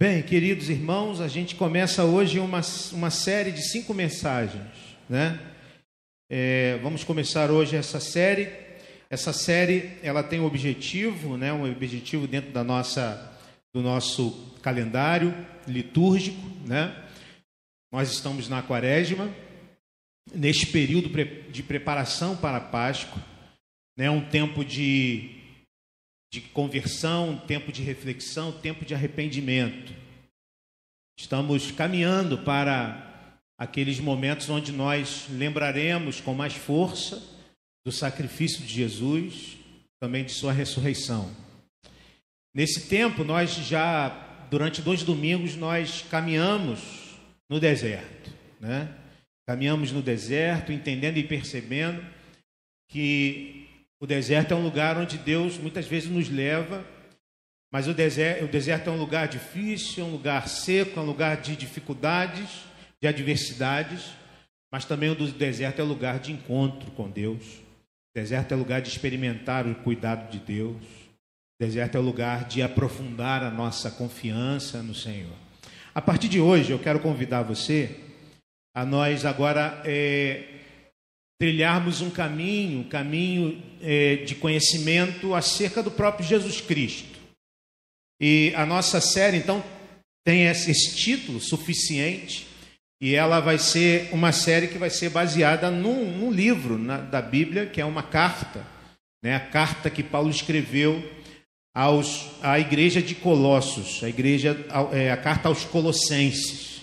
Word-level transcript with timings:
Bem, 0.00 0.22
queridos 0.22 0.70
irmãos, 0.70 1.20
a 1.20 1.26
gente 1.26 1.56
começa 1.56 2.04
hoje 2.04 2.38
uma, 2.38 2.60
uma 2.92 3.10
série 3.10 3.50
de 3.50 3.68
cinco 3.68 3.92
mensagens, 3.92 4.70
né? 5.08 5.40
É, 6.30 6.78
vamos 6.80 7.02
começar 7.02 7.50
hoje 7.50 7.74
essa 7.74 7.98
série. 7.98 8.48
Essa 9.10 9.32
série, 9.32 9.98
ela 10.00 10.22
tem 10.22 10.38
um 10.38 10.44
objetivo, 10.44 11.36
né? 11.36 11.52
Um 11.52 11.68
objetivo 11.68 12.28
dentro 12.28 12.52
da 12.52 12.62
nossa, 12.62 13.36
do 13.74 13.82
nosso 13.82 14.54
calendário 14.62 15.34
litúrgico, 15.66 16.48
né? 16.64 16.94
Nós 17.90 18.08
estamos 18.12 18.48
na 18.48 18.62
Quaresma, 18.62 19.28
neste 20.32 20.68
período 20.68 21.10
de 21.50 21.62
preparação 21.64 22.36
para 22.36 22.58
a 22.58 22.60
Páscoa, 22.60 23.20
né? 23.96 24.08
Um 24.08 24.24
tempo 24.24 24.64
de 24.64 25.37
de 26.30 26.40
conversão, 26.40 27.38
tempo 27.46 27.72
de 27.72 27.82
reflexão, 27.82 28.52
tempo 28.52 28.84
de 28.84 28.94
arrependimento. 28.94 29.92
Estamos 31.18 31.70
caminhando 31.70 32.38
para 32.38 33.38
aqueles 33.58 33.98
momentos 33.98 34.48
onde 34.48 34.70
nós 34.70 35.26
lembraremos 35.30 36.20
com 36.20 36.34
mais 36.34 36.54
força 36.54 37.20
do 37.84 37.90
sacrifício 37.90 38.62
de 38.62 38.72
Jesus, 38.72 39.56
também 39.98 40.24
de 40.24 40.32
sua 40.32 40.52
ressurreição. 40.52 41.34
Nesse 42.54 42.88
tempo, 42.88 43.24
nós 43.24 43.50
já, 43.54 44.46
durante 44.50 44.82
dois 44.82 45.02
domingos, 45.02 45.56
nós 45.56 46.04
caminhamos 46.10 47.18
no 47.48 47.58
deserto, 47.58 48.30
né? 48.60 48.94
Caminhamos 49.46 49.90
no 49.92 50.02
deserto, 50.02 50.72
entendendo 50.72 51.16
e 51.16 51.24
percebendo 51.24 52.04
que 52.88 53.57
o 54.00 54.06
deserto 54.06 54.52
é 54.52 54.56
um 54.56 54.62
lugar 54.62 54.96
onde 54.96 55.18
Deus 55.18 55.58
muitas 55.58 55.86
vezes 55.86 56.08
nos 56.08 56.28
leva, 56.28 56.84
mas 57.70 57.86
o 57.86 57.94
deserto, 57.94 58.44
o 58.44 58.48
deserto 58.48 58.88
é 58.88 58.92
um 58.92 58.98
lugar 58.98 59.28
difícil, 59.28 60.04
é 60.04 60.06
um 60.06 60.12
lugar 60.12 60.48
seco, 60.48 60.98
é 60.98 61.02
um 61.02 61.06
lugar 61.06 61.40
de 61.40 61.56
dificuldades, 61.56 62.48
de 63.00 63.08
adversidades, 63.08 64.12
mas 64.72 64.84
também 64.84 65.10
o 65.10 65.14
deserto 65.14 65.80
é 65.80 65.84
lugar 65.84 66.18
de 66.18 66.32
encontro 66.32 66.90
com 66.92 67.10
Deus. 67.10 67.44
O 67.44 68.20
deserto 68.20 68.52
é 68.52 68.56
lugar 68.56 68.80
de 68.80 68.88
experimentar 68.88 69.66
o 69.66 69.74
cuidado 69.74 70.30
de 70.30 70.38
Deus. 70.38 70.76
O 70.76 71.64
deserto 71.64 71.96
é 71.96 72.00
lugar 72.00 72.44
de 72.44 72.62
aprofundar 72.62 73.42
a 73.42 73.50
nossa 73.50 73.90
confiança 73.90 74.82
no 74.82 74.94
Senhor. 74.94 75.36
A 75.94 76.00
partir 76.00 76.28
de 76.28 76.40
hoje, 76.40 76.70
eu 76.70 76.78
quero 76.78 77.00
convidar 77.00 77.42
você 77.42 77.98
a 78.74 78.84
nós 78.84 79.24
agora 79.24 79.82
é, 79.84 80.44
trilharmos 81.38 82.00
um 82.00 82.10
caminho, 82.10 82.80
um 82.80 82.88
caminho 82.88 83.62
é, 83.80 84.16
de 84.16 84.34
conhecimento 84.34 85.34
acerca 85.34 85.82
do 85.82 85.90
próprio 85.90 86.26
Jesus 86.26 86.60
Cristo. 86.60 87.18
E 88.20 88.52
a 88.56 88.66
nossa 88.66 89.00
série, 89.00 89.36
então, 89.36 89.62
tem 90.24 90.46
esse, 90.46 90.72
título 90.96 91.40
suficiente, 91.40 92.46
e 93.00 93.14
ela 93.14 93.38
vai 93.38 93.58
ser 93.58 94.10
uma 94.12 94.32
série 94.32 94.66
que 94.66 94.76
vai 94.76 94.90
ser 94.90 95.10
baseada 95.10 95.70
num, 95.70 96.10
num 96.10 96.32
livro 96.32 96.76
na, 96.76 96.98
da 96.98 97.22
Bíblia, 97.22 97.66
que 97.66 97.80
é 97.80 97.84
uma 97.84 98.02
carta, 98.02 98.66
né? 99.22 99.36
a 99.36 99.40
carta 99.40 99.88
que 99.88 100.02
Paulo 100.02 100.28
escreveu 100.28 101.00
aos, 101.72 102.28
à 102.42 102.58
igreja 102.58 103.00
de 103.00 103.14
Colossos, 103.14 104.02
a, 104.02 104.08
igreja, 104.08 104.56
é, 104.92 105.12
a 105.12 105.16
carta 105.16 105.48
aos 105.48 105.64
Colossenses. 105.64 106.82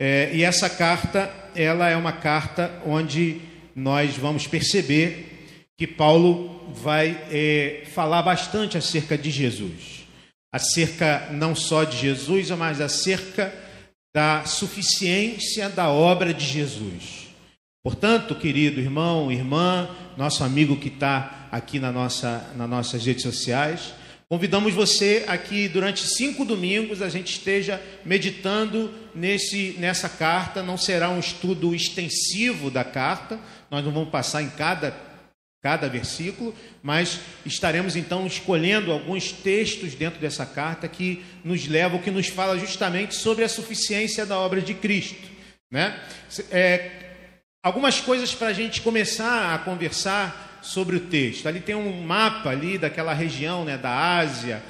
É, 0.00 0.34
e 0.34 0.42
essa 0.42 0.70
carta, 0.70 1.30
ela 1.54 1.90
é 1.90 1.96
uma 1.96 2.12
carta 2.12 2.82
onde 2.86 3.40
nós 3.74 4.16
vamos 4.16 4.46
perceber 4.46 5.46
que 5.76 5.86
Paulo 5.86 6.72
vai 6.74 7.10
é, 7.30 7.84
falar 7.92 8.22
bastante 8.22 8.78
acerca 8.78 9.18
de 9.18 9.30
Jesus, 9.30 10.06
acerca 10.52 11.28
não 11.32 11.54
só 11.54 11.84
de 11.84 11.96
Jesus, 11.96 12.50
mas 12.50 12.80
acerca 12.80 13.52
da 14.14 14.44
suficiência 14.44 15.68
da 15.68 15.88
obra 15.88 16.32
de 16.32 16.44
Jesus. 16.44 17.24
Portanto, 17.82 18.34
querido 18.34 18.80
irmão, 18.80 19.30
irmã, 19.30 19.90
nosso 20.16 20.44
amigo 20.44 20.76
que 20.76 20.88
está 20.88 21.48
aqui 21.50 21.78
na 21.78 21.90
nossa, 21.92 22.50
nas 22.56 22.70
nossas 22.70 23.04
redes 23.04 23.22
sociais, 23.22 23.92
Convidamos 24.34 24.74
você 24.74 25.22
aqui 25.28 25.68
durante 25.68 26.04
cinco 26.08 26.44
domingos 26.44 27.00
a 27.00 27.08
gente 27.08 27.30
esteja 27.38 27.80
meditando 28.04 28.92
nesse, 29.14 29.76
nessa 29.78 30.08
carta. 30.08 30.60
Não 30.60 30.76
será 30.76 31.08
um 31.08 31.20
estudo 31.20 31.72
extensivo 31.72 32.68
da 32.68 32.82
carta, 32.82 33.38
nós 33.70 33.84
não 33.84 33.92
vamos 33.92 34.08
passar 34.08 34.42
em 34.42 34.50
cada, 34.50 34.92
cada 35.62 35.88
versículo, 35.88 36.52
mas 36.82 37.20
estaremos 37.46 37.94
então 37.94 38.26
escolhendo 38.26 38.90
alguns 38.90 39.30
textos 39.30 39.94
dentro 39.94 40.18
dessa 40.18 40.44
carta 40.44 40.88
que 40.88 41.24
nos 41.44 41.68
levam, 41.68 42.00
que 42.00 42.10
nos 42.10 42.26
fala 42.26 42.58
justamente 42.58 43.14
sobre 43.14 43.44
a 43.44 43.48
suficiência 43.48 44.26
da 44.26 44.36
obra 44.36 44.60
de 44.60 44.74
Cristo. 44.74 45.28
Né? 45.70 45.96
É, 46.50 46.90
algumas 47.62 48.00
coisas 48.00 48.34
para 48.34 48.48
a 48.48 48.52
gente 48.52 48.80
começar 48.80 49.54
a 49.54 49.58
conversar 49.58 50.53
sobre 50.64 50.96
o 50.96 51.00
texto. 51.00 51.46
Ali 51.46 51.60
tem 51.60 51.74
um 51.74 52.02
mapa 52.02 52.50
ali 52.50 52.78
daquela 52.78 53.12
região, 53.12 53.64
né, 53.64 53.78
da 53.78 54.16
Ásia, 54.16 54.62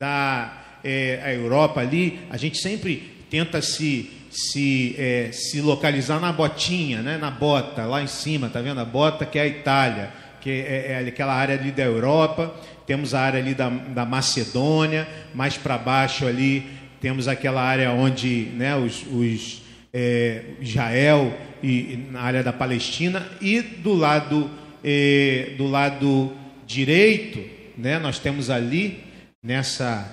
da 0.00 0.52
é, 0.84 1.20
a 1.24 1.32
Europa 1.32 1.80
ali. 1.80 2.20
A 2.30 2.36
gente 2.36 2.58
sempre 2.58 3.24
tenta 3.30 3.60
se 3.60 4.14
se, 4.30 4.94
é, 4.98 5.30
se 5.32 5.60
localizar 5.62 6.20
na 6.20 6.30
botinha, 6.30 7.00
né, 7.00 7.16
na 7.16 7.30
bota, 7.30 7.86
lá 7.86 8.02
em 8.02 8.06
cima, 8.06 8.50
tá 8.50 8.60
vendo 8.60 8.78
a 8.78 8.84
bota 8.84 9.24
que 9.24 9.38
é 9.38 9.42
a 9.42 9.46
Itália, 9.46 10.10
que 10.38 10.50
é, 10.50 10.92
é 10.92 11.08
aquela 11.08 11.32
área 11.32 11.54
ali 11.54 11.72
da 11.72 11.82
Europa. 11.82 12.54
Temos 12.86 13.14
a 13.14 13.20
área 13.22 13.40
ali 13.40 13.54
da, 13.54 13.70
da 13.70 14.04
Macedônia, 14.04 15.08
mais 15.34 15.56
para 15.56 15.78
baixo 15.78 16.26
ali 16.26 16.78
temos 17.00 17.28
aquela 17.28 17.62
área 17.62 17.92
onde 17.92 18.48
né, 18.54 18.76
os, 18.76 19.04
os 19.10 19.62
é, 19.92 20.42
Israel 20.60 21.32
e 21.62 22.06
na 22.10 22.20
área 22.20 22.42
da 22.42 22.52
Palestina 22.52 23.26
e 23.40 23.60
do 23.60 23.94
lado 23.94 24.50
eh, 24.82 25.54
do 25.56 25.66
lado 25.66 26.32
direito, 26.66 27.38
né, 27.76 27.98
nós 27.98 28.18
temos 28.18 28.50
ali, 28.50 29.04
nessa, 29.42 30.06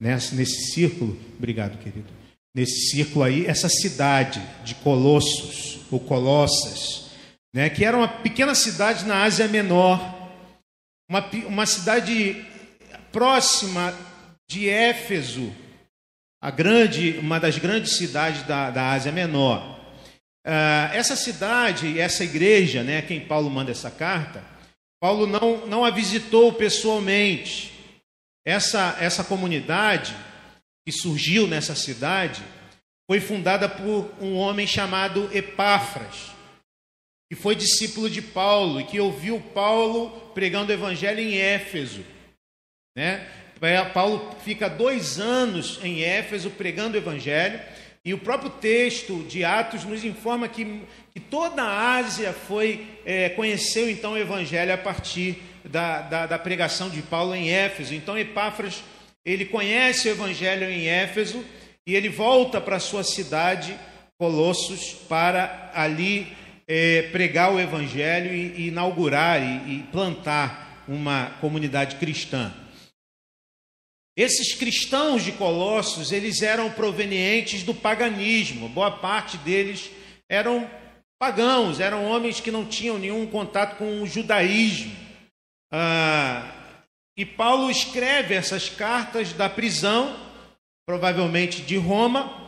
nessa, 0.00 0.34
nesse 0.34 0.72
círculo, 0.72 1.18
obrigado, 1.36 1.78
querido, 1.78 2.08
nesse 2.54 2.90
círculo 2.90 3.24
aí, 3.24 3.46
essa 3.46 3.68
cidade 3.68 4.40
de 4.64 4.74
Colossos, 4.76 5.80
ou 5.90 5.98
Colossas, 5.98 7.10
né, 7.54 7.68
que 7.68 7.84
era 7.84 7.96
uma 7.96 8.08
pequena 8.08 8.54
cidade 8.54 9.04
na 9.04 9.24
Ásia 9.24 9.48
Menor, 9.48 9.98
uma, 11.08 11.28
uma 11.46 11.66
cidade 11.66 12.44
próxima 13.10 13.92
de 14.48 14.68
Éfeso, 14.68 15.52
a 16.40 16.50
grande, 16.50 17.18
uma 17.18 17.38
das 17.38 17.58
grandes 17.58 17.96
cidades 17.96 18.42
da, 18.44 18.70
da 18.70 18.92
Ásia 18.92 19.12
Menor. 19.12 19.79
Uh, 20.46 20.92
essa 20.94 21.16
cidade, 21.16 22.00
essa 22.00 22.24
igreja, 22.24 22.82
né, 22.82 22.98
a 22.98 23.02
quem 23.02 23.20
Paulo 23.20 23.50
manda 23.50 23.70
essa 23.70 23.90
carta, 23.90 24.42
Paulo 25.00 25.26
não, 25.26 25.66
não 25.66 25.84
a 25.84 25.90
visitou 25.90 26.52
pessoalmente. 26.52 27.72
Essa, 28.44 28.96
essa 29.00 29.22
comunidade 29.22 30.16
que 30.86 30.92
surgiu 30.92 31.46
nessa 31.46 31.74
cidade 31.74 32.42
foi 33.10 33.20
fundada 33.20 33.68
por 33.68 34.14
um 34.20 34.36
homem 34.36 34.66
chamado 34.66 35.28
Epáfras, 35.34 36.30
que 37.30 37.36
foi 37.36 37.54
discípulo 37.54 38.08
de 38.08 38.22
Paulo 38.22 38.80
e 38.80 38.84
que 38.84 39.00
ouviu 39.00 39.40
Paulo 39.54 40.10
pregando 40.32 40.70
o 40.70 40.74
evangelho 40.74 41.20
em 41.20 41.36
Éfeso. 41.36 42.04
Né? 42.96 43.26
Paulo 43.92 44.34
fica 44.42 44.68
dois 44.68 45.20
anos 45.20 45.78
em 45.82 46.02
Éfeso 46.02 46.50
pregando 46.50 46.96
o 46.96 47.00
evangelho 47.00 47.60
e 48.04 48.14
o 48.14 48.18
próprio 48.18 48.50
texto 48.50 49.22
de 49.28 49.44
Atos 49.44 49.84
nos 49.84 50.04
informa 50.04 50.48
que, 50.48 50.82
que 51.12 51.20
toda 51.20 51.62
a 51.62 51.96
Ásia 51.96 52.32
foi 52.32 52.86
é, 53.04 53.28
conheceu 53.30 53.90
então 53.90 54.12
o 54.12 54.18
Evangelho 54.18 54.72
a 54.72 54.78
partir 54.78 55.42
da, 55.64 56.00
da, 56.00 56.26
da, 56.26 56.38
pregação 56.38 56.88
de 56.88 57.02
Paulo 57.02 57.34
em 57.34 57.50
Éfeso. 57.50 57.94
Então 57.94 58.18
Epáfras 58.18 58.82
ele 59.24 59.44
conhece 59.44 60.08
o 60.08 60.12
Evangelho 60.12 60.70
em 60.70 60.86
Éfeso 60.86 61.44
e 61.86 61.94
ele 61.94 62.08
volta 62.08 62.60
para 62.60 62.78
sua 62.78 63.04
cidade 63.04 63.76
Colossos 64.18 64.92
para 65.08 65.70
ali 65.74 66.36
é, 66.68 67.02
pregar 67.10 67.52
o 67.52 67.60
Evangelho 67.60 68.34
e, 68.34 68.62
e 68.62 68.68
inaugurar 68.68 69.42
e, 69.42 69.74
e 69.74 69.82
plantar 69.90 70.84
uma 70.86 71.32
comunidade 71.40 71.96
cristã. 71.96 72.52
Esses 74.16 74.54
cristãos 74.54 75.24
de 75.24 75.32
Colossos, 75.32 76.12
eles 76.12 76.42
eram 76.42 76.70
provenientes 76.70 77.62
do 77.62 77.74
paganismo. 77.74 78.68
Boa 78.68 78.90
parte 78.90 79.36
deles 79.38 79.90
eram 80.28 80.68
pagãos, 81.18 81.80
eram 81.80 82.04
homens 82.04 82.40
que 82.40 82.50
não 82.50 82.64
tinham 82.64 82.98
nenhum 82.98 83.26
contato 83.26 83.76
com 83.76 84.02
o 84.02 84.06
judaísmo. 84.06 84.94
Ah, 85.72 86.52
e 87.16 87.24
Paulo 87.24 87.70
escreve 87.70 88.34
essas 88.34 88.68
cartas 88.68 89.32
da 89.32 89.48
prisão, 89.48 90.18
provavelmente 90.86 91.62
de 91.62 91.76
Roma, 91.76 92.40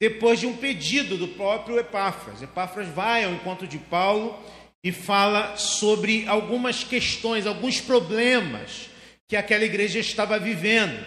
depois 0.00 0.38
de 0.38 0.46
um 0.46 0.56
pedido 0.56 1.16
do 1.16 1.28
próprio 1.28 1.78
Epáfras. 1.78 2.42
Epáfras 2.42 2.86
vai 2.88 3.24
ao 3.24 3.32
encontro 3.32 3.66
de 3.66 3.78
Paulo 3.78 4.38
e 4.84 4.92
fala 4.92 5.56
sobre 5.56 6.26
algumas 6.28 6.84
questões, 6.84 7.46
alguns 7.46 7.80
problemas 7.80 8.90
que 9.28 9.36
aquela 9.36 9.64
igreja 9.64 9.98
estava 9.98 10.38
vivendo. 10.38 10.98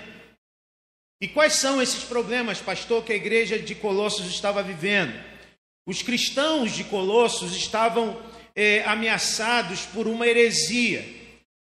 E 1.19 1.27
quais 1.27 1.53
são 1.53 1.81
esses 1.81 2.03
problemas, 2.03 2.59
pastor, 2.59 3.03
que 3.03 3.12
a 3.12 3.15
igreja 3.15 3.57
de 3.57 3.75
Colossos 3.75 4.27
estava 4.27 4.62
vivendo? 4.62 5.13
Os 5.88 6.01
cristãos 6.01 6.71
de 6.75 6.83
Colossos 6.83 7.56
estavam 7.56 8.21
é, 8.56 8.83
ameaçados 8.85 9.81
por 9.88 10.07
uma 10.07 10.27
heresia, 10.27 11.03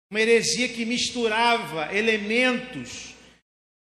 uma 0.09 0.21
heresia 0.21 0.69
que 0.69 0.85
misturava 0.85 1.93
elementos 1.95 3.13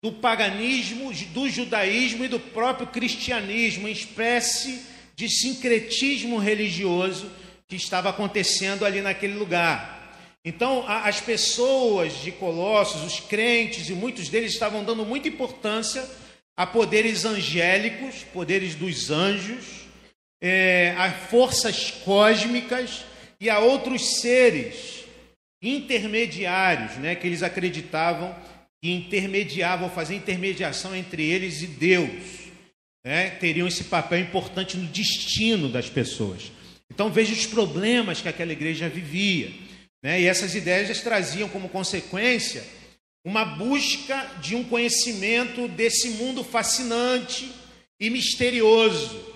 do 0.03 0.13
paganismo, 0.13 1.13
do 1.33 1.49
judaísmo 1.49 2.25
e 2.25 2.29
do 2.29 2.41
próprio 2.41 2.87
cristianismo, 2.87 3.87
em 3.87 3.93
espécie 3.93 4.83
de 5.15 5.29
sincretismo 5.29 6.39
religioso 6.39 7.31
que 7.69 7.77
estava 7.77 8.09
acontecendo 8.11 8.85
ali 8.85 9.01
naquele 9.01 9.35
lugar. 9.35 9.92
Então, 10.45 10.85
as 10.89 11.21
pessoas 11.21 12.15
de 12.15 12.33
Colossos, 12.33 13.03
os 13.05 13.21
crentes 13.21 13.89
e 13.89 13.93
muitos 13.93 14.29
deles 14.29 14.53
estavam 14.53 14.83
dando 14.83 15.05
muita 15.05 15.29
importância 15.29 16.05
a 16.57 16.67
poderes 16.67 17.25
angélicos, 17.25 18.25
poderes 18.33 18.75
dos 18.75 19.11
anjos, 19.11 19.65
é, 20.43 20.95
a 20.99 21.13
forças 21.13 21.93
cósmicas 22.05 23.05
e 23.41 23.49
a 23.49 23.61
outros 23.61 24.21
seres 24.21 25.05
intermediários, 25.63 26.97
né, 26.97 27.15
que 27.15 27.27
eles 27.27 27.43
acreditavam 27.43 28.35
que 28.83 28.91
intermediavam, 28.91 29.89
faziam 29.89 30.19
intermediação 30.19 30.95
entre 30.95 31.23
eles 31.23 31.63
e 31.63 31.69
Deus. 31.69 32.43
Né, 33.05 33.31
teriam 33.31 33.67
esse 33.67 33.85
papel 33.85 34.19
importante 34.19 34.77
no 34.77 34.87
destino 34.89 35.69
das 35.69 35.89
pessoas. 35.89 36.53
Então 36.93 37.11
veja 37.11 37.33
os 37.33 37.47
problemas 37.47 38.21
que 38.21 38.29
aquela 38.29 38.53
igreja 38.53 38.89
vivia. 38.89 39.51
Né, 40.03 40.21
e 40.21 40.27
essas 40.27 40.55
ideias 40.55 41.01
traziam 41.01 41.49
como 41.49 41.69
consequência 41.69 42.65
uma 43.25 43.45
busca 43.45 44.17
de 44.41 44.57
um 44.57 44.65
conhecimento 44.65 45.69
desse 45.69 46.11
mundo 46.11 46.43
fascinante 46.43 47.53
e 48.01 48.11
misterioso 48.11 49.33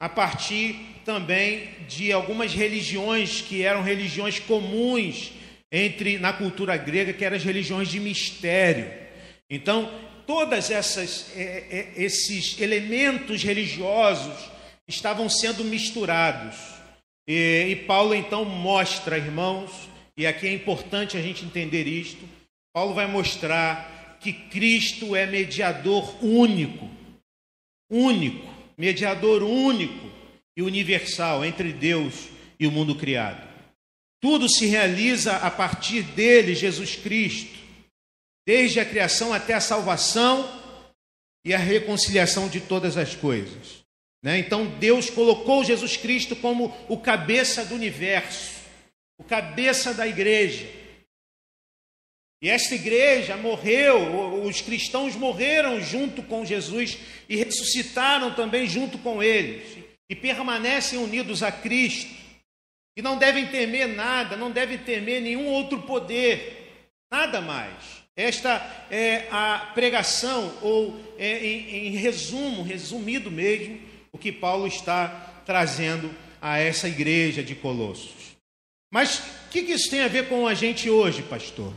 a 0.00 0.08
partir 0.08 0.76
também 1.04 1.70
de 1.88 2.12
algumas 2.12 2.52
religiões 2.52 3.40
que 3.40 3.62
eram 3.62 3.82
religiões 3.82 4.38
comuns 4.40 5.32
entre 5.70 6.18
na 6.18 6.32
cultura 6.32 6.76
grega, 6.76 7.12
que 7.12 7.24
eram 7.24 7.36
as 7.36 7.44
religiões 7.44 7.88
de 7.88 8.00
mistério. 8.00 8.90
Então, 9.48 9.90
todas 10.26 10.70
essas 10.70 11.30
é, 11.36 11.64
é, 11.70 11.92
esses 11.96 12.60
elementos 12.60 13.42
religiosos 13.42 14.50
estavam 14.86 15.28
sendo 15.28 15.64
misturados. 15.64 16.56
E, 17.26 17.66
e 17.70 17.76
Paulo 17.86 18.14
então 18.14 18.44
mostra, 18.44 19.16
irmãos, 19.16 19.70
e 20.18 20.26
aqui 20.26 20.46
é 20.46 20.52
importante 20.52 21.16
a 21.16 21.22
gente 21.22 21.44
entender 21.44 21.86
isto. 21.86 22.28
Paulo 22.74 22.92
vai 22.92 23.06
mostrar 23.06 24.18
que 24.20 24.32
Cristo 24.32 25.16
é 25.16 25.24
mediador 25.24 26.22
único, 26.22 26.90
único 27.90 28.58
mediador 28.78 29.42
único 29.42 30.08
e 30.56 30.62
universal 30.62 31.44
entre 31.44 31.72
Deus 31.72 32.28
e 32.58 32.66
o 32.66 32.70
mundo 32.70 32.94
criado. 32.94 33.46
Tudo 34.20 34.48
se 34.48 34.66
realiza 34.66 35.36
a 35.36 35.50
partir 35.50 36.02
dele, 36.02 36.54
Jesus 36.54 36.94
Cristo, 36.94 37.58
desde 38.46 38.78
a 38.78 38.84
criação 38.84 39.32
até 39.32 39.54
a 39.54 39.60
salvação 39.60 40.48
e 41.44 41.52
a 41.52 41.58
reconciliação 41.58 42.48
de 42.48 42.60
todas 42.60 42.96
as 42.96 43.14
coisas. 43.14 43.78
Né? 44.22 44.38
Então 44.38 44.66
Deus 44.78 45.10
colocou 45.10 45.64
Jesus 45.64 45.96
Cristo 45.96 46.36
como 46.36 46.74
o 46.88 46.98
cabeça 46.98 47.64
do 47.64 47.74
universo, 47.74 48.57
o 49.18 49.24
cabeça 49.24 49.92
da 49.92 50.06
igreja. 50.06 50.66
E 52.40 52.48
esta 52.48 52.76
igreja 52.76 53.36
morreu, 53.36 54.44
os 54.44 54.60
cristãos 54.60 55.16
morreram 55.16 55.80
junto 55.80 56.22
com 56.22 56.44
Jesus 56.44 56.96
e 57.28 57.36
ressuscitaram 57.36 58.32
também 58.32 58.66
junto 58.66 58.96
com 58.98 59.20
eles, 59.20 59.76
e 60.08 60.14
permanecem 60.14 61.00
unidos 61.00 61.42
a 61.42 61.50
Cristo, 61.50 62.14
e 62.96 63.02
não 63.02 63.18
devem 63.18 63.48
temer 63.48 63.88
nada, 63.88 64.36
não 64.36 64.52
devem 64.52 64.78
temer 64.78 65.20
nenhum 65.20 65.46
outro 65.46 65.82
poder, 65.82 66.94
nada 67.10 67.40
mais. 67.40 67.74
Esta 68.16 68.86
é 68.90 69.26
a 69.30 69.70
pregação, 69.74 70.56
ou 70.62 70.98
é, 71.18 71.44
em, 71.44 71.88
em 71.88 71.90
resumo, 71.96 72.62
resumido 72.62 73.30
mesmo, 73.30 73.80
o 74.12 74.18
que 74.18 74.32
Paulo 74.32 74.66
está 74.66 75.42
trazendo 75.44 76.10
a 76.40 76.58
essa 76.58 76.88
igreja 76.88 77.42
de 77.42 77.54
Colossos. 77.54 78.17
Mas 78.90 79.18
o 79.18 79.50
que, 79.50 79.62
que 79.62 79.72
isso 79.72 79.90
tem 79.90 80.00
a 80.00 80.08
ver 80.08 80.28
com 80.28 80.46
a 80.46 80.54
gente 80.54 80.88
hoje, 80.88 81.22
pastor? 81.22 81.72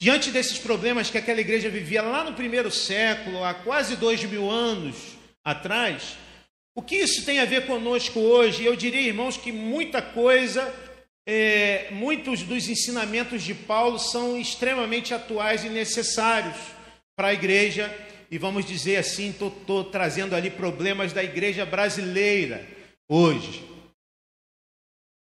Diante 0.00 0.30
desses 0.30 0.58
problemas 0.58 1.10
que 1.10 1.18
aquela 1.18 1.40
igreja 1.40 1.68
vivia 1.68 2.02
lá 2.02 2.24
no 2.24 2.34
primeiro 2.34 2.70
século, 2.70 3.44
há 3.44 3.54
quase 3.54 3.96
dois 3.96 4.22
mil 4.24 4.50
anos 4.50 4.96
atrás, 5.44 6.16
o 6.74 6.82
que 6.82 6.96
isso 6.96 7.24
tem 7.24 7.38
a 7.38 7.44
ver 7.44 7.66
conosco 7.66 8.18
hoje? 8.18 8.64
Eu 8.64 8.74
diria, 8.74 9.00
irmãos, 9.00 9.36
que 9.36 9.52
muita 9.52 10.00
coisa, 10.00 10.74
é, 11.26 11.88
muitos 11.90 12.42
dos 12.42 12.68
ensinamentos 12.68 13.42
de 13.42 13.54
Paulo 13.54 13.98
são 13.98 14.38
extremamente 14.38 15.12
atuais 15.12 15.64
e 15.64 15.68
necessários 15.68 16.56
para 17.14 17.28
a 17.28 17.34
igreja, 17.34 17.94
e 18.30 18.38
vamos 18.38 18.64
dizer 18.64 18.96
assim, 18.96 19.30
estou 19.30 19.84
trazendo 19.84 20.34
ali 20.34 20.50
problemas 20.50 21.12
da 21.12 21.22
igreja 21.22 21.66
brasileira 21.66 22.66
hoje. 23.08 23.71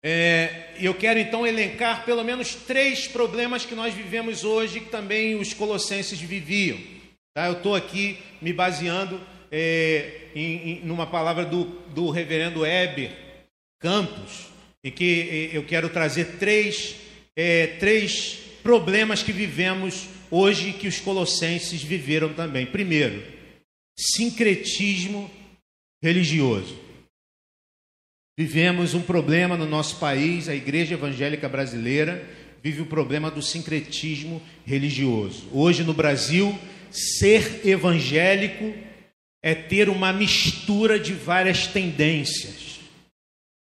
É, 0.05 0.71
eu 0.81 0.93
quero 0.95 1.21
então 1.21 1.47
elencar 1.47 2.05
pelo 2.05 2.25
menos 2.25 2.55
três 2.55 3.07
problemas 3.07 3.65
que 3.65 3.75
nós 3.75 3.95
vivemos 3.95 4.43
hoje, 4.43 4.81
que 4.81 4.91
também 4.91 5.37
os 5.37 5.55
colossenses 5.55 6.21
viviam. 6.21 6.79
Tá? 7.35 7.47
Eu 7.47 7.53
estou 7.53 7.75
aqui 7.75 8.19
me 8.41 8.53
baseando 8.53 9.21
é, 9.51 10.23
em, 10.35 10.71
em 10.71 10.81
numa 10.85 11.07
palavra 11.07 11.45
do, 11.45 11.65
do 11.95 12.11
reverendo 12.11 12.67
Heber 12.67 13.13
Campos, 13.81 14.49
em 14.83 14.91
que 14.91 15.51
eu 15.53 15.65
quero 15.65 15.89
trazer 15.89 16.37
três, 16.39 16.97
é, 17.37 17.69
três 17.79 18.41
problemas 18.63 19.23
que 19.23 19.33
vivemos 19.33 20.09
hoje 20.31 20.71
e 20.71 20.73
que 20.73 20.89
os 20.89 20.99
colossenses 20.99 21.83
viveram 21.83 22.33
também. 22.33 22.67
Primeiro, 22.67 23.23
sincretismo 23.97 25.31
religioso. 26.03 26.77
Vivemos 28.39 28.95
um 28.95 29.03
problema 29.03 29.57
no 29.57 29.67
nosso 29.67 29.99
país, 29.99 30.49
a 30.49 30.55
igreja 30.55 30.95
evangélica 30.95 31.49
brasileira 31.49 32.27
vive 32.63 32.81
o 32.81 32.87
problema 32.87 33.31
do 33.31 33.43
sincretismo 33.43 34.41
religioso. 34.65 35.49
Hoje 35.53 35.83
no 35.83 35.93
Brasil, 35.93 36.59
ser 36.91 37.67
evangélico 37.67 38.73
é 39.43 39.55
ter 39.55 39.89
uma 39.89 40.13
mistura 40.13 40.99
de 40.99 41.13
várias 41.13 41.67
tendências. 41.67 42.81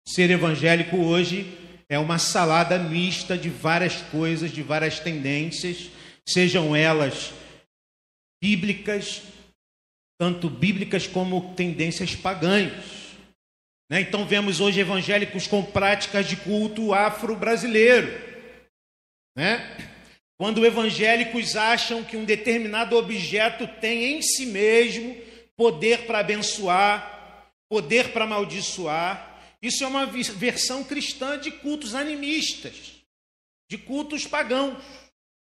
Ser 0.05 0.31
evangélico 0.31 0.97
hoje 0.97 1.45
é 1.87 1.97
uma 1.97 2.17
salada 2.17 2.77
mista 2.79 3.37
de 3.37 3.49
várias 3.49 4.01
coisas, 4.01 4.51
de 4.51 4.63
várias 4.63 4.99
tendências, 4.99 5.89
sejam 6.27 6.75
elas 6.75 7.31
bíblicas, 8.43 9.21
tanto 10.19 10.49
bíblicas 10.49 11.07
como 11.07 11.53
tendências 11.55 12.15
pagãs. 12.15 12.98
Né? 13.89 14.01
Então 14.01 14.25
vemos 14.25 14.59
hoje 14.61 14.79
evangélicos 14.79 15.47
com 15.47 15.63
práticas 15.63 16.27
de 16.27 16.35
culto 16.35 16.93
afro-brasileiro. 16.93 18.07
Né? 19.35 19.89
Quando 20.37 20.65
evangélicos 20.65 21.55
acham 21.55 22.03
que 22.03 22.15
um 22.15 22.23
determinado 22.23 22.95
objeto 22.95 23.67
tem 23.81 24.17
em 24.17 24.21
si 24.21 24.45
mesmo 24.45 25.17
poder 25.57 26.05
para 26.05 26.19
abençoar, 26.19 27.51
poder 27.67 28.13
para 28.13 28.23
amaldiçoar, 28.23 29.27
isso 29.61 29.83
é 29.83 29.87
uma 29.87 30.05
versão 30.05 30.83
cristã 30.83 31.37
de 31.37 31.51
cultos 31.51 31.93
animistas, 31.93 33.03
de 33.69 33.77
cultos 33.77 34.25
pagãos. 34.25 34.81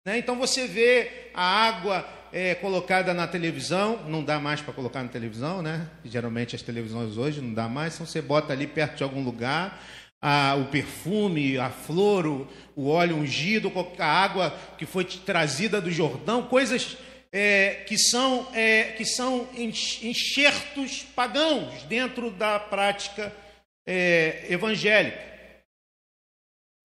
Né? 0.06 0.16
Então 0.18 0.38
você 0.38 0.66
vê 0.66 1.30
a 1.34 1.42
água 1.42 2.17
é, 2.32 2.54
colocada 2.54 3.14
na 3.14 3.26
televisão, 3.26 4.04
não 4.06 4.22
dá 4.22 4.38
mais 4.38 4.60
para 4.60 4.74
colocar 4.74 5.02
na 5.02 5.08
televisão, 5.08 5.62
né? 5.62 5.88
Geralmente 6.04 6.56
as 6.56 6.62
televisões 6.62 7.16
hoje 7.16 7.40
não 7.40 7.54
dá 7.54 7.68
mais, 7.68 7.94
então 7.94 8.06
você 8.06 8.20
bota 8.20 8.52
ali 8.52 8.66
perto 8.66 8.96
de 8.96 9.02
algum 9.02 9.22
lugar 9.22 9.80
a, 10.20 10.56
o 10.56 10.66
perfume, 10.66 11.58
a 11.58 11.70
flor, 11.70 12.26
o, 12.26 12.48
o, 12.74 12.88
óleo 12.88 13.16
ungido, 13.16 13.72
a 13.98 14.06
água 14.06 14.56
que 14.76 14.84
foi 14.84 15.04
trazida 15.04 15.80
do 15.80 15.90
Jordão, 15.90 16.42
coisas 16.42 16.96
é, 17.32 17.84
que 17.86 17.96
são, 17.96 18.48
é, 18.54 18.92
que 18.92 19.04
são 19.04 19.48
enxertos 19.54 21.02
pagãos 21.14 21.82
dentro 21.84 22.30
da 22.30 22.58
prática 22.58 23.32
é, 23.86 24.46
evangélica. 24.48 25.28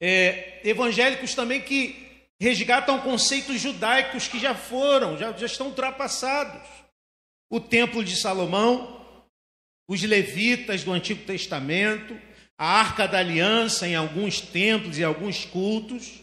É, 0.02 0.60
evangélicos 0.66 1.34
também 1.34 1.62
que 1.62 2.03
resgatam 2.44 3.00
conceitos 3.00 3.62
judaicos 3.62 4.28
que 4.28 4.38
já 4.38 4.54
foram, 4.54 5.18
já, 5.18 5.32
já 5.32 5.46
estão 5.46 5.68
ultrapassados. 5.68 6.68
O 7.50 7.58
Templo 7.58 8.04
de 8.04 8.18
Salomão, 8.18 9.02
os 9.88 10.02
levitas 10.04 10.84
do 10.84 10.92
Antigo 10.92 11.24
Testamento, 11.24 12.20
a 12.58 12.66
Arca 12.66 13.08
da 13.08 13.20
Aliança 13.20 13.88
em 13.88 13.96
alguns 13.96 14.42
templos 14.42 14.98
e 14.98 15.04
alguns 15.06 15.46
cultos, 15.46 16.22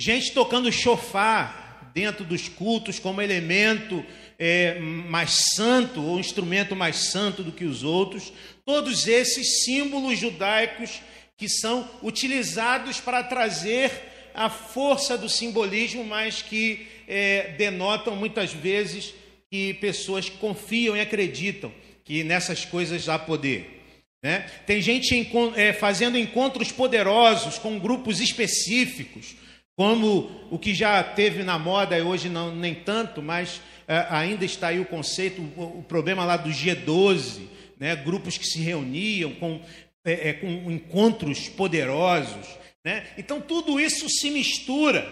gente 0.00 0.32
tocando 0.32 0.72
chofar 0.72 1.90
dentro 1.92 2.24
dos 2.24 2.48
cultos 2.48 2.98
como 2.98 3.20
elemento 3.20 4.02
é, 4.38 4.78
mais 4.78 5.54
santo, 5.54 6.02
ou 6.02 6.18
instrumento 6.18 6.74
mais 6.74 7.10
santo 7.10 7.42
do 7.42 7.52
que 7.52 7.66
os 7.66 7.82
outros. 7.82 8.32
Todos 8.64 9.06
esses 9.06 9.62
símbolos 9.64 10.18
judaicos 10.18 11.02
que 11.36 11.50
são 11.50 11.86
utilizados 12.02 12.98
para 12.98 13.22
trazer 13.22 14.07
a 14.38 14.48
força 14.48 15.18
do 15.18 15.28
simbolismo, 15.28 16.04
mas 16.04 16.42
que 16.42 16.86
é, 17.08 17.54
denotam 17.58 18.14
muitas 18.14 18.52
vezes 18.52 19.12
que 19.50 19.74
pessoas 19.74 20.30
confiam 20.30 20.96
e 20.96 21.00
acreditam 21.00 21.72
que 22.04 22.22
nessas 22.22 22.64
coisas 22.64 23.08
há 23.08 23.18
poder. 23.18 23.82
Né? 24.22 24.48
Tem 24.64 24.80
gente 24.80 25.28
é, 25.56 25.72
fazendo 25.72 26.16
encontros 26.16 26.70
poderosos 26.70 27.58
com 27.58 27.80
grupos 27.80 28.20
específicos, 28.20 29.34
como 29.76 30.30
o 30.50 30.58
que 30.58 30.72
já 30.72 31.02
teve 31.02 31.42
na 31.42 31.58
moda 31.58 31.98
e 31.98 32.02
hoje 32.02 32.28
não, 32.28 32.54
nem 32.54 32.74
tanto, 32.74 33.20
mas 33.20 33.60
é, 33.88 34.06
ainda 34.08 34.44
está 34.44 34.68
aí 34.68 34.78
o 34.78 34.84
conceito, 34.84 35.42
o, 35.56 35.80
o, 35.80 35.82
problema 35.82 36.24
lá 36.24 36.36
do 36.36 36.50
G12, 36.50 37.40
né? 37.78 37.96
grupos 37.96 38.38
que 38.38 38.46
se 38.46 38.60
reuniam 38.60 39.32
com, 39.34 39.60
é, 40.04 40.28
é 40.28 40.32
com 40.32 40.70
encontros 40.70 41.48
poderosos. 41.48 42.46
Né? 42.88 43.06
Então 43.18 43.38
tudo 43.38 43.78
isso 43.78 44.08
se 44.08 44.30
mistura. 44.30 45.06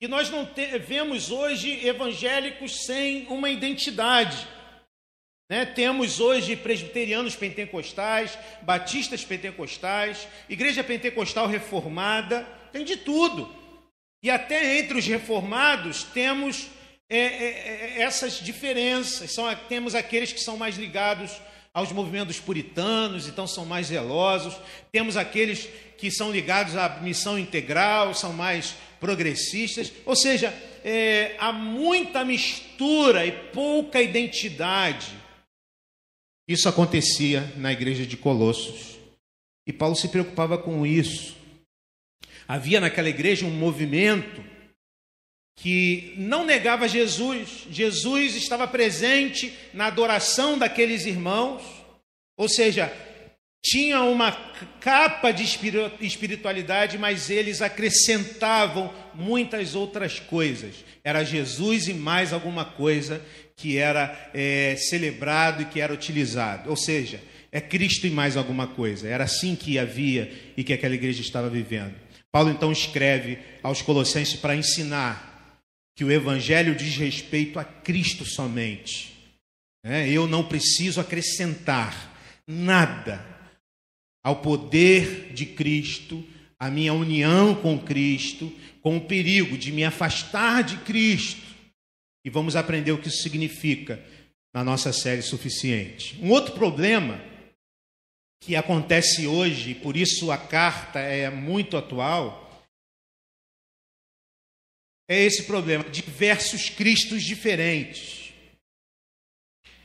E 0.00 0.08
nós 0.08 0.30
não 0.30 0.46
te, 0.46 0.78
vemos 0.78 1.30
hoje 1.30 1.86
evangélicos 1.86 2.86
sem 2.86 3.26
uma 3.26 3.50
identidade. 3.50 4.48
Né? 5.46 5.66
Temos 5.66 6.20
hoje 6.20 6.56
presbiterianos 6.56 7.36
pentecostais, 7.36 8.38
batistas 8.62 9.22
pentecostais, 9.22 10.26
igreja 10.48 10.82
pentecostal 10.82 11.46
reformada, 11.46 12.48
tem 12.72 12.82
de 12.82 12.96
tudo. 12.96 13.54
E 14.22 14.30
até 14.30 14.78
entre 14.78 14.96
os 14.96 15.06
reformados 15.06 16.02
temos 16.02 16.70
é, 17.10 17.18
é, 17.18 17.98
é, 17.98 18.00
essas 18.00 18.40
diferenças. 18.40 19.32
São, 19.32 19.54
temos 19.68 19.94
aqueles 19.94 20.32
que 20.32 20.40
são 20.40 20.56
mais 20.56 20.78
ligados 20.78 21.30
aos 21.74 21.92
movimentos 21.92 22.38
puritanos, 22.40 23.28
então 23.28 23.46
são 23.46 23.66
mais 23.66 23.88
zelosos. 23.88 24.56
Temos 24.90 25.16
aqueles 25.16 25.68
que 25.98 26.10
são 26.10 26.30
ligados 26.30 26.76
à 26.76 27.00
missão 27.00 27.38
integral, 27.38 28.14
são 28.14 28.32
mais 28.32 28.76
progressistas. 28.98 29.92
Ou 30.06 30.16
seja, 30.16 30.54
é, 30.84 31.34
há 31.38 31.52
muita 31.52 32.24
mistura 32.24 33.26
e 33.26 33.32
pouca 33.32 34.00
identidade 34.00 35.24
isso 36.46 36.68
acontecia 36.68 37.52
na 37.56 37.72
igreja 37.72 38.04
de 38.04 38.18
Colossos. 38.18 38.98
E 39.66 39.72
Paulo 39.72 39.96
se 39.96 40.08
preocupava 40.08 40.58
com 40.58 40.84
isso. 40.84 41.34
Havia 42.46 42.80
naquela 42.80 43.08
igreja 43.08 43.46
um 43.46 43.50
movimento 43.50 44.44
que 45.56 46.14
não 46.16 46.44
negava 46.44 46.88
Jesus. 46.88 47.66
Jesus 47.70 48.34
estava 48.34 48.66
presente 48.66 49.52
na 49.72 49.86
adoração 49.86 50.58
daqueles 50.58 51.06
irmãos, 51.06 51.62
ou 52.36 52.48
seja, 52.48 52.92
tinha 53.64 54.02
uma 54.02 54.30
capa 54.80 55.30
de 55.30 55.42
espiritualidade, 56.00 56.98
mas 56.98 57.30
eles 57.30 57.62
acrescentavam 57.62 58.92
muitas 59.14 59.74
outras 59.74 60.20
coisas. 60.20 60.84
Era 61.02 61.24
Jesus 61.24 61.88
e 61.88 61.94
mais 61.94 62.32
alguma 62.32 62.66
coisa 62.66 63.24
que 63.56 63.78
era 63.78 64.30
é, 64.34 64.76
celebrado 64.76 65.62
e 65.62 65.64
que 65.64 65.80
era 65.80 65.94
utilizado. 65.94 66.68
Ou 66.68 66.76
seja, 66.76 67.22
é 67.50 67.60
Cristo 67.60 68.06
e 68.06 68.10
mais 68.10 68.36
alguma 68.36 68.66
coisa. 68.66 69.08
Era 69.08 69.24
assim 69.24 69.56
que 69.56 69.78
havia 69.78 70.30
e 70.56 70.62
que 70.62 70.72
aquela 70.74 70.94
igreja 70.94 71.22
estava 71.22 71.48
vivendo. 71.48 71.94
Paulo 72.30 72.50
então 72.50 72.70
escreve 72.70 73.38
aos 73.62 73.80
Colossenses 73.80 74.34
para 74.34 74.56
ensinar 74.56 75.33
que 75.94 76.04
o 76.04 76.10
Evangelho 76.10 76.74
diz 76.74 76.96
respeito 76.96 77.58
a 77.58 77.64
Cristo 77.64 78.24
somente. 78.24 79.12
É, 79.84 80.08
eu 80.08 80.26
não 80.26 80.42
preciso 80.42 81.00
acrescentar 81.00 82.12
nada 82.46 83.24
ao 84.24 84.36
poder 84.36 85.32
de 85.34 85.44
Cristo, 85.44 86.24
à 86.58 86.70
minha 86.70 86.94
união 86.94 87.54
com 87.54 87.78
Cristo, 87.78 88.50
com 88.80 88.96
o 88.96 89.00
perigo 89.06 89.58
de 89.58 89.70
me 89.70 89.84
afastar 89.84 90.62
de 90.62 90.78
Cristo. 90.78 91.44
E 92.24 92.30
vamos 92.30 92.56
aprender 92.56 92.92
o 92.92 92.98
que 92.98 93.08
isso 93.08 93.22
significa 93.22 94.02
na 94.54 94.64
nossa 94.64 94.92
série 94.92 95.20
suficiente. 95.20 96.18
Um 96.22 96.30
outro 96.30 96.54
problema 96.54 97.20
que 98.40 98.56
acontece 98.56 99.26
hoje, 99.26 99.70
e 99.70 99.74
por 99.74 99.96
isso 99.96 100.30
a 100.30 100.38
carta 100.38 100.98
é 100.98 101.28
muito 101.28 101.76
atual, 101.76 102.43
é 105.08 105.20
esse 105.20 105.44
problema, 105.44 105.84
diversos 105.84 106.70
Cristos 106.70 107.22
diferentes. 107.22 108.32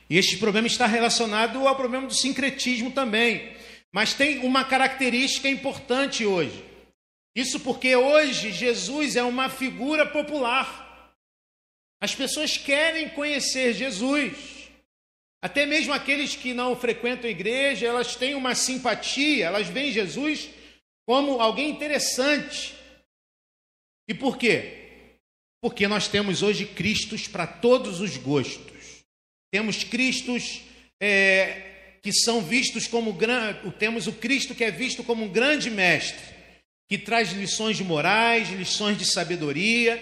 E 0.08 0.16
este 0.16 0.38
problema 0.38 0.66
está 0.66 0.86
relacionado 0.86 1.68
ao 1.68 1.76
problema 1.76 2.08
do 2.08 2.14
sincretismo 2.14 2.90
também. 2.90 3.56
Mas 3.92 4.12
tem 4.12 4.38
uma 4.40 4.64
característica 4.64 5.48
importante 5.48 6.26
hoje. 6.26 6.64
Isso 7.34 7.60
porque 7.60 7.94
hoje 7.94 8.50
Jesus 8.50 9.14
é 9.14 9.22
uma 9.22 9.48
figura 9.48 10.04
popular. 10.04 11.14
As 12.00 12.14
pessoas 12.14 12.56
querem 12.56 13.08
conhecer 13.10 13.72
Jesus. 13.72 14.70
Até 15.42 15.64
mesmo 15.64 15.92
aqueles 15.92 16.34
que 16.34 16.52
não 16.52 16.74
frequentam 16.74 17.28
a 17.28 17.30
igreja, 17.30 17.86
elas 17.86 18.16
têm 18.16 18.34
uma 18.34 18.54
simpatia, 18.54 19.46
elas 19.46 19.68
veem 19.68 19.92
Jesus 19.92 20.50
como 21.06 21.40
alguém 21.40 21.70
interessante. 21.70 22.74
E 24.08 24.14
por 24.14 24.36
quê? 24.36 24.79
Porque 25.60 25.86
nós 25.86 26.08
temos 26.08 26.42
hoje 26.42 26.64
Cristos 26.64 27.28
para 27.28 27.46
todos 27.46 28.00
os 28.00 28.16
gostos. 28.16 29.04
Temos 29.52 29.84
Cristos 29.84 30.62
é, 31.00 31.96
que 32.02 32.12
são 32.12 32.40
vistos 32.40 32.86
como 32.86 33.16
temos 33.78 34.06
o 34.06 34.12
Cristo 34.12 34.54
que 34.54 34.64
é 34.64 34.70
visto 34.70 35.04
como 35.04 35.24
um 35.24 35.28
grande 35.28 35.70
mestre, 35.70 36.22
que 36.88 36.96
traz 36.96 37.32
lições 37.32 37.76
de 37.76 37.84
morais, 37.84 38.48
lições 38.50 38.96
de 38.96 39.04
sabedoria, 39.04 39.96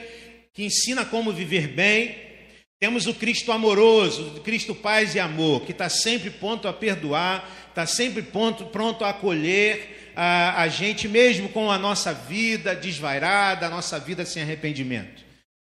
que 0.53 0.65
ensina 0.65 1.05
como 1.05 1.33
viver 1.33 1.69
bem. 1.69 2.17
Temos 2.81 3.09
o 3.09 3.15
Cristo 3.15 3.51
amoroso, 3.51 4.37
o 4.37 4.41
Cristo 4.41 4.75
paz 4.75 5.15
e 5.17 5.19
amor, 5.21 5.63
que 5.67 5.73
está 5.73 5.89
sempre 5.89 6.31
pronto 6.31 6.69
a 6.69 6.73
perdoar, 6.73 7.51
está 7.69 7.85
sempre 7.87 8.23
pronto, 8.23 8.67
pronto 8.67 9.05
a 9.05 9.11
acolher 9.11 10.13
a, 10.15 10.63
a 10.63 10.69
gente, 10.69 11.09
mesmo 11.09 11.49
com 11.49 11.71
a 11.71 11.79
nossa 11.79 12.15
vida 12.15 12.77
desvairada, 12.77 13.67
a 13.67 13.71
nossa 13.71 13.99
vida 13.99 14.25
sem 14.25 14.43
arrependimento. 14.43 15.28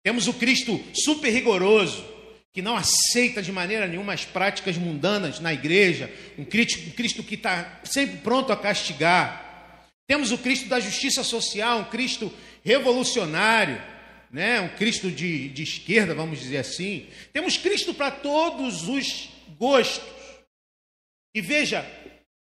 Temos 0.03 0.27
o 0.27 0.33
Cristo 0.33 0.83
super 0.93 1.31
rigoroso, 1.31 2.05
que 2.51 2.61
não 2.61 2.75
aceita 2.75 3.41
de 3.41 3.51
maneira 3.51 3.87
nenhuma 3.87 4.13
as 4.13 4.25
práticas 4.25 4.77
mundanas 4.77 5.39
na 5.39 5.53
igreja, 5.53 6.13
um 6.37 6.45
Cristo, 6.45 6.87
um 6.87 6.91
Cristo 6.91 7.23
que 7.23 7.35
está 7.35 7.81
sempre 7.83 8.17
pronto 8.17 8.51
a 8.51 8.57
castigar. 8.57 9.89
Temos 10.05 10.31
o 10.31 10.37
Cristo 10.37 10.67
da 10.67 10.79
justiça 10.79 11.23
social, 11.23 11.79
um 11.79 11.85
Cristo 11.85 12.31
revolucionário, 12.63 13.81
né? 14.29 14.59
um 14.61 14.69
Cristo 14.69 15.09
de, 15.09 15.49
de 15.49 15.63
esquerda, 15.63 16.13
vamos 16.13 16.39
dizer 16.39 16.57
assim. 16.57 17.07
Temos 17.31 17.57
Cristo 17.57 17.93
para 17.93 18.11
todos 18.11 18.87
os 18.87 19.29
gostos. 19.57 20.13
E 21.33 21.41
veja, 21.41 21.89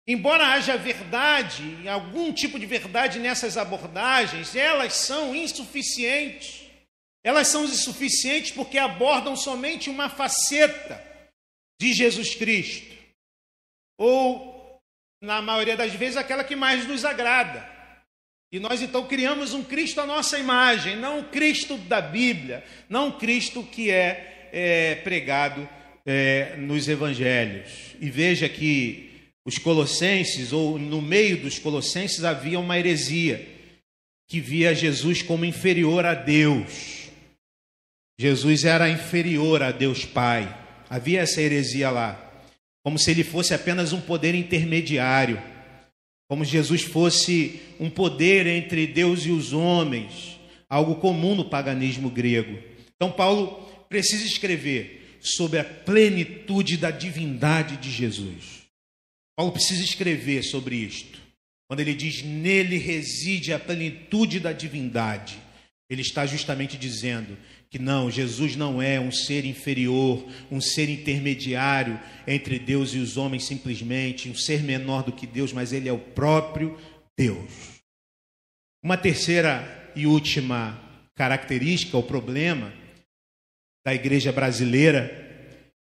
embora 0.08 0.48
haja 0.48 0.76
verdade, 0.78 1.88
algum 1.88 2.34
tipo 2.34 2.60
de 2.60 2.66
verdade 2.66 3.20
nessas 3.20 3.56
abordagens, 3.56 4.56
elas 4.56 4.94
são 4.94 5.34
insuficientes. 5.34 6.65
Elas 7.26 7.48
são 7.48 7.66
insuficientes 7.66 8.52
porque 8.52 8.78
abordam 8.78 9.36
somente 9.36 9.90
uma 9.90 10.08
faceta 10.08 11.04
de 11.82 11.92
Jesus 11.92 12.36
Cristo. 12.36 12.96
Ou, 13.98 14.80
na 15.20 15.42
maioria 15.42 15.76
das 15.76 15.92
vezes, 15.94 16.18
aquela 16.18 16.44
que 16.44 16.56
mais 16.56 16.88
nos 16.88 17.04
agrada. 17.04 17.68
E 18.52 18.60
nós 18.60 18.80
então 18.80 19.08
criamos 19.08 19.56
um 19.56 19.64
Cristo 19.64 20.00
à 20.00 20.06
nossa 20.06 20.38
imagem, 20.38 20.96
não 20.98 21.22
o 21.22 21.24
Cristo 21.30 21.80
da 21.80 22.00
Bíblia, 22.00 22.64
não 22.88 23.08
o 23.10 23.14
Cristo 23.14 23.64
que 23.64 23.90
é, 23.90 24.50
é 24.54 24.96
pregado 24.96 25.68
é, 26.06 26.56
nos 26.58 26.88
evangelhos. 26.88 27.96
E 28.00 28.08
veja 28.08 28.48
que 28.48 29.32
os 29.44 29.58
colossenses, 29.58 30.54
ou 30.54 30.78
no 30.78 31.02
meio 31.02 31.38
dos 31.38 31.58
colossenses, 31.58 32.24
havia 32.24 32.60
uma 32.60 32.78
heresia 32.78 33.48
que 34.28 34.40
via 34.40 34.76
Jesus 34.76 35.24
como 35.24 35.44
inferior 35.44 36.06
a 36.06 36.14
Deus. 36.14 37.05
Jesus 38.18 38.64
era 38.64 38.90
inferior 38.90 39.62
a 39.62 39.72
Deus 39.72 40.06
Pai. 40.06 40.64
Havia 40.90 41.22
essa 41.22 41.42
heresia 41.42 41.90
lá. 41.90 42.22
Como 42.84 42.98
se 42.98 43.12
ele 43.12 43.24
fosse 43.24 43.54
apenas 43.54 43.92
um 43.92 44.00
poder 44.00 44.34
intermediário. 44.34 45.42
Como 46.30 46.46
se 46.46 46.52
Jesus 46.52 46.82
fosse 46.84 47.60
um 47.80 47.90
poder 47.90 48.48
entre 48.48 48.88
Deus 48.88 49.26
e 49.26 49.32
os 49.32 49.52
homens. 49.52 50.40
Algo 50.70 50.96
comum 50.96 51.36
no 51.36 51.50
paganismo 51.50 52.10
grego. 52.10 52.58
Então, 52.96 53.12
Paulo 53.12 53.66
precisa 53.90 54.26
escrever 54.26 55.18
sobre 55.20 55.60
a 55.60 55.64
plenitude 55.64 56.78
da 56.78 56.92
divindade 56.92 57.78
de 57.78 57.92
Jesus. 57.92 58.64
Paulo 59.36 59.52
precisa 59.52 59.84
escrever 59.84 60.44
sobre 60.44 60.76
isto. 60.78 61.20
Quando 61.68 61.82
ele 61.82 61.94
diz: 61.94 62.24
Nele 62.24 62.78
reside 62.78 63.52
a 63.52 63.60
plenitude 63.60 64.40
da 64.40 64.54
divindade. 64.54 65.38
Ele 65.90 66.02
está 66.02 66.26
justamente 66.26 66.78
dizendo 66.78 67.38
que 67.70 67.80
não, 67.80 68.10
Jesus 68.10 68.56
não 68.56 68.82
é 68.82 69.00
um 69.00 69.12
ser 69.12 69.46
inferior, 69.46 70.26
um 70.52 70.62
ser 70.62 70.90
intermediário 70.90 72.00
entre 72.28 72.58
Deus 72.60 72.94
e 72.94 73.00
os 73.00 73.18
homens 73.18 73.46
simplesmente, 73.46 74.30
um 74.30 74.36
ser 74.36 74.64
menor 74.64 75.04
do 75.04 75.12
que 75.12 75.28
Deus, 75.28 75.52
mas 75.52 75.74
ele 75.74 75.90
é 75.90 75.94
o 75.94 76.00
próprio 76.00 76.78
Deus. 77.18 77.52
Uma 78.84 78.98
terceira 78.98 79.92
e 79.96 80.06
última 80.06 80.80
característica, 81.16 81.98
o 81.98 82.04
problema 82.04 82.72
da 83.86 83.94
igreja 83.94 84.32
brasileira, 84.32 85.24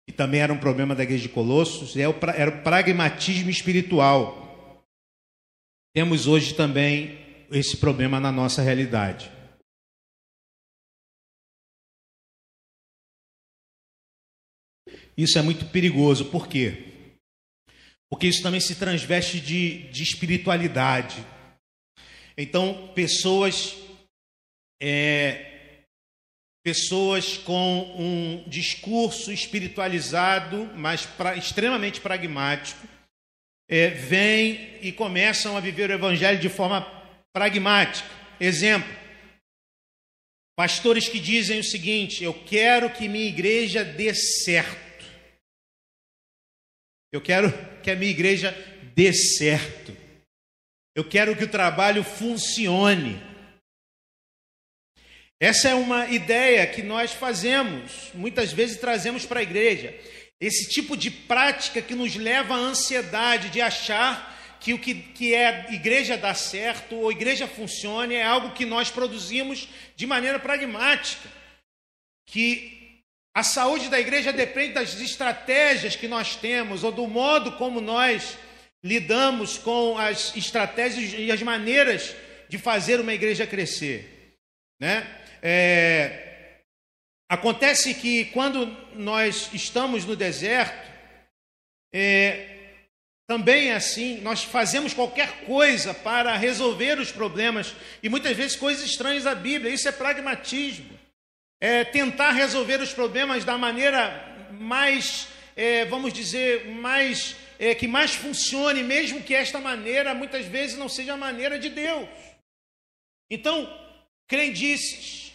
que 0.07 0.15
também 0.15 0.41
era 0.41 0.53
um 0.53 0.59
problema 0.59 0.95
da 0.95 1.03
igreja 1.03 1.23
de 1.25 1.29
Colossos, 1.29 1.97
é 1.97 2.03
era 2.37 2.51
o 2.51 2.63
pragmatismo 2.63 3.51
espiritual. 3.51 4.85
Temos 5.95 6.27
hoje 6.27 6.55
também 6.55 7.19
esse 7.51 7.77
problema 7.77 8.19
na 8.19 8.33
nossa 8.33 8.63
realidade. 8.63 9.31
Isso 15.17 15.39
é 15.39 15.43
muito 15.43 15.67
perigoso, 15.67 16.27
por 16.27 16.49
quê? 16.49 16.85
Porque 18.11 18.27
isso 18.27 18.43
também 18.43 18.61
se 18.61 18.75
transveste 18.75 19.41
de, 19.41 19.89
de 19.91 20.03
espiritualidade. 20.03 21.25
Então, 22.37 22.93
pessoas, 22.95 23.77
é, 24.83 25.85
pessoas 26.65 27.39
com 27.39 27.95
um 27.97 28.49
discurso 28.49 29.33
espiritualizado, 29.33 30.71
mas 30.77 31.07
pra, 31.07 31.37
extremamente 31.37 32.01
pragmático, 32.01 32.87
é, 33.69 33.91
vêm 33.91 34.79
e 34.83 34.93
começam 34.93 35.57
a 35.57 35.61
viver 35.61 35.91
o 35.91 35.95
evangelho 35.95 36.39
de 36.39 36.49
forma 36.49 36.83
pragmática. 37.33 38.09
Exemplo: 38.41 38.93
pastores 40.57 41.09
que 41.09 41.21
dizem 41.21 41.61
o 41.61 41.65
seguinte: 41.65 42.23
eu 42.23 42.35
quero 42.35 42.91
que 42.91 43.09
minha 43.09 43.27
igreja 43.27 43.85
dê 43.85 44.15
certo. 44.15 44.85
Eu 47.15 47.21
quero 47.21 47.53
que 47.81 47.93
a 47.93 47.95
minha 47.95 48.11
igreja 48.11 48.51
dê 48.93 49.13
certo. 49.13 49.97
Eu 50.97 51.09
quero 51.09 51.37
que 51.37 51.45
o 51.45 51.49
trabalho 51.49 52.03
funcione. 52.03 53.23
Essa 55.39 55.69
é 55.69 55.75
uma 55.77 56.09
ideia 56.09 56.67
que 56.67 56.83
nós 56.83 57.13
fazemos, 57.13 58.11
muitas 58.15 58.53
vezes 58.53 58.79
trazemos 58.79 59.25
para 59.25 59.39
a 59.39 59.45
igreja. 59.45 59.97
Esse 60.41 60.69
tipo 60.69 60.97
de 60.97 61.09
prática 61.09 61.81
que 61.81 61.95
nos 61.95 62.17
leva 62.17 62.57
à 62.57 62.59
ansiedade 62.59 63.49
de 63.49 63.61
achar 63.61 64.59
que 64.59 64.75
o 64.75 64.79
que, 64.81 64.95
que 64.97 65.37
é 65.37 65.73
igreja 65.73 66.17
dá 66.17 66.35
certo 66.35 66.97
ou 66.97 67.13
igreja 67.13 67.47
funcione 67.47 68.17
é 68.17 68.25
algo 68.25 68.55
que 68.55 68.67
nós 68.67 68.91
produzimos 68.91 69.69
de 69.95 70.05
maneira 70.05 70.41
pragmática. 70.41 71.29
Que 72.27 72.84
a 73.35 73.43
saúde 73.43 73.89
da 73.89 73.99
igreja 73.99 74.33
depende 74.33 74.75
das 74.75 74.99
estratégias 75.01 75.97
que 75.97 76.07
nós 76.07 76.37
temos 76.37 76.85
ou 76.85 76.93
do 76.93 77.09
modo 77.09 77.53
como 77.53 77.81
nós 77.81 78.39
lidamos 78.83 79.59
com 79.59 79.99
as 79.99 80.37
estratégias 80.37 81.15
e 81.19 81.33
as 81.33 81.43
maneiras 81.43 82.15
de 82.49 82.59
fazer 82.59 83.01
uma 83.01 83.13
igreja 83.13 83.45
crescer. 83.45 84.37
Né? 84.81 85.05
É, 85.43 86.61
acontece 87.29 87.95
que 87.95 88.27
quando 88.27 88.67
nós 88.95 89.51
estamos 89.53 90.05
no 90.05 90.15
deserto, 90.15 90.89
é, 91.93 92.51
também 93.27 93.71
é 93.71 93.75
assim, 93.75 94.21
nós 94.21 94.45
fazemos 94.45 94.95
qualquer 94.95 95.45
coisa 95.45 95.93
para 95.93 96.37
resolver 96.37 97.01
os 97.01 97.11
problemas 97.11 97.75
e 98.01 98.09
muitas 98.09 98.37
vezes 98.37 98.55
coisas 98.55 98.85
estranhas 98.85 99.27
à 99.27 99.35
Bíblia, 99.35 99.75
isso 99.75 99.89
é 99.89 99.93
pragmatismo 99.93 101.04
é, 101.65 101.83
tentar 101.83 102.33
resolver 102.33 102.79
os 102.83 102.93
problemas 102.93 103.43
da 103.43 103.57
maneira 103.57 104.23
mais, 104.51 105.29
é, 105.57 105.87
vamos 105.87 106.13
dizer, 106.13 106.67
mais 106.67 107.37
é, 107.59 107.75
que 107.75 107.89
mais 107.89 108.15
funcione, 108.15 108.83
mesmo 108.83 109.23
que 109.23 109.35
esta 109.35 109.59
maneira 109.59 110.15
muitas 110.15 110.45
vezes 110.45 110.77
não 110.77 110.91
seja 110.91 111.15
a 111.15 111.17
maneira 111.17 111.59
de 111.59 111.71
Deus. 111.71 112.07
Então, 113.31 113.67
crendices, 114.29 115.33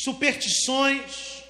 superstições, 0.00 1.44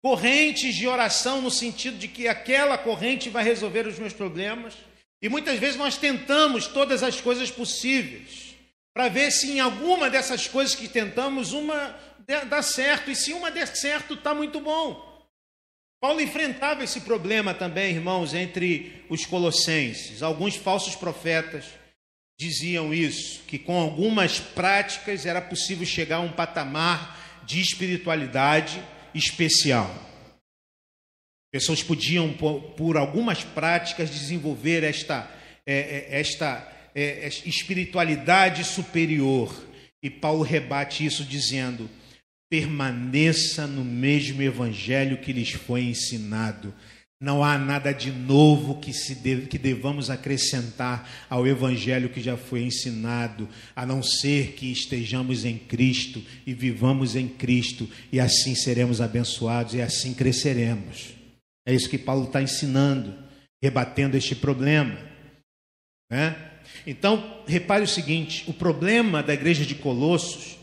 correntes 0.00 0.76
de 0.76 0.86
oração 0.86 1.42
no 1.42 1.50
sentido 1.50 1.98
de 1.98 2.06
que 2.06 2.28
aquela 2.28 2.78
corrente 2.78 3.28
vai 3.28 3.42
resolver 3.42 3.88
os 3.88 3.98
meus 3.98 4.12
problemas. 4.12 4.74
E 5.20 5.28
muitas 5.28 5.58
vezes 5.58 5.74
nós 5.74 5.96
tentamos 5.96 6.68
todas 6.68 7.02
as 7.02 7.20
coisas 7.20 7.50
possíveis 7.50 8.51
para 8.94 9.08
ver 9.08 9.30
se 9.30 9.50
em 9.52 9.60
alguma 9.60 10.10
dessas 10.10 10.46
coisas 10.46 10.74
que 10.74 10.88
tentamos 10.88 11.52
uma 11.52 11.98
dá 12.48 12.62
certo, 12.62 13.10
e 13.10 13.16
se 13.16 13.32
uma 13.32 13.50
der 13.50 13.66
certo, 13.66 14.14
está 14.14 14.34
muito 14.34 14.60
bom. 14.60 15.10
Paulo 16.00 16.20
enfrentava 16.20 16.82
esse 16.82 17.00
problema 17.00 17.54
também, 17.54 17.94
irmãos, 17.94 18.34
entre 18.34 19.04
os 19.08 19.24
colossenses. 19.24 20.22
Alguns 20.22 20.56
falsos 20.56 20.96
profetas 20.96 21.66
diziam 22.38 22.92
isso, 22.92 23.42
que 23.44 23.58
com 23.58 23.80
algumas 23.80 24.40
práticas 24.40 25.26
era 25.26 25.40
possível 25.40 25.86
chegar 25.86 26.16
a 26.16 26.20
um 26.20 26.32
patamar 26.32 27.42
de 27.44 27.60
espiritualidade 27.60 28.82
especial. 29.14 29.94
Pessoas 31.52 31.82
podiam, 31.82 32.32
por, 32.32 32.96
algumas 32.96 33.44
práticas, 33.44 34.10
desenvolver 34.10 34.82
esta, 34.82 35.30
é, 35.66 36.08
é, 36.08 36.20
esta 36.20 36.66
é, 36.94 37.28
espiritualidade 37.46 38.64
superior. 38.64 39.54
E 40.02 40.10
Paulo 40.10 40.42
rebate 40.42 41.04
isso 41.04 41.24
dizendo: 41.24 41.88
permaneça 42.50 43.66
no 43.66 43.84
mesmo 43.84 44.42
evangelho 44.42 45.18
que 45.18 45.32
lhes 45.32 45.50
foi 45.50 45.84
ensinado. 45.84 46.74
Não 47.20 47.44
há 47.44 47.56
nada 47.56 47.92
de 47.92 48.10
novo 48.10 48.80
que, 48.80 48.92
se 48.92 49.14
que 49.48 49.56
devamos 49.56 50.10
acrescentar 50.10 51.08
ao 51.30 51.46
evangelho 51.46 52.08
que 52.08 52.20
já 52.20 52.36
foi 52.36 52.64
ensinado, 52.64 53.48
a 53.76 53.86
não 53.86 54.02
ser 54.02 54.54
que 54.54 54.72
estejamos 54.72 55.44
em 55.44 55.56
Cristo 55.56 56.20
e 56.44 56.52
vivamos 56.52 57.14
em 57.14 57.28
Cristo, 57.28 57.88
e 58.10 58.18
assim 58.18 58.56
seremos 58.56 59.00
abençoados 59.00 59.72
e 59.74 59.80
assim 59.80 60.12
cresceremos. 60.12 61.14
É 61.64 61.72
isso 61.72 61.88
que 61.88 61.96
Paulo 61.96 62.24
está 62.24 62.42
ensinando, 62.42 63.14
rebatendo 63.62 64.16
este 64.16 64.34
problema. 64.34 64.98
Né? 66.10 66.51
Então, 66.86 67.42
repare 67.46 67.84
o 67.84 67.88
seguinte: 67.88 68.44
o 68.48 68.52
problema 68.52 69.22
da 69.22 69.34
igreja 69.34 69.64
de 69.64 69.74
Colossos 69.74 70.56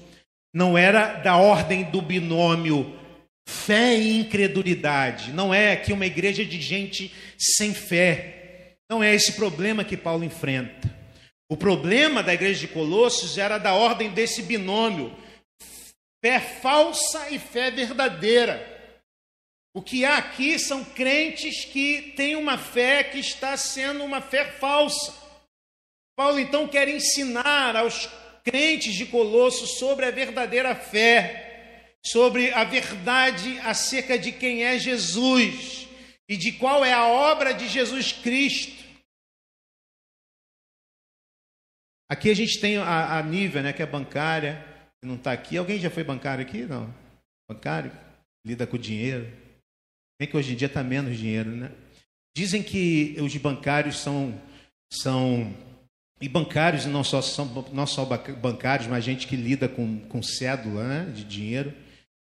não 0.53 0.77
era 0.77 1.13
da 1.15 1.37
ordem 1.37 1.83
do 1.83 2.01
binômio 2.01 2.97
fé 3.47 3.97
e 3.97 4.19
incredulidade. 4.19 5.31
Não 5.31 5.53
é 5.53 5.73
aqui 5.73 5.91
uma 5.91 6.05
igreja 6.05 6.45
de 6.45 6.61
gente 6.61 7.11
sem 7.37 7.73
fé. 7.73 8.75
Não 8.89 9.03
é 9.03 9.13
esse 9.13 9.33
problema 9.33 9.83
que 9.83 9.97
Paulo 9.97 10.23
enfrenta. 10.23 10.89
O 11.51 11.57
problema 11.57 12.21
da 12.21 12.33
igreja 12.33 12.59
de 12.59 12.67
Colossos 12.67 13.37
era 13.37 13.57
da 13.57 13.73
ordem 13.73 14.11
desse 14.11 14.43
binômio 14.43 15.15
fé 16.23 16.39
falsa 16.39 17.29
e 17.29 17.39
fé 17.39 17.71
verdadeira. 17.71 18.77
O 19.73 19.81
que 19.81 20.03
há 20.03 20.17
aqui 20.17 20.59
são 20.59 20.83
crentes 20.83 21.65
que 21.65 22.13
têm 22.15 22.35
uma 22.35 22.57
fé 22.57 23.03
que 23.03 23.19
está 23.19 23.55
sendo 23.55 24.03
uma 24.03 24.21
fé 24.21 24.45
falsa. 24.45 25.13
Paulo 26.19 26.37
então 26.37 26.67
quer 26.67 26.89
ensinar 26.89 27.77
aos 27.77 28.09
crentes 28.43 28.93
de 28.93 29.05
Colosso 29.05 29.65
sobre 29.65 30.05
a 30.05 30.11
verdadeira 30.11 30.75
fé, 30.75 31.95
sobre 32.05 32.51
a 32.51 32.65
verdade 32.65 33.57
acerca 33.59 34.19
de 34.19 34.33
quem 34.33 34.65
é 34.65 34.77
Jesus 34.77 35.87
e 36.27 36.35
de 36.35 36.51
qual 36.51 36.83
é 36.83 36.91
a 36.91 37.07
obra 37.07 37.53
de 37.53 37.69
Jesus 37.69 38.11
Cristo. 38.11 38.83
Aqui 42.11 42.29
a 42.29 42.35
gente 42.35 42.59
tem 42.59 42.75
a, 42.75 43.17
a 43.17 43.23
Nívia, 43.23 43.61
né, 43.61 43.71
que 43.71 43.81
é 43.81 43.85
bancária, 43.85 44.61
que 44.99 45.07
não 45.07 45.15
está 45.15 45.31
aqui. 45.31 45.55
Alguém 45.55 45.79
já 45.79 45.89
foi 45.89 46.03
bancário 46.03 46.45
aqui? 46.45 46.63
Não. 46.65 46.93
Bancário? 47.49 47.93
Lida 48.45 48.67
com 48.67 48.77
dinheiro. 48.77 49.25
Bem 50.19 50.29
que 50.29 50.35
hoje 50.35 50.51
em 50.51 50.57
dia 50.57 50.67
está 50.67 50.83
menos 50.83 51.17
dinheiro, 51.17 51.51
né? 51.51 51.71
Dizem 52.35 52.61
que 52.61 53.15
os 53.21 53.33
bancários 53.37 53.99
são, 53.99 54.37
são 54.91 55.68
e 56.21 56.27
bancários, 56.27 56.85
não 56.85 57.03
só, 57.03 57.21
são, 57.21 57.45
não 57.71 57.87
só 57.87 58.05
bancários, 58.05 58.87
mas 58.87 59.03
gente 59.03 59.25
que 59.25 59.35
lida 59.35 59.69
com, 59.69 59.99
com 60.07 60.21
cédula 60.21 60.83
né, 60.83 61.11
de 61.11 61.23
dinheiro, 61.23 61.73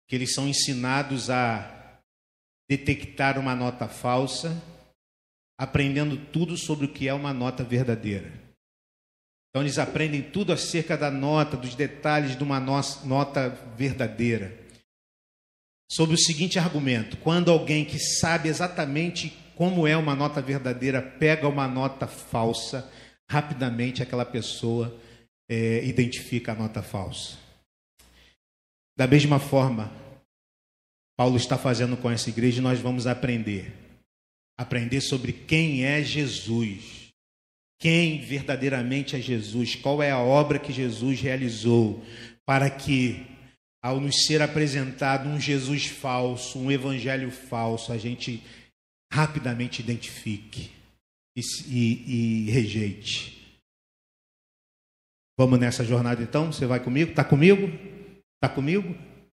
que 0.08 0.16
eles 0.16 0.32
são 0.34 0.48
ensinados 0.48 1.28
a 1.28 2.00
detectar 2.68 3.38
uma 3.38 3.54
nota 3.54 3.86
falsa, 3.86 4.62
aprendendo 5.58 6.16
tudo 6.16 6.56
sobre 6.56 6.86
o 6.86 6.92
que 6.92 7.06
é 7.06 7.12
uma 7.12 7.34
nota 7.34 7.62
verdadeira. 7.62 8.32
Então, 9.50 9.62
eles 9.62 9.78
aprendem 9.78 10.22
tudo 10.22 10.52
acerca 10.52 10.96
da 10.96 11.10
nota, 11.10 11.58
dos 11.58 11.74
detalhes 11.74 12.34
de 12.34 12.42
uma 12.42 12.58
nota 12.58 13.50
verdadeira. 13.76 14.58
Sobre 15.90 16.14
o 16.14 16.18
seguinte 16.18 16.58
argumento: 16.58 17.18
quando 17.18 17.50
alguém 17.50 17.84
que 17.84 17.98
sabe 17.98 18.48
exatamente 18.48 19.36
como 19.54 19.86
é 19.86 19.94
uma 19.94 20.16
nota 20.16 20.40
verdadeira 20.40 21.02
pega 21.02 21.46
uma 21.46 21.68
nota 21.68 22.06
falsa, 22.06 22.90
rapidamente 23.30 24.02
aquela 24.02 24.24
pessoa 24.24 24.96
é, 25.48 25.84
identifica 25.84 26.52
a 26.52 26.54
nota 26.54 26.82
falsa. 26.82 27.38
Da 28.96 29.06
mesma 29.06 29.38
forma, 29.38 29.90
Paulo 31.16 31.36
está 31.36 31.56
fazendo 31.56 31.96
com 31.96 32.10
essa 32.10 32.28
igreja 32.28 32.58
e 32.58 32.62
nós 32.62 32.78
vamos 32.78 33.06
aprender. 33.06 33.72
Aprender 34.58 35.00
sobre 35.00 35.32
quem 35.32 35.84
é 35.84 36.02
Jesus. 36.02 37.08
Quem 37.80 38.20
verdadeiramente 38.20 39.16
é 39.16 39.20
Jesus, 39.20 39.74
qual 39.74 40.02
é 40.02 40.10
a 40.10 40.20
obra 40.20 40.58
que 40.58 40.72
Jesus 40.72 41.20
realizou 41.20 42.04
para 42.46 42.70
que, 42.70 43.26
ao 43.82 44.00
nos 44.00 44.24
ser 44.24 44.40
apresentado 44.40 45.28
um 45.28 45.40
Jesus 45.40 45.86
falso, 45.86 46.60
um 46.60 46.70
evangelho 46.70 47.30
falso, 47.30 47.92
a 47.92 47.98
gente 47.98 48.42
rapidamente 49.12 49.80
identifique 49.80 50.70
e, 51.36 52.46
e, 52.46 52.50
rejeite. 52.50 53.60
Vamos 55.38 55.58
nessa 55.58 55.84
jornada 55.84 56.22
então? 56.22 56.52
Você 56.52 56.66
vai 56.66 56.82
comigo? 56.82 57.10
Está 57.10 57.24
comigo? 57.24 57.66
Está 58.34 58.54
comigo? 58.54 58.94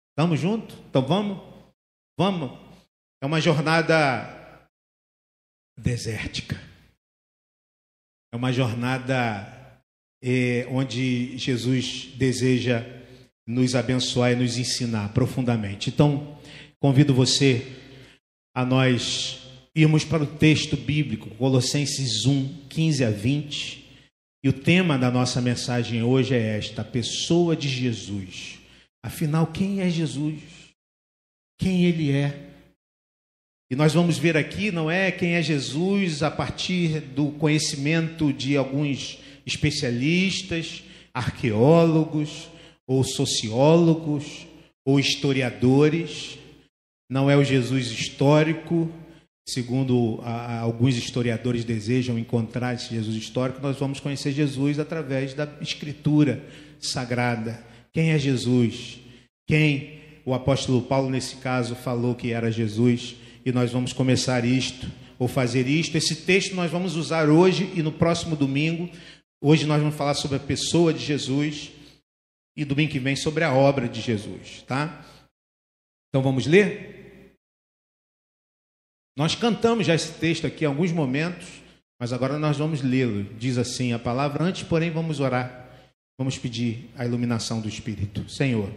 Estamos 0.10 0.40
juntos? 0.40 0.78
Então 0.90 1.06
vamos? 1.06 1.42
Vamos. 2.18 2.58
É 3.22 3.26
uma 3.26 3.40
jornada 3.40 4.68
desértica. 5.78 6.56
É 8.34 8.36
uma 8.36 8.52
jornada 8.52 9.82
é, 10.24 10.66
onde 10.72 11.38
Jesus 11.38 12.14
deseja 12.16 12.84
nos 13.48 13.76
abençoar 13.76 14.32
e 14.32 14.36
nos 14.36 14.58
ensinar 14.58 15.14
profundamente. 15.14 15.90
Então, 15.90 16.40
convido 16.80 17.14
você 17.14 17.62
a 18.56 18.66
nós 18.66 19.43
irmos 19.76 20.06
para 20.06 20.24
o 20.24 20.28
texto 20.28 20.78
bíblico, 20.78 21.30
Colossenses 21.32 22.26
1, 22.26 22.68
15 22.70 23.06
a 23.06 23.10
20. 23.10 23.84
E 24.44 24.50
o 24.50 24.54
tema 24.54 24.98
da 24.98 25.10
nossa 25.10 25.42
mensagem 25.42 26.04
hoje 26.04 26.36
é 26.36 26.58
esta: 26.58 26.82
a 26.82 26.86
pessoa 26.86 27.56
de 27.56 27.68
Jesus. 27.68 28.60
Afinal, 29.04 29.48
quem 29.48 29.82
é 29.82 29.90
Jesus? 29.90 30.42
Quem 31.60 31.86
ele 31.86 32.12
é? 32.12 32.52
E 33.72 33.76
nós 33.76 33.94
vamos 33.94 34.18
ver 34.18 34.38
aqui, 34.38 34.72
não 34.72 34.92
é 34.92 35.12
quem 35.12 35.36
é 35.36 35.42
Jesus 35.42 36.22
a 36.22 36.30
partir 36.30 37.00
do 37.00 37.32
conhecimento 37.32 38.32
de 38.32 38.56
alguns 38.56 39.18
especialistas, 39.46 40.84
arqueólogos, 41.14 42.50
ou 42.86 43.04
sociólogos, 43.04 44.46
ou 44.86 45.00
historiadores. 45.00 46.38
Não 47.10 47.30
é 47.30 47.38
o 47.38 47.44
Jesus 47.44 47.88
histórico, 47.88 48.92
segundo 49.48 50.20
a, 50.24 50.60
alguns 50.60 50.96
historiadores 50.96 51.66
desejam 51.66 52.18
encontrar 52.18 52.74
esse 52.74 52.90
Jesus 52.90 53.16
histórico, 53.16 53.62
nós 53.62 53.78
vamos 53.78 54.00
conhecer 54.00 54.32
Jesus 54.32 54.80
através 54.80 55.34
da 55.34 55.48
Escritura 55.62 56.44
sagrada. 56.80 57.64
Quem 57.92 58.12
é 58.12 58.20
Jesus? 58.20 59.00
Quem 59.48 60.02
o 60.26 60.34
apóstolo 60.34 60.82
Paulo, 60.82 61.10
nesse 61.10 61.38
caso, 61.38 61.76
falou 61.76 62.16
que 62.16 62.32
era 62.32 62.52
Jesus? 62.52 63.16
E 63.46 63.52
nós 63.52 63.72
vamos 63.72 63.92
começar 63.92 64.46
isto, 64.46 64.90
ou 65.20 65.28
fazer 65.28 65.68
isto. 65.68 65.98
Esse 65.98 66.16
texto 66.16 66.56
nós 66.56 66.72
vamos 66.72 66.96
usar 66.96 67.30
hoje 67.30 67.70
e 67.76 67.82
no 67.82 67.92
próximo 67.92 68.36
domingo. 68.36 68.90
Hoje 69.42 69.66
nós 69.66 69.82
vamos 69.82 69.96
falar 69.96 70.14
sobre 70.14 70.38
a 70.38 70.40
pessoa 70.40 70.94
de 70.94 71.04
Jesus 71.04 71.72
e 72.56 72.64
domingo 72.64 72.92
que 72.92 73.00
vem 73.00 73.16
sobre 73.16 73.44
a 73.44 73.54
obra 73.54 73.90
de 73.90 74.00
Jesus, 74.00 74.64
tá? 74.66 75.06
Então 76.10 76.22
vamos 76.22 76.46
ler? 76.46 77.03
Nós 79.16 79.36
cantamos 79.36 79.86
já 79.86 79.94
esse 79.94 80.14
texto 80.20 80.48
aqui 80.48 80.64
em 80.64 80.68
alguns 80.68 80.92
momentos, 80.92 81.48
mas 82.00 82.12
agora 82.12 82.40
nós 82.40 82.58
vamos 82.58 82.82
lê-lo. 82.82 83.24
Diz 83.36 83.58
assim 83.58 83.94
a 83.94 84.00
palavra, 84.00 84.44
antes, 84.44 84.64
porém, 84.64 84.90
vamos 84.90 85.20
orar. 85.20 85.70
Vamos 86.18 86.38
pedir 86.38 86.90
a 86.96 87.06
iluminação 87.06 87.62
do 87.62 87.70
Espírito. 87.70 88.28
Senhor, 88.30 88.72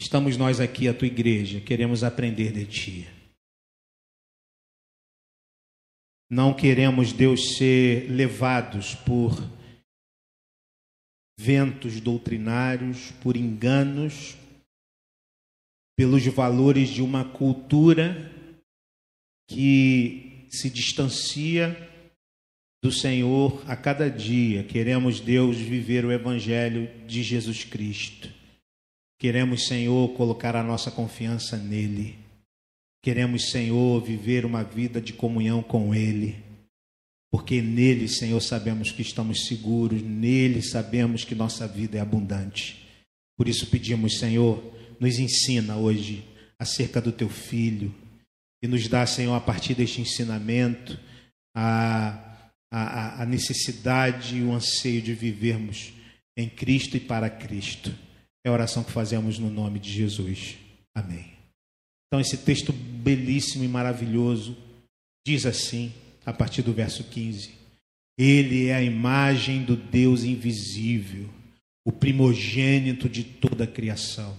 estamos 0.00 0.36
nós 0.36 0.60
aqui, 0.60 0.88
a 0.88 0.94
tua 0.94 1.06
igreja, 1.06 1.60
queremos 1.60 2.02
aprender 2.02 2.52
de 2.52 2.66
ti. 2.66 3.08
Não 6.28 6.54
queremos, 6.54 7.12
Deus, 7.12 7.56
ser 7.56 8.08
levados 8.10 8.94
por 8.94 9.32
ventos 11.38 12.00
doutrinários, 12.00 13.10
por 13.22 13.36
enganos, 13.36 14.36
pelos 15.96 16.24
valores 16.26 16.88
de 16.88 17.02
uma 17.02 17.24
cultura 17.24 18.39
que 19.50 20.46
se 20.48 20.70
distancia 20.70 21.76
do 22.82 22.92
Senhor 22.92 23.62
a 23.66 23.76
cada 23.76 24.08
dia. 24.08 24.62
Queremos, 24.62 25.20
Deus, 25.20 25.56
viver 25.56 26.04
o 26.04 26.12
Evangelho 26.12 26.88
de 27.06 27.22
Jesus 27.22 27.64
Cristo. 27.64 28.30
Queremos, 29.18 29.66
Senhor, 29.66 30.08
colocar 30.14 30.54
a 30.54 30.62
nossa 30.62 30.90
confiança 30.90 31.56
nele. 31.56 32.16
Queremos, 33.02 33.50
Senhor, 33.50 34.00
viver 34.02 34.46
uma 34.46 34.62
vida 34.62 35.00
de 35.00 35.12
comunhão 35.12 35.62
com 35.62 35.94
Ele. 35.94 36.36
Porque 37.30 37.60
nele, 37.60 38.08
Senhor, 38.08 38.40
sabemos 38.40 38.92
que 38.92 39.02
estamos 39.02 39.46
seguros, 39.46 40.00
nele 40.00 40.62
sabemos 40.62 41.24
que 41.24 41.34
nossa 41.34 41.66
vida 41.66 41.98
é 41.98 42.00
abundante. 42.00 42.88
Por 43.36 43.48
isso 43.48 43.66
pedimos, 43.66 44.18
Senhor, 44.18 44.62
nos 44.98 45.18
ensina 45.18 45.76
hoje 45.76 46.24
acerca 46.58 47.00
do 47.00 47.12
teu 47.12 47.28
filho, 47.28 47.94
e 48.62 48.68
nos 48.68 48.86
dá, 48.88 49.06
Senhor, 49.06 49.34
a 49.34 49.40
partir 49.40 49.74
deste 49.74 50.00
ensinamento, 50.00 50.98
a, 51.54 52.48
a, 52.70 53.22
a 53.22 53.26
necessidade 53.26 54.36
e 54.36 54.42
o 54.42 54.52
anseio 54.52 55.00
de 55.00 55.14
vivermos 55.14 55.92
em 56.36 56.48
Cristo 56.48 56.96
e 56.96 57.00
para 57.00 57.30
Cristo. 57.30 57.94
É 58.44 58.48
a 58.48 58.52
oração 58.52 58.84
que 58.84 58.92
fazemos 58.92 59.38
no 59.38 59.50
nome 59.50 59.78
de 59.78 59.90
Jesus. 59.90 60.56
Amém. 60.94 61.32
Então, 62.06 62.20
esse 62.20 62.38
texto 62.38 62.72
belíssimo 62.72 63.64
e 63.64 63.68
maravilhoso 63.68 64.56
diz 65.26 65.46
assim, 65.46 65.92
a 66.24 66.32
partir 66.32 66.62
do 66.62 66.72
verso 66.72 67.04
15: 67.04 67.54
Ele 68.18 68.66
é 68.66 68.74
a 68.74 68.82
imagem 68.82 69.62
do 69.62 69.76
Deus 69.76 70.24
invisível, 70.24 71.28
o 71.84 71.92
primogênito 71.92 73.08
de 73.08 73.24
toda 73.24 73.64
a 73.64 73.66
criação, 73.66 74.36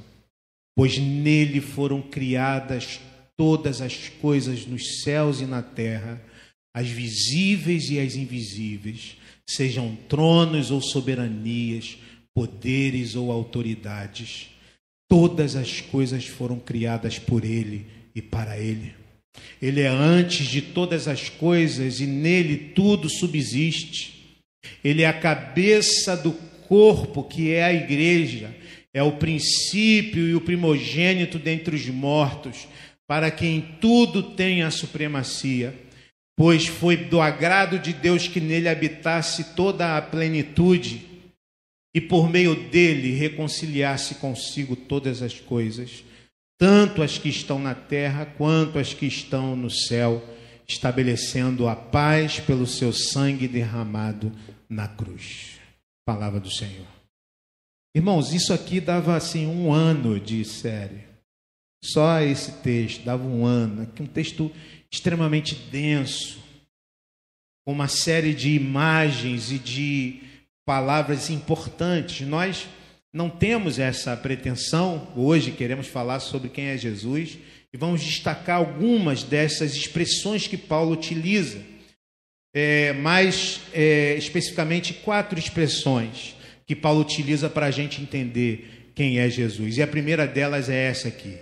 pois 0.76 0.98
nele 0.98 1.62
foram 1.62 2.02
criadas 2.02 3.00
todas 3.42 3.82
as 3.82 4.08
coisas 4.22 4.68
nos 4.68 5.02
céus 5.02 5.42
e 5.42 5.48
na 5.48 5.64
terra, 5.64 6.22
as 6.76 6.88
visíveis 6.88 7.90
e 7.90 8.00
as 8.00 8.16
invisíveis, 8.16 9.18
sejam 9.50 9.98
tronos 10.08 10.70
ou 10.70 10.80
soberanias, 10.80 11.98
poderes 12.36 13.16
ou 13.16 13.32
autoridades. 13.32 14.52
Todas 15.10 15.56
as 15.56 15.82
coisas 15.82 16.28
foram 16.28 16.60
criadas 16.60 17.18
por 17.18 17.44
Ele 17.44 17.88
e 18.14 18.22
para 18.22 18.60
Ele. 18.60 18.94
Ele 19.60 19.82
é 19.82 19.88
antes 19.88 20.46
de 20.46 20.62
todas 20.62 21.08
as 21.08 21.28
coisas 21.28 22.00
e 22.00 22.06
nele 22.06 22.74
tudo 22.76 23.10
subsiste. 23.10 24.38
Ele 24.84 25.02
é 25.02 25.08
a 25.08 25.20
cabeça 25.20 26.16
do 26.16 26.32
corpo 26.68 27.24
que 27.24 27.50
é 27.50 27.64
a 27.64 27.74
igreja, 27.74 28.56
é 28.94 29.02
o 29.02 29.14
princípio 29.14 30.28
e 30.30 30.36
o 30.36 30.42
primogênito 30.42 31.40
dentre 31.40 31.76
os 31.76 31.88
mortos 31.88 32.68
para 33.12 33.30
quem 33.30 33.60
tudo 33.82 34.24
tem 34.24 34.64
a 34.64 34.72
supremacia, 34.72 35.78
pois 36.34 36.68
foi 36.68 36.96
do 36.96 37.20
agrado 37.20 37.78
de 37.78 37.92
Deus 37.92 38.26
que 38.26 38.40
nele 38.40 38.70
habitasse 38.70 39.54
toda 39.54 39.98
a 39.98 40.02
plenitude 40.02 41.06
e 41.94 42.00
por 42.00 42.30
meio 42.30 42.56
dele 42.70 43.12
reconciliasse 43.12 44.16
consigo 44.16 44.78
todas 44.78 45.22
as 45.22 45.38
coisas, 45.38 46.06
tanto 46.58 47.04
as 47.04 47.18
que 47.18 47.28
estão 47.28 47.60
na 47.60 47.76
terra 47.76 48.26
quanto 48.26 48.80
as 48.80 48.94
que 48.94 49.08
estão 49.08 49.58
no 49.58 49.70
céu, 49.70 50.24
estabelecendo 50.66 51.68
a 51.68 51.76
paz 51.76 52.40
pelo 52.40 52.66
seu 52.66 52.94
sangue 52.94 53.46
derramado 53.46 54.32
na 54.70 54.88
cruz. 54.88 55.60
Palavra 56.06 56.40
do 56.40 56.50
Senhor. 56.50 56.88
Irmãos, 57.94 58.34
isso 58.34 58.54
aqui 58.54 58.80
dava 58.80 59.18
assim 59.18 59.46
um 59.46 59.74
ano 59.74 60.18
de 60.18 60.46
série. 60.46 61.11
Só 61.84 62.22
esse 62.22 62.52
texto 62.62 63.04
dava 63.04 63.24
um 63.24 63.44
ano, 63.44 63.90
um 64.00 64.06
texto 64.06 64.52
extremamente 64.92 65.56
denso, 65.56 66.40
com 67.66 67.74
uma 67.74 67.88
série 67.88 68.34
de 68.34 68.52
imagens 68.52 69.52
e 69.52 69.58
de 69.58 70.22
palavras 70.66 71.30
importantes. 71.30 72.28
Nós 72.28 72.68
não 73.12 73.30
temos 73.30 73.80
essa 73.80 74.16
pretensão, 74.16 75.12
hoje 75.16 75.52
queremos 75.52 75.88
falar 75.88 76.20
sobre 76.20 76.50
quem 76.50 76.66
é 76.66 76.78
Jesus 76.78 77.38
e 77.74 77.78
vamos 77.78 78.04
destacar 78.04 78.58
algumas 78.58 79.24
dessas 79.24 79.74
expressões 79.76 80.46
que 80.46 80.58
Paulo 80.58 80.92
utiliza, 80.92 81.62
é, 82.54 82.94
mais 82.94 83.62
é, 83.74 84.16
especificamente 84.16 84.94
quatro 84.94 85.40
expressões 85.40 86.36
que 86.68 86.76
Paulo 86.76 87.02
utiliza 87.02 87.50
para 87.50 87.66
a 87.66 87.72
gente 87.72 88.02
entender 88.02 88.92
quem 88.94 89.20
é 89.20 89.30
Jesus. 89.30 89.78
E 89.78 89.82
a 89.82 89.88
primeira 89.88 90.28
delas 90.28 90.70
é 90.70 90.88
essa 90.88 91.08
aqui. 91.08 91.38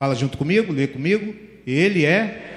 Fala 0.00 0.14
junto 0.14 0.38
comigo, 0.38 0.72
lê 0.72 0.86
comigo. 0.86 1.34
Ele 1.66 2.04
é. 2.04 2.56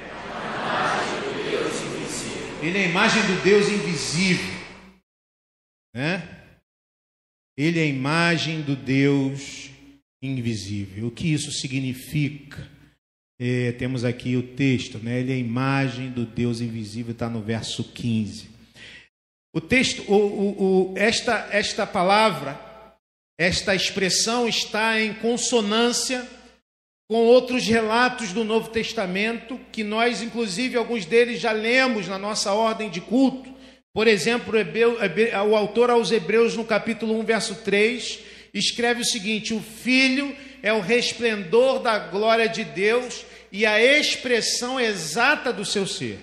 Ele 2.61 2.77
é 2.77 2.85
a 2.85 2.87
imagem 2.87 3.23
do 3.23 3.43
Deus 3.43 3.67
invisível. 3.67 4.61
Né? 5.95 6.45
Ele 7.57 7.79
é 7.79 7.83
a 7.83 7.87
imagem 7.87 8.61
do 8.61 8.75
Deus 8.75 9.71
invisível. 10.21 11.07
O 11.07 11.11
que 11.11 11.33
isso 11.33 11.51
significa? 11.51 12.69
É, 13.39 13.71
temos 13.71 14.05
aqui 14.05 14.35
o 14.35 14.55
texto, 14.55 14.99
né? 14.99 15.19
ele 15.19 15.31
é 15.31 15.35
a 15.35 15.39
imagem 15.39 16.11
do 16.11 16.27
Deus 16.27 16.61
invisível, 16.61 17.11
está 17.11 17.27
no 17.27 17.41
verso 17.41 17.83
15. 17.83 18.47
O 19.51 19.59
texto, 19.59 20.03
o, 20.07 20.15
o, 20.15 20.91
o, 20.91 20.93
esta, 20.95 21.49
esta 21.51 21.87
palavra, 21.87 22.61
esta 23.39 23.73
expressão 23.73 24.47
está 24.47 25.01
em 25.01 25.15
consonância 25.15 26.23
com 27.11 27.25
outros 27.25 27.67
relatos 27.67 28.31
do 28.31 28.45
Novo 28.45 28.69
Testamento, 28.69 29.59
que 29.69 29.83
nós, 29.83 30.21
inclusive, 30.21 30.77
alguns 30.77 31.03
deles 31.05 31.41
já 31.41 31.51
lemos 31.51 32.07
na 32.07 32.17
nossa 32.17 32.53
ordem 32.53 32.89
de 32.89 33.01
culto. 33.01 33.53
Por 33.93 34.07
exemplo, 34.07 34.53
o 35.49 35.55
autor 35.57 35.89
aos 35.89 36.09
Hebreus, 36.09 36.55
no 36.55 36.63
capítulo 36.63 37.19
1, 37.19 37.25
verso 37.25 37.55
3, 37.65 38.19
escreve 38.53 39.01
o 39.01 39.05
seguinte: 39.05 39.53
O 39.53 39.59
Filho 39.59 40.33
é 40.63 40.71
o 40.71 40.79
resplendor 40.79 41.79
da 41.79 41.99
glória 41.99 42.47
de 42.47 42.63
Deus 42.63 43.25
e 43.51 43.65
a 43.65 43.83
expressão 43.83 44.79
exata 44.79 45.51
do 45.51 45.65
seu 45.65 45.85
ser. 45.85 46.17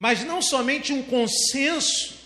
Mas 0.00 0.22
não 0.22 0.40
somente 0.40 0.92
um 0.92 1.02
consenso 1.02 2.19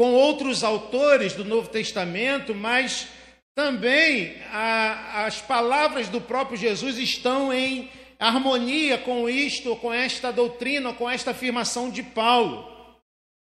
com 0.00 0.14
outros 0.14 0.64
autores 0.64 1.34
do 1.34 1.44
Novo 1.44 1.68
Testamento, 1.68 2.54
mas 2.54 3.06
também 3.54 4.34
a, 4.50 5.26
as 5.26 5.42
palavras 5.42 6.08
do 6.08 6.22
próprio 6.22 6.56
Jesus 6.56 6.96
estão 6.96 7.52
em 7.52 7.90
harmonia 8.18 8.96
com 8.96 9.28
isto, 9.28 9.76
com 9.76 9.92
esta 9.92 10.32
doutrina, 10.32 10.94
com 10.94 11.10
esta 11.10 11.32
afirmação 11.32 11.90
de 11.90 12.02
Paulo. 12.02 12.66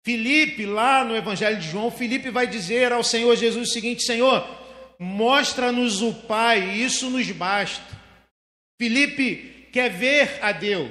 Filipe, 0.03 0.65
lá 0.65 1.05
no 1.05 1.15
Evangelho 1.15 1.59
de 1.59 1.69
João, 1.69 1.91
Filipe 1.91 2.31
vai 2.31 2.47
dizer 2.47 2.91
ao 2.91 3.05
Senhor 3.05 3.37
Jesus 3.37 3.69
o 3.69 3.73
seguinte: 3.73 4.03
Senhor, 4.03 4.43
mostra-nos 4.99 6.01
o 6.01 6.15
Pai, 6.15 6.75
isso 6.75 7.11
nos 7.11 7.31
basta. 7.33 7.85
Filipe 8.81 9.69
quer 9.71 9.91
ver 9.91 10.39
a 10.41 10.53
Deus, 10.53 10.91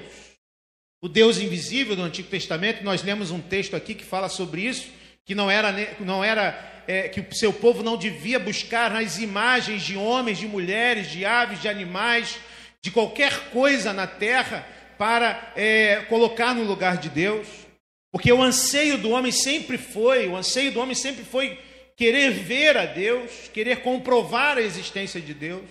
o 1.01 1.09
Deus 1.09 1.39
invisível 1.39 1.95
do 1.95 2.03
Antigo 2.03 2.29
Testamento. 2.29 2.83
Nós 2.83 3.01
lemos 3.01 3.31
um 3.31 3.41
texto 3.41 3.75
aqui 3.75 3.95
que 3.95 4.05
fala 4.05 4.29
sobre 4.29 4.61
isso, 4.61 4.98
que 5.29 5.35
não 5.35 5.51
era, 5.51 5.71
não 5.99 6.23
era 6.23 6.59
é, 6.87 7.07
que 7.07 7.19
o 7.19 7.35
seu 7.35 7.53
povo 7.53 7.83
não 7.83 7.95
devia 7.95 8.39
buscar 8.39 8.89
nas 8.89 9.19
imagens 9.19 9.83
de 9.83 9.95
homens, 9.95 10.39
de 10.39 10.47
mulheres, 10.47 11.11
de 11.11 11.23
aves, 11.23 11.61
de 11.61 11.69
animais, 11.69 12.39
de 12.81 12.89
qualquer 12.89 13.51
coisa 13.51 13.93
na 13.93 14.07
terra 14.07 14.67
para 14.97 15.53
é, 15.55 15.97
colocar 16.09 16.55
no 16.55 16.63
lugar 16.63 16.97
de 16.97 17.09
Deus. 17.09 17.45
Porque 18.11 18.33
o 18.33 18.41
anseio 18.41 18.97
do 18.97 19.11
homem 19.11 19.31
sempre 19.31 19.77
foi, 19.77 20.27
o 20.27 20.35
anseio 20.35 20.71
do 20.71 20.79
homem 20.79 20.95
sempre 20.95 21.23
foi 21.23 21.59
querer 21.95 22.31
ver 22.31 22.75
a 22.75 22.87
Deus, 22.87 23.29
querer 23.53 23.83
comprovar 23.83 24.57
a 24.57 24.63
existência 24.63 25.21
de 25.21 25.35
Deus. 25.35 25.69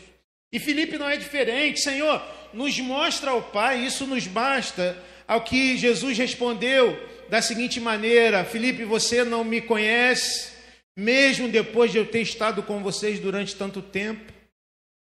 E 0.53 0.61
Felipe 0.61 0.97
não 0.97 1.11
é 1.11 1.17
diferente, 1.17 1.81
Senhor, 1.81 2.23
nos 2.55 2.79
mostra 2.79 3.33
ao 3.33 3.43
Pai, 3.43 3.85
isso 3.85 4.07
nos 4.07 4.25
basta. 4.29 4.97
Ao 5.27 5.41
que 5.41 5.77
Jesus 5.77 6.17
respondeu 6.17 6.97
da 7.29 7.43
seguinte 7.43 7.81
maneira: 7.81 8.45
Felipe, 8.45 8.85
você 8.85 9.25
não 9.25 9.45
me 9.45 9.61
conhece, 9.61 10.53
mesmo 10.97 11.49
depois 11.49 11.93
de 11.93 11.99
eu 11.99 12.11
ter 12.11 12.23
estado 12.23 12.63
com 12.63 12.83
vocês 12.83 13.21
durante 13.21 13.57
tanto 13.57 13.81
tempo. 13.83 14.33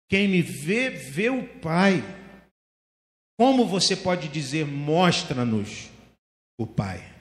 Quem 0.10 0.28
me 0.28 0.41
vê, 0.41 0.89
vê 0.89 1.30
o 1.30 1.47
Pai. 1.60 2.04
Como 3.38 3.65
você 3.65 3.95
pode 3.95 4.28
dizer, 4.28 4.65
mostra-nos 4.65 5.89
o 6.58 6.67
Pai? 6.67 7.13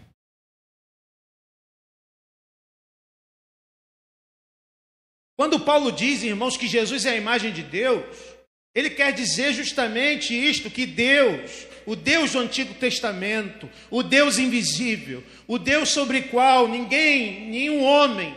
Quando 5.36 5.64
Paulo 5.64 5.90
diz, 5.90 6.22
irmãos, 6.22 6.56
que 6.56 6.68
Jesus 6.68 7.04
é 7.06 7.10
a 7.10 7.16
imagem 7.16 7.52
de 7.52 7.62
Deus, 7.62 8.31
ele 8.74 8.90
quer 8.90 9.12
dizer 9.12 9.52
justamente 9.52 10.34
isto: 10.34 10.70
que 10.70 10.86
Deus, 10.86 11.66
o 11.84 11.94
Deus 11.94 12.32
do 12.32 12.38
Antigo 12.38 12.74
Testamento, 12.74 13.68
o 13.90 14.02
Deus 14.02 14.38
invisível, 14.38 15.22
o 15.46 15.58
Deus 15.58 15.90
sobre 15.90 16.18
o 16.18 16.28
qual 16.28 16.68
ninguém, 16.68 17.48
nenhum 17.50 17.82
homem 17.84 18.34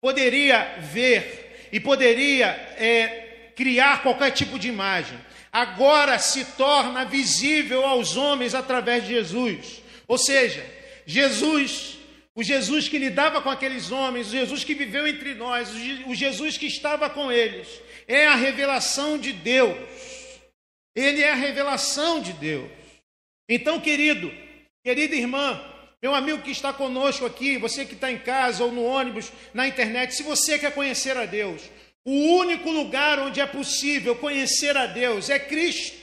poderia 0.00 0.76
ver 0.92 1.68
e 1.72 1.80
poderia 1.80 2.48
é, 2.76 3.52
criar 3.56 4.02
qualquer 4.02 4.30
tipo 4.30 4.58
de 4.58 4.68
imagem, 4.68 5.18
agora 5.52 6.18
se 6.18 6.44
torna 6.44 7.04
visível 7.04 7.84
aos 7.84 8.16
homens 8.16 8.54
através 8.54 9.04
de 9.04 9.14
Jesus. 9.14 9.82
Ou 10.06 10.18
seja, 10.18 10.64
Jesus 11.06 11.98
o 12.34 12.42
Jesus 12.42 12.88
que 12.88 12.96
lidava 12.96 13.42
com 13.42 13.50
aqueles 13.50 13.90
homens, 13.90 14.28
o 14.28 14.30
Jesus 14.30 14.64
que 14.64 14.74
viveu 14.74 15.06
entre 15.06 15.34
nós, 15.34 15.68
o 16.06 16.14
Jesus 16.14 16.56
que 16.56 16.66
estava 16.66 17.10
com 17.10 17.30
eles, 17.30 17.68
é 18.06 18.26
a 18.26 18.34
revelação 18.34 19.18
de 19.18 19.32
Deus. 19.32 19.76
Ele 20.94 21.22
é 21.22 21.30
a 21.30 21.36
revelação 21.36 22.20
de 22.20 22.32
Deus. 22.32 22.70
Então, 23.48 23.80
querido, 23.80 24.32
querida 24.84 25.14
irmã, 25.14 25.60
meu 26.02 26.14
amigo 26.14 26.42
que 26.42 26.50
está 26.50 26.72
conosco 26.72 27.24
aqui, 27.24 27.56
você 27.56 27.84
que 27.84 27.94
está 27.94 28.10
em 28.10 28.18
casa 28.18 28.64
ou 28.64 28.72
no 28.72 28.82
ônibus, 28.82 29.32
na 29.54 29.68
internet, 29.68 30.14
se 30.14 30.22
você 30.22 30.58
quer 30.58 30.74
conhecer 30.74 31.16
a 31.16 31.26
Deus, 31.26 31.62
o 32.04 32.10
único 32.10 32.70
lugar 32.70 33.18
onde 33.20 33.40
é 33.40 33.46
possível 33.46 34.16
conhecer 34.16 34.76
a 34.76 34.86
Deus 34.86 35.30
é 35.30 35.38
Cristo. 35.38 36.02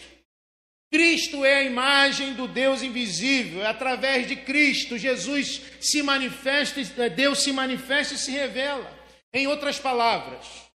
Cristo 0.92 1.46
é 1.46 1.56
a 1.56 1.64
imagem 1.64 2.34
do 2.34 2.48
Deus 2.48 2.82
invisível. 2.82 3.68
Através 3.68 4.28
de 4.28 4.38
Cristo, 4.38 4.98
Jesus 4.98 5.62
se 5.80 6.02
manifesta, 6.02 7.10
Deus 7.10 7.44
se 7.44 7.52
manifesta 7.52 8.16
e 8.16 8.18
se 8.18 8.32
revela. 8.32 8.98
Em 9.32 9.46
outras 9.46 9.78
palavras, 9.78 10.69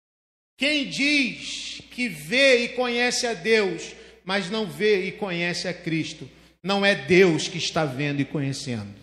quem 0.62 0.88
diz 0.88 1.83
que 1.90 2.09
vê 2.09 2.66
e 2.66 2.68
conhece 2.77 3.27
a 3.27 3.35
Deus, 3.35 3.96
mas 4.25 4.48
não 4.48 4.64
vê 4.64 5.09
e 5.09 5.11
conhece 5.11 5.66
a 5.66 5.75
Cristo, 5.75 6.31
não 6.62 6.87
é 6.87 6.94
Deus 6.94 7.48
que 7.48 7.59
está 7.59 7.85
vendo 7.85 8.20
e 8.20 8.25
conhecendo. 8.25 8.94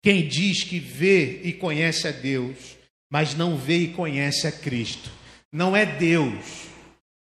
Quem 0.00 0.28
diz 0.28 0.62
que 0.62 0.78
vê 0.78 1.42
e 1.42 1.52
conhece 1.52 2.06
a 2.06 2.12
Deus, 2.12 2.76
mas 3.10 3.34
não 3.34 3.58
vê 3.58 3.78
e 3.78 3.94
conhece 3.94 4.46
a 4.46 4.52
Cristo, 4.52 5.10
não 5.50 5.76
é 5.76 5.84
Deus 5.84 6.68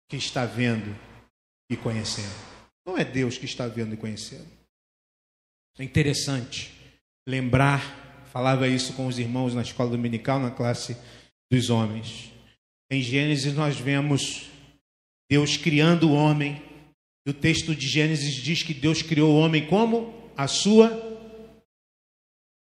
que 0.09 0.17
está 0.17 0.45
vendo 0.45 0.93
e 1.71 1.77
conhecendo. 1.77 2.35
Não 2.85 2.99
é 2.99 3.05
Deus 3.05 3.39
que 3.39 3.45
está 3.45 3.69
vendo 3.69 3.95
e 3.95 3.97
conhecendo. 3.97 4.51
É 5.79 5.85
interessante 5.85 6.73
lembrar, 7.29 8.08
falava 8.39 8.69
isso 8.69 8.93
com 8.93 9.09
os 9.09 9.19
irmãos 9.19 9.53
na 9.53 9.63
escola 9.63 9.91
dominical, 9.91 10.39
na 10.39 10.53
classe 10.53 10.97
dos 11.51 11.71
homens. 11.71 12.31
Em 12.89 13.03
Gênesis 13.03 13.53
nós 13.53 13.77
vemos 13.77 14.49
Deus 15.29 15.57
criando 15.57 16.09
o 16.09 16.13
homem. 16.13 16.63
E 17.27 17.31
o 17.31 17.35
texto 17.35 17.75
de 17.75 17.89
Gênesis 17.89 18.37
diz 18.37 18.63
que 18.63 18.73
Deus 18.73 19.03
criou 19.03 19.35
o 19.35 19.41
homem 19.41 19.67
como 19.67 20.31
a 20.37 20.47
sua 20.47 20.89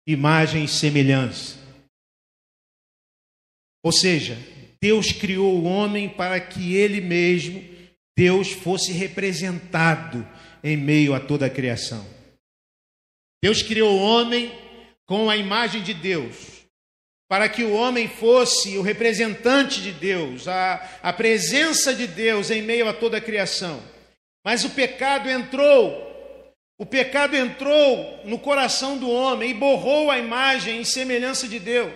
imagem 0.08 0.64
e 0.64 0.68
semelhança. 0.68 1.60
Ou 3.86 3.92
seja, 3.92 4.36
Deus 4.82 5.12
criou 5.12 5.60
o 5.60 5.66
homem 5.66 6.10
para 6.10 6.40
que 6.40 6.74
ele 6.74 7.02
mesmo, 7.02 7.64
Deus, 8.18 8.52
fosse 8.52 8.92
representado 8.92 10.28
em 10.64 10.76
meio 10.76 11.14
a 11.14 11.20
toda 11.20 11.46
a 11.46 11.52
criação. 11.52 12.04
Deus 13.44 13.62
criou 13.62 13.96
o 13.96 14.02
homem 14.02 14.67
com 15.08 15.30
a 15.30 15.38
imagem 15.38 15.82
de 15.82 15.94
Deus, 15.94 16.36
para 17.30 17.48
que 17.48 17.64
o 17.64 17.74
homem 17.74 18.08
fosse 18.08 18.78
o 18.78 18.82
representante 18.82 19.82
de 19.82 19.92
Deus, 19.94 20.48
a, 20.48 21.00
a 21.02 21.14
presença 21.14 21.96
de 21.96 22.06
Deus 22.06 22.52
em 22.52 22.62
meio 22.62 22.88
a 22.88 22.94
toda 22.94 23.18
a 23.18 23.22
criação. 23.22 23.82
Mas 24.46 24.64
o 24.64 24.70
pecado 24.70 25.30
entrou, 25.30 26.54
o 26.78 26.86
pecado 26.86 27.36
entrou 27.36 28.22
no 28.26 28.38
coração 28.38 28.98
do 28.98 29.10
homem 29.10 29.52
e 29.52 29.54
borrou 29.54 30.12
a 30.12 30.20
imagem 30.20 30.82
e 30.82 30.86
semelhança 30.86 31.48
de 31.48 31.58
Deus. 31.58 31.94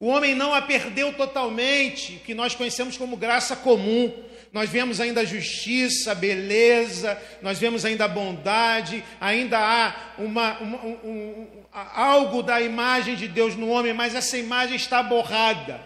O 0.00 0.06
homem 0.06 0.34
não 0.34 0.54
a 0.54 0.62
perdeu 0.62 1.12
totalmente, 1.12 2.22
que 2.24 2.32
nós 2.32 2.54
conhecemos 2.54 2.96
como 2.96 3.16
graça 3.16 3.56
comum. 3.56 4.14
Nós 4.52 4.70
vemos 4.70 5.00
ainda 5.00 5.22
a 5.22 5.24
justiça, 5.24 6.12
a 6.12 6.14
beleza, 6.14 7.20
nós 7.42 7.58
vemos 7.58 7.84
ainda 7.84 8.04
a 8.04 8.08
bondade, 8.08 9.04
ainda 9.20 9.58
há 9.58 10.14
uma, 10.18 10.58
uma 10.60 10.78
um, 10.84 11.57
algo 11.72 12.42
da 12.42 12.60
imagem 12.60 13.16
de 13.16 13.28
Deus 13.28 13.54
no 13.54 13.68
homem, 13.68 13.92
mas 13.92 14.14
essa 14.14 14.36
imagem 14.36 14.76
está 14.76 15.02
borrada. 15.02 15.80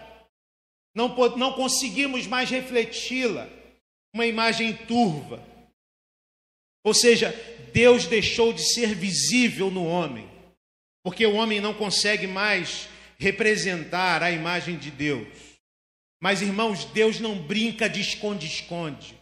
Não, 0.95 1.15
não 1.37 1.53
conseguimos 1.53 2.27
mais 2.27 2.49
refleti-la. 2.49 3.47
Uma 4.13 4.25
imagem 4.25 4.75
turva. 4.75 5.43
Ou 6.83 6.93
seja, 6.93 7.31
Deus 7.73 8.05
deixou 8.05 8.53
de 8.53 8.61
ser 8.73 8.93
visível 8.93 9.71
no 9.71 9.85
homem, 9.85 10.29
porque 11.03 11.25
o 11.25 11.35
homem 11.35 11.59
não 11.59 11.73
consegue 11.73 12.27
mais 12.27 12.87
representar 13.17 14.21
a 14.21 14.29
imagem 14.29 14.77
de 14.77 14.91
Deus. 14.91 15.27
Mas, 16.21 16.41
irmãos, 16.41 16.85
Deus 16.85 17.19
não 17.19 17.37
brinca 17.37 17.89
de 17.89 18.01
esconde-esconde. 18.01 19.17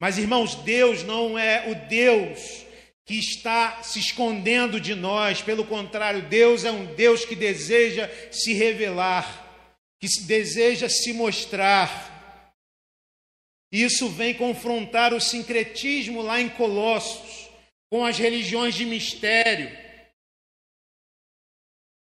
Mas, 0.00 0.18
irmãos, 0.18 0.54
Deus 0.54 1.02
não 1.02 1.38
é 1.38 1.70
o 1.70 1.88
Deus 1.88 2.65
que 3.06 3.14
está 3.14 3.84
se 3.84 4.00
escondendo 4.00 4.80
de 4.80 4.94
nós. 4.94 5.40
Pelo 5.40 5.64
contrário, 5.64 6.28
Deus 6.28 6.64
é 6.64 6.72
um 6.72 6.92
Deus 6.94 7.24
que 7.24 7.36
deseja 7.36 8.10
se 8.32 8.52
revelar, 8.52 9.64
que 10.00 10.08
deseja 10.22 10.88
se 10.88 11.12
mostrar. 11.12 12.52
Isso 13.70 14.08
vem 14.08 14.34
confrontar 14.34 15.14
o 15.14 15.20
sincretismo 15.20 16.20
lá 16.20 16.40
em 16.40 16.48
Colossos, 16.48 17.48
com 17.88 18.04
as 18.04 18.18
religiões 18.18 18.74
de 18.74 18.84
mistério. 18.84 19.70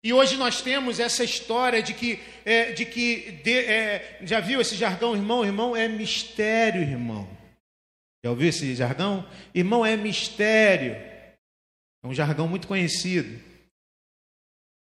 E 0.03 0.12
hoje 0.12 0.37
nós 0.37 0.62
temos 0.62 0.98
essa 1.01 1.22
história 1.22 1.83
de 1.83 1.92
que, 1.92 2.18
é, 2.46 2.72
de 2.72 2.87
que 2.87 3.33
de, 3.42 3.59
é, 3.59 4.20
já 4.22 4.40
viu 4.40 4.61
esse 4.61 4.74
jargão, 4.74 5.14
irmão? 5.14 5.44
Irmão 5.44 5.77
é 5.77 5.87
mistério, 5.87 6.81
irmão. 6.81 7.38
Já 8.24 8.31
ouviu 8.31 8.48
esse 8.48 8.74
jargão? 8.74 9.28
Irmão 9.54 9.85
é 9.85 9.96
mistério. 9.96 10.92
É 10.92 12.07
um 12.07 12.14
jargão 12.14 12.48
muito 12.48 12.66
conhecido. 12.66 13.40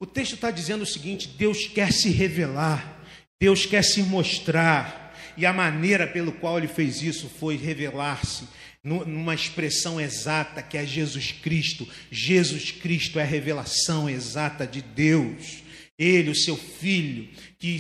O 0.01 0.07
texto 0.07 0.35
está 0.35 0.51
dizendo 0.51 0.83
o 0.83 0.87
seguinte: 0.87 1.29
Deus 1.29 1.67
quer 1.67 1.93
se 1.93 2.11
revelar, 2.11 3.01
Deus 3.41 3.65
quer 3.65 3.83
se 3.85 4.03
mostrar, 4.03 5.17
e 5.37 5.47
a 5.47 5.53
maneira 5.53 6.07
pelo 6.07 6.33
qual 6.33 6.59
ele 6.59 6.69
fez 6.69 7.03
isso 7.03 7.29
foi 7.29 7.57
revelar-se 7.57 8.49
numa 8.85 9.35
expressão 9.35 10.01
exata 10.01 10.61
que 10.61 10.77
é 10.77 10.85
Jesus 10.85 11.31
Cristo. 11.31 11.89
Jesus 12.11 12.73
Cristo 12.73 13.19
é 13.19 13.23
a 13.23 13.27
revelação 13.27 14.11
exata 14.11 14.67
de 14.67 14.83
Deus. 14.83 15.62
Ele, 15.99 16.31
o 16.31 16.35
seu 16.35 16.57
Filho, 16.57 17.29
que 17.59 17.79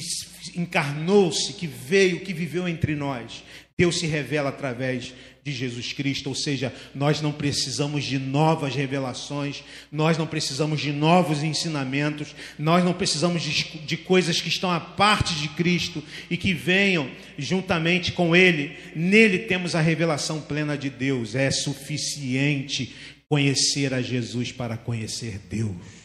encarnou-se, 0.55 1.55
que 1.55 1.66
veio, 1.66 2.20
que 2.20 2.33
viveu 2.33 2.68
entre 2.68 2.94
nós. 2.94 3.42
Deus 3.77 3.98
se 3.98 4.07
revela 4.07 4.51
através 4.51 5.12
de 5.44 5.51
Jesus 5.51 5.92
Cristo, 5.92 6.29
ou 6.29 6.37
seja, 6.37 6.72
nós 6.94 7.20
não 7.20 7.33
precisamos 7.33 8.05
de 8.05 8.16
novas 8.16 8.77
revelações, 8.77 9.64
nós 9.90 10.16
não 10.16 10.27
precisamos 10.27 10.81
de 10.81 10.92
novos 10.92 11.42
ensinamentos, 11.42 12.33
nós 12.57 12.85
não 12.85 12.92
precisamos 12.92 13.42
de, 13.42 13.79
de 13.79 13.96
coisas 13.96 14.40
que 14.40 14.48
estão 14.48 14.70
à 14.70 14.79
parte 14.79 15.35
de 15.35 15.48
Cristo 15.48 16.03
e 16.31 16.37
que 16.37 16.55
venham 16.55 17.11
juntamente 17.37 18.12
com 18.12 18.37
Ele. 18.37 18.77
Nele 18.94 19.40
temos 19.40 19.75
a 19.75 19.81
revelação 19.81 20.40
plena 20.40 20.79
de 20.79 20.88
Deus. 20.88 21.35
É 21.35 21.51
suficiente 21.51 22.94
conhecer 23.29 23.92
a 23.92 24.01
Jesus 24.01 24.53
para 24.53 24.77
conhecer 24.77 25.40
Deus. 25.51 26.02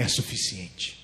É 0.00 0.08
suficiente. 0.08 0.96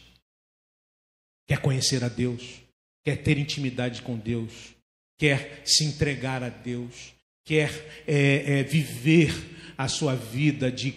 Quer 1.46 1.61
conhecer 1.61 2.02
a 2.02 2.09
Deus? 2.09 2.62
Quer 3.04 3.22
ter 3.22 3.38
intimidade 3.38 4.02
com 4.02 4.16
Deus? 4.16 4.76
quer 5.18 5.62
se 5.64 5.85
entregar 5.85 6.42
a 6.42 6.48
Deus, 6.48 7.14
quer 7.44 8.04
é, 8.06 8.61
é, 8.61 8.62
viver 8.62 9.74
a 9.78 9.88
sua 9.88 10.14
vida 10.14 10.70
de 10.70 10.94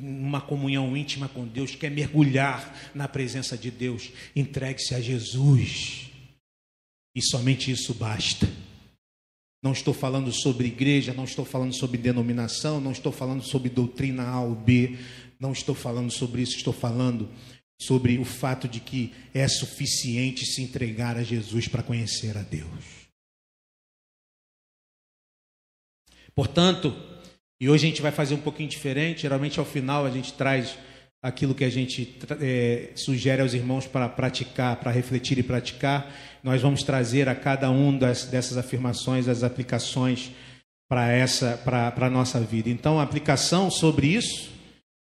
uma 0.00 0.40
comunhão 0.40 0.96
íntima 0.96 1.28
com 1.28 1.46
Deus, 1.46 1.74
quer 1.74 1.90
mergulhar 1.90 2.90
na 2.94 3.08
presença 3.08 3.56
de 3.56 3.70
Deus, 3.70 4.10
entregue-se 4.34 4.94
a 4.94 5.00
Jesus. 5.00 6.06
E 7.14 7.22
somente 7.22 7.70
isso 7.70 7.94
basta. 7.94 8.48
Não 9.62 9.72
estou 9.72 9.92
falando 9.92 10.32
sobre 10.32 10.68
igreja, 10.68 11.12
não 11.12 11.24
estou 11.24 11.44
falando 11.44 11.74
sobre 11.74 11.98
denominação, 11.98 12.80
não 12.80 12.92
estou 12.92 13.10
falando 13.10 13.42
sobre 13.42 13.68
doutrina 13.68 14.28
A 14.28 14.40
ou 14.40 14.54
B, 14.54 14.96
não 15.40 15.52
estou 15.52 15.74
falando 15.74 16.10
sobre 16.10 16.42
isso, 16.42 16.56
estou 16.56 16.72
falando 16.72 17.28
sobre 17.80 18.18
o 18.18 18.24
fato 18.24 18.66
de 18.66 18.80
que 18.80 19.12
é 19.32 19.46
suficiente 19.46 20.44
se 20.44 20.62
entregar 20.62 21.16
a 21.16 21.22
Jesus 21.22 21.68
para 21.68 21.82
conhecer 21.82 22.36
a 22.36 22.42
Deus. 22.42 23.08
Portanto, 26.34 26.94
e 27.60 27.68
hoje 27.68 27.86
a 27.86 27.88
gente 27.88 28.02
vai 28.02 28.12
fazer 28.12 28.34
um 28.34 28.40
pouquinho 28.40 28.68
diferente, 28.68 29.22
geralmente 29.22 29.58
ao 29.58 29.64
final 29.64 30.04
a 30.04 30.10
gente 30.10 30.32
traz 30.32 30.76
aquilo 31.22 31.54
que 31.54 31.64
a 31.64 31.70
gente 31.70 32.16
é, 32.40 32.92
sugere 32.94 33.42
aos 33.42 33.54
irmãos 33.54 33.86
para 33.86 34.08
praticar, 34.08 34.76
para 34.76 34.92
refletir 34.92 35.38
e 35.38 35.42
praticar. 35.42 36.12
Nós 36.42 36.62
vamos 36.62 36.82
trazer 36.82 37.28
a 37.28 37.34
cada 37.34 37.70
um 37.70 37.96
das, 37.96 38.24
dessas 38.24 38.56
afirmações 38.56 39.26
as 39.26 39.42
aplicações 39.42 40.30
para 40.88 41.10
essa 41.12 41.56
para 41.58 42.06
a 42.06 42.10
nossa 42.10 42.40
vida. 42.40 42.70
Então, 42.70 42.98
a 42.98 43.02
aplicação 43.02 43.70
sobre 43.70 44.06
isso, 44.06 44.50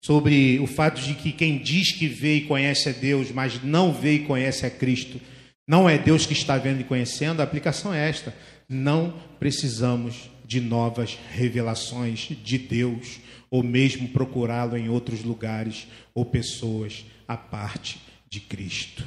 sobre 0.06 0.60
o 0.60 0.68
fato 0.68 1.00
de 1.00 1.14
que 1.14 1.32
quem 1.32 1.58
diz 1.58 1.90
que 1.90 2.06
vê 2.06 2.36
e 2.36 2.46
conhece 2.46 2.88
a 2.88 2.92
Deus, 2.92 3.32
mas 3.32 3.60
não 3.64 3.92
vê 3.92 4.14
e 4.14 4.24
conhece 4.24 4.64
a 4.64 4.70
Cristo, 4.70 5.20
não 5.66 5.90
é 5.90 5.98
Deus 5.98 6.24
que 6.24 6.32
está 6.32 6.56
vendo 6.56 6.80
e 6.80 6.84
conhecendo, 6.84 7.40
a 7.40 7.42
aplicação 7.42 7.92
é 7.92 8.08
esta: 8.08 8.32
não 8.68 9.18
precisamos 9.40 10.30
de 10.44 10.60
novas 10.60 11.18
revelações 11.32 12.28
de 12.44 12.56
Deus, 12.56 13.18
ou 13.50 13.64
mesmo 13.64 14.08
procurá-lo 14.10 14.76
em 14.76 14.88
outros 14.88 15.24
lugares 15.24 15.88
ou 16.14 16.24
pessoas 16.24 17.04
à 17.26 17.36
parte 17.36 18.00
de 18.30 18.38
Cristo. 18.38 19.04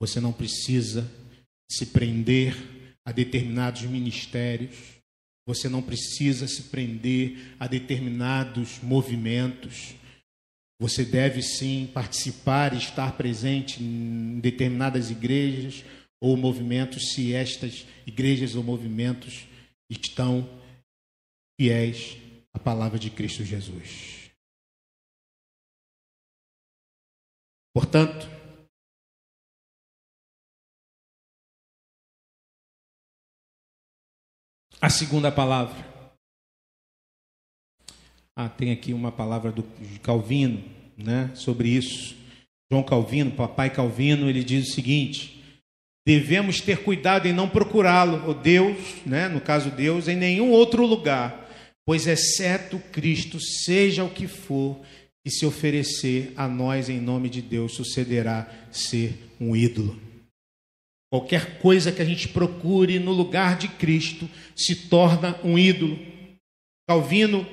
Você 0.00 0.18
não 0.18 0.32
precisa 0.32 1.08
se 1.70 1.86
prender 1.86 2.56
a 3.04 3.12
determinados 3.12 3.82
ministérios, 3.82 4.76
você 5.46 5.68
não 5.68 5.82
precisa 5.82 6.46
se 6.46 6.64
prender 6.64 7.56
a 7.58 7.66
determinados 7.66 8.80
movimentos. 8.82 9.94
Você 10.80 11.04
deve 11.04 11.42
sim 11.42 11.90
participar 11.92 12.74
e 12.74 12.78
estar 12.78 13.16
presente 13.16 13.82
em 13.82 14.40
determinadas 14.40 15.10
igrejas 15.10 15.84
ou 16.20 16.36
movimentos, 16.36 17.12
se 17.12 17.34
estas 17.34 17.84
igrejas 18.06 18.54
ou 18.54 18.62
movimentos 18.62 19.46
estão 19.90 20.48
fiéis 21.60 22.16
à 22.52 22.58
palavra 22.58 22.98
de 22.98 23.10
Cristo 23.10 23.44
Jesus. 23.44 24.30
Portanto, 27.74 28.41
a 34.82 34.90
segunda 34.90 35.30
palavra. 35.30 35.92
Ah, 38.34 38.48
tem 38.48 38.72
aqui 38.72 38.92
uma 38.92 39.12
palavra 39.12 39.52
do 39.52 39.62
Calvino, 40.02 40.64
né, 40.96 41.30
sobre 41.36 41.68
isso. 41.68 42.16
João 42.70 42.82
Calvino, 42.82 43.30
papai 43.30 43.70
Calvino, 43.70 44.28
ele 44.28 44.42
diz 44.42 44.68
o 44.68 44.72
seguinte: 44.72 45.40
Devemos 46.04 46.60
ter 46.60 46.82
cuidado 46.82 47.28
em 47.28 47.32
não 47.32 47.48
procurá-lo, 47.48 48.28
o 48.28 48.34
Deus, 48.34 48.76
né, 49.06 49.28
no 49.28 49.40
caso 49.40 49.70
Deus, 49.70 50.08
em 50.08 50.16
nenhum 50.16 50.50
outro 50.50 50.84
lugar, 50.84 51.48
pois 51.86 52.08
exceto 52.08 52.80
Cristo, 52.90 53.38
seja 53.38 54.02
o 54.02 54.10
que 54.10 54.26
for, 54.26 54.80
que 55.24 55.30
se 55.30 55.46
oferecer 55.46 56.32
a 56.34 56.48
nós 56.48 56.88
em 56.88 57.00
nome 57.00 57.28
de 57.28 57.40
Deus, 57.40 57.76
sucederá 57.76 58.50
ser 58.72 59.16
um 59.38 59.54
ídolo. 59.54 60.11
Qualquer 61.12 61.58
coisa 61.58 61.92
que 61.92 62.00
a 62.00 62.06
gente 62.06 62.26
procure 62.26 62.98
no 62.98 63.12
lugar 63.12 63.58
de 63.58 63.68
Cristo 63.68 64.26
se 64.56 64.88
torna 64.88 65.38
um 65.44 65.58
ídolo. 65.58 65.98
Calvino 66.88 67.46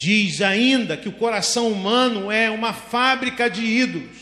diz 0.00 0.40
ainda 0.40 0.96
que 0.96 1.10
o 1.10 1.12
coração 1.12 1.70
humano 1.70 2.32
é 2.32 2.48
uma 2.48 2.72
fábrica 2.72 3.50
de 3.50 3.62
ídolos. 3.62 4.16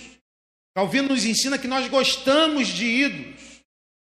Calvino 0.74 1.10
nos 1.10 1.24
ensina 1.24 1.56
que 1.56 1.68
nós 1.68 1.86
gostamos 1.88 2.66
de 2.66 2.84
ídolos 2.84 3.60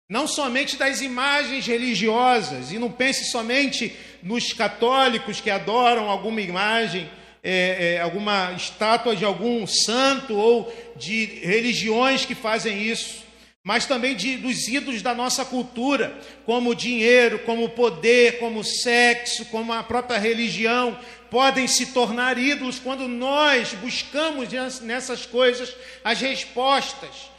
não 0.07 0.27
somente 0.27 0.77
das 0.77 1.01
imagens 1.01 1.65
religiosas, 1.65 2.71
e 2.71 2.77
não 2.79 2.91
pense 2.91 3.25
somente 3.25 3.93
nos 4.23 4.53
católicos 4.53 5.41
que 5.41 5.49
adoram 5.49 6.07
alguma 6.07 6.39
imagem, 6.39 7.09
é, 7.43 7.95
é, 7.95 8.01
alguma 8.01 8.53
estátua 8.53 9.15
de 9.15 9.25
algum 9.25 9.65
santo 9.65 10.35
ou 10.35 10.71
de 10.95 11.25
religiões 11.43 12.25
que 12.25 12.35
fazem 12.35 12.81
isso, 12.83 13.26
mas 13.67 13.85
também 13.85 14.15
de, 14.15 14.37
dos 14.37 14.65
ídolos 14.69 15.01
da 15.01 15.13
nossa 15.13 15.43
cultura, 15.43 16.17
como 16.45 16.73
dinheiro, 16.73 17.39
como 17.39 17.65
o 17.65 17.69
poder, 17.69 18.39
como 18.39 18.63
sexo, 18.63 19.43
como 19.47 19.73
a 19.73 19.83
própria 19.83 20.17
religião, 20.17 20.97
podem 21.29 21.67
se 21.67 21.87
tornar 21.87 22.37
ídolos 22.37 22.79
quando 22.79 23.09
nós 23.09 23.73
buscamos 23.73 24.47
nessas 24.79 25.25
coisas 25.25 25.75
as 26.01 26.21
respostas 26.21 27.29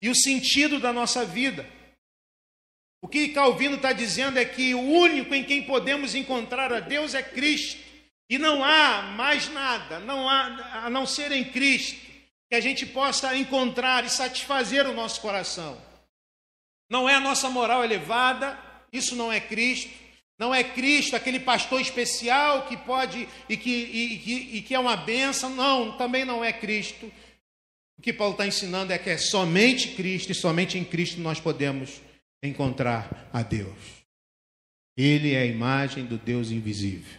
e 0.00 0.08
o 0.08 0.14
sentido 0.14 0.80
da 0.80 0.94
nossa 0.94 1.26
vida. 1.26 1.68
O 3.02 3.06
que 3.06 3.28
Calvino 3.28 3.76
está 3.76 3.92
dizendo 3.92 4.38
é 4.38 4.46
que 4.46 4.74
o 4.74 4.80
único 4.80 5.34
em 5.34 5.44
quem 5.44 5.62
podemos 5.64 6.14
encontrar 6.14 6.72
a 6.72 6.80
Deus 6.80 7.12
é 7.14 7.22
Cristo. 7.22 7.78
E 8.30 8.38
não 8.38 8.64
há 8.64 9.02
mais 9.14 9.50
nada, 9.50 9.98
não 10.00 10.26
há 10.26 10.84
a 10.86 10.88
não 10.88 11.04
ser 11.04 11.32
em 11.32 11.44
Cristo, 11.44 12.00
que 12.48 12.54
a 12.54 12.60
gente 12.60 12.86
possa 12.86 13.36
encontrar 13.36 14.04
e 14.04 14.10
satisfazer 14.10 14.86
o 14.86 14.94
nosso 14.94 15.20
coração. 15.20 15.80
Não 16.88 17.08
é 17.08 17.14
a 17.14 17.20
nossa 17.20 17.50
moral 17.50 17.84
elevada, 17.84 18.58
isso 18.92 19.16
não 19.16 19.32
é 19.32 19.40
Cristo. 19.40 20.06
Não 20.38 20.54
é 20.54 20.62
Cristo, 20.62 21.16
aquele 21.16 21.40
pastor 21.40 21.80
especial 21.80 22.66
que 22.66 22.76
pode 22.76 23.26
e 23.48 23.56
que, 23.56 23.70
e, 23.70 24.16
e, 24.16 24.56
e 24.58 24.62
que 24.62 24.74
é 24.74 24.78
uma 24.78 24.96
benção. 24.96 25.48
Não, 25.50 25.96
também 25.96 26.26
não 26.26 26.44
é 26.44 26.52
Cristo. 26.52 27.10
O 27.98 28.02
que 28.02 28.12
Paulo 28.12 28.32
está 28.32 28.46
ensinando 28.46 28.92
é 28.92 28.98
que 28.98 29.08
é 29.08 29.16
somente 29.16 29.94
Cristo 29.94 30.32
e 30.32 30.34
somente 30.34 30.76
em 30.76 30.84
Cristo 30.84 31.20
nós 31.20 31.40
podemos 31.40 32.02
encontrar 32.42 33.28
a 33.32 33.42
Deus. 33.42 33.78
Ele 34.94 35.32
é 35.32 35.40
a 35.40 35.46
imagem 35.46 36.04
do 36.04 36.18
Deus 36.18 36.50
invisível. 36.50 37.18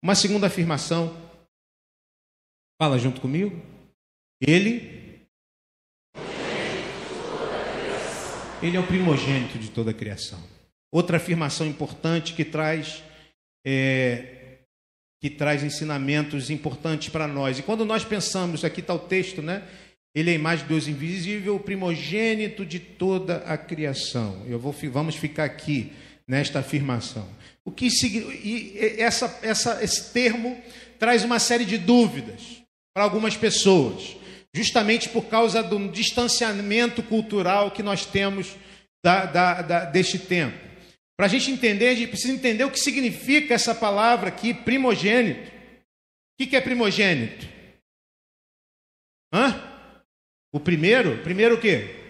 Uma 0.00 0.14
segunda 0.14 0.46
afirmação. 0.46 1.16
Fala 2.80 2.96
junto 2.98 3.20
comigo. 3.20 3.71
Ele. 4.44 5.28
Ele 8.60 8.76
é 8.76 8.80
o 8.80 8.86
primogênito 8.86 9.56
de 9.58 9.70
toda 9.70 9.92
a 9.92 9.94
criação. 9.94 10.42
Outra 10.92 11.16
afirmação 11.16 11.66
importante 11.66 12.34
que 12.34 12.44
traz 12.44 13.02
é, 13.64 14.58
que 15.20 15.30
traz 15.30 15.62
ensinamentos 15.62 16.50
importantes 16.50 17.08
para 17.08 17.28
nós. 17.28 17.58
E 17.60 17.62
quando 17.62 17.84
nós 17.84 18.04
pensamos, 18.04 18.64
aqui 18.64 18.80
está 18.80 18.92
o 18.92 18.98
texto, 18.98 19.40
né? 19.40 19.62
Ele 20.12 20.30
é 20.30 20.32
a 20.32 20.36
imagem 20.36 20.64
de 20.64 20.68
Deus 20.68 20.88
invisível, 20.88 21.54
o 21.54 21.60
primogênito 21.60 22.66
de 22.66 22.80
toda 22.80 23.36
a 23.38 23.56
criação. 23.56 24.44
Eu 24.48 24.58
vou, 24.58 24.74
vamos 24.90 25.14
ficar 25.14 25.44
aqui 25.44 25.92
nesta 26.26 26.58
afirmação. 26.58 27.28
O 27.64 27.70
que 27.70 27.88
e 28.44 28.76
essa, 28.98 29.38
essa, 29.42 29.82
esse 29.82 30.12
termo 30.12 30.60
traz 30.98 31.22
uma 31.22 31.38
série 31.38 31.64
de 31.64 31.78
dúvidas 31.78 32.62
para 32.92 33.04
algumas 33.04 33.36
pessoas, 33.36 34.16
justamente 34.54 35.08
por 35.08 35.26
causa 35.26 35.62
do 35.62 35.88
distanciamento 35.88 37.02
cultural 37.02 37.70
que 37.70 37.82
nós 37.82 38.04
temos 38.04 38.54
da, 39.02 39.24
da, 39.24 39.62
da, 39.62 39.84
deste 39.86 40.18
tempo. 40.18 40.56
Para 41.16 41.26
a 41.26 41.28
gente 41.28 41.50
entender, 41.50 41.88
a 41.88 41.94
gente 41.94 42.08
precisa 42.08 42.32
entender 42.32 42.64
o 42.64 42.70
que 42.70 42.80
significa 42.80 43.54
essa 43.54 43.74
palavra 43.74 44.28
aqui, 44.28 44.52
primogênito. 44.52 45.50
O 46.40 46.46
que 46.46 46.56
é 46.56 46.60
primogênito? 46.60 47.46
Hã? 49.32 49.70
O 50.52 50.60
primeiro? 50.60 51.22
Primeiro 51.22 51.54
o 51.54 51.60
quê? 51.60 52.02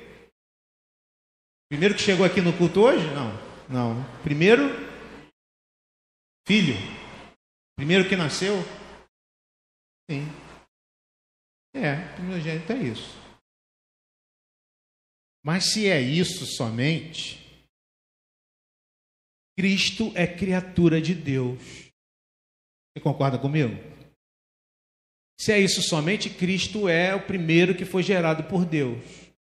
Primeiro 1.69 1.95
que 1.95 2.01
chegou 2.01 2.27
aqui 2.27 2.41
no 2.41 2.57
culto 2.57 2.83
hoje? 2.83 3.07
Não. 3.15 3.53
Não. 3.69 4.23
Primeiro, 4.23 4.69
filho. 6.47 6.75
Primeiro 7.77 8.09
que 8.09 8.17
nasceu? 8.17 8.57
Sim. 10.11 10.27
É, 11.75 12.15
primogênito 12.15 12.73
é 12.73 12.77
isso. 12.77 13.23
Mas 15.45 15.73
se 15.73 15.89
é 15.89 16.01
isso 16.01 16.47
somente, 16.47 17.43
Cristo 19.57 20.13
é 20.15 20.27
criatura 20.27 21.01
de 21.01 21.15
Deus. 21.15 21.61
Você 21.61 23.03
concorda 23.03 23.39
comigo? 23.39 23.75
Se 25.41 25.51
é 25.51 25.59
isso 25.59 25.83
somente, 25.83 26.31
Cristo 26.31 26.89
é 26.89 27.15
o 27.15 27.27
primeiro 27.27 27.77
que 27.77 27.85
foi 27.85 28.03
gerado 28.03 28.45
por 28.45 28.65
Deus. 28.65 29.03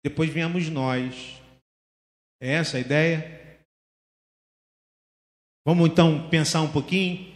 Depois 0.03 0.30
viemos 0.30 0.69
nós. 0.69 1.39
É 2.41 2.53
essa 2.53 2.78
a 2.78 2.80
ideia? 2.80 3.67
Vamos 5.65 5.89
então 5.89 6.30
pensar 6.30 6.61
um 6.61 6.71
pouquinho? 6.71 7.32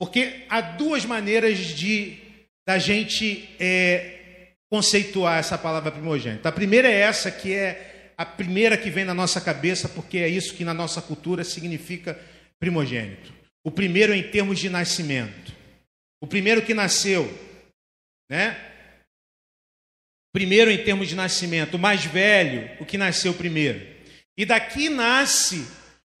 Porque 0.00 0.46
há 0.48 0.60
duas 0.60 1.04
maneiras 1.04 1.58
de 1.58 2.25
da 2.66 2.78
gente 2.78 3.48
é, 3.60 4.54
conceituar 4.68 5.38
essa 5.38 5.56
palavra 5.56 5.92
primogênito. 5.92 6.48
A 6.48 6.52
primeira 6.52 6.88
é 6.88 7.00
essa, 7.00 7.30
que 7.30 7.54
é 7.54 8.12
a 8.16 8.26
primeira 8.26 8.76
que 8.76 8.90
vem 8.90 9.04
na 9.04 9.14
nossa 9.14 9.40
cabeça, 9.40 9.88
porque 9.88 10.18
é 10.18 10.28
isso 10.28 10.54
que 10.54 10.64
na 10.64 10.74
nossa 10.74 11.00
cultura 11.00 11.44
significa 11.44 12.18
primogênito. 12.58 13.32
O 13.64 13.70
primeiro 13.70 14.12
em 14.12 14.22
termos 14.22 14.58
de 14.58 14.68
nascimento. 14.68 15.54
O 16.20 16.26
primeiro 16.26 16.62
que 16.62 16.74
nasceu, 16.74 17.32
né? 18.28 18.56
Primeiro 20.32 20.70
em 20.70 20.82
termos 20.82 21.08
de 21.08 21.14
nascimento, 21.14 21.74
o 21.74 21.78
mais 21.78 22.04
velho, 22.04 22.70
o 22.80 22.84
que 22.84 22.98
nasceu 22.98 23.32
primeiro. 23.32 23.86
E 24.36 24.44
daqui 24.44 24.88
nasce 24.88 25.66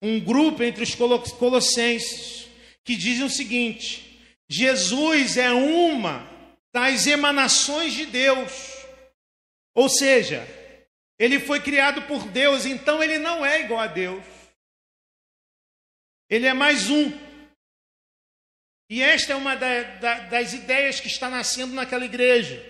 um 0.00 0.20
grupo 0.20 0.62
entre 0.62 0.82
os 0.82 0.94
colossenses 0.94 2.48
que 2.84 2.96
dizem 2.96 3.24
o 3.24 3.30
seguinte: 3.30 4.20
Jesus 4.48 5.36
é 5.36 5.52
uma 5.52 6.35
das 6.76 7.06
emanações 7.06 7.94
de 7.94 8.04
Deus. 8.04 8.84
Ou 9.74 9.88
seja, 9.88 10.46
ele 11.18 11.40
foi 11.40 11.58
criado 11.58 12.02
por 12.02 12.28
Deus, 12.28 12.66
então 12.66 13.02
ele 13.02 13.18
não 13.18 13.46
é 13.46 13.62
igual 13.62 13.80
a 13.80 13.86
Deus. 13.86 14.22
Ele 16.28 16.46
é 16.46 16.52
mais 16.52 16.90
um. 16.90 17.10
E 18.90 19.00
esta 19.02 19.32
é 19.32 19.36
uma 19.36 19.54
da, 19.54 19.82
da, 19.94 20.18
das 20.26 20.52
ideias 20.52 21.00
que 21.00 21.06
está 21.06 21.30
nascendo 21.30 21.72
naquela 21.72 22.04
igreja. 22.04 22.62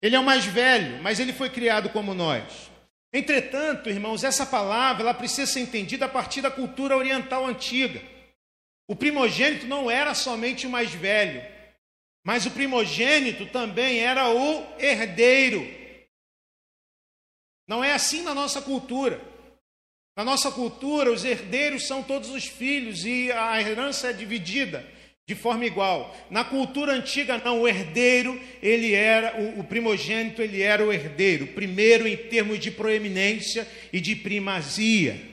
Ele 0.00 0.16
é 0.16 0.18
o 0.18 0.24
mais 0.24 0.46
velho, 0.46 1.02
mas 1.02 1.20
ele 1.20 1.34
foi 1.34 1.50
criado 1.50 1.90
como 1.90 2.14
nós. 2.14 2.70
Entretanto, 3.12 3.90
irmãos, 3.90 4.24
essa 4.24 4.46
palavra 4.46 5.02
ela 5.02 5.12
precisa 5.12 5.52
ser 5.52 5.60
entendida 5.60 6.06
a 6.06 6.08
partir 6.08 6.40
da 6.40 6.50
cultura 6.50 6.96
oriental 6.96 7.44
antiga. 7.44 8.02
O 8.88 8.96
primogênito 8.96 9.66
não 9.66 9.90
era 9.90 10.14
somente 10.14 10.66
o 10.66 10.70
mais 10.70 10.92
velho, 10.94 11.51
mas 12.24 12.46
o 12.46 12.50
primogênito 12.50 13.46
também 13.46 13.98
era 13.98 14.30
o 14.30 14.64
herdeiro. 14.78 15.66
Não 17.66 17.82
é 17.82 17.92
assim 17.92 18.22
na 18.22 18.34
nossa 18.34 18.60
cultura. 18.60 19.20
Na 20.16 20.24
nossa 20.24 20.50
cultura, 20.50 21.10
os 21.10 21.24
herdeiros 21.24 21.86
são 21.86 22.02
todos 22.02 22.28
os 22.30 22.46
filhos 22.46 23.04
e 23.04 23.32
a 23.32 23.60
herança 23.60 24.10
é 24.10 24.12
dividida 24.12 24.86
de 25.26 25.34
forma 25.34 25.64
igual. 25.64 26.14
Na 26.30 26.44
cultura 26.44 26.92
antiga, 26.92 27.38
não, 27.38 27.62
o 27.62 27.68
herdeiro, 27.68 28.38
ele 28.62 28.92
era, 28.92 29.40
o, 29.40 29.60
o 29.60 29.64
primogênito, 29.64 30.42
ele 30.42 30.60
era 30.60 30.84
o 30.84 30.92
herdeiro, 30.92 31.46
primeiro 31.48 32.06
em 32.06 32.16
termos 32.16 32.58
de 32.58 32.70
proeminência 32.70 33.66
e 33.92 34.00
de 34.00 34.14
primazia. 34.14 35.31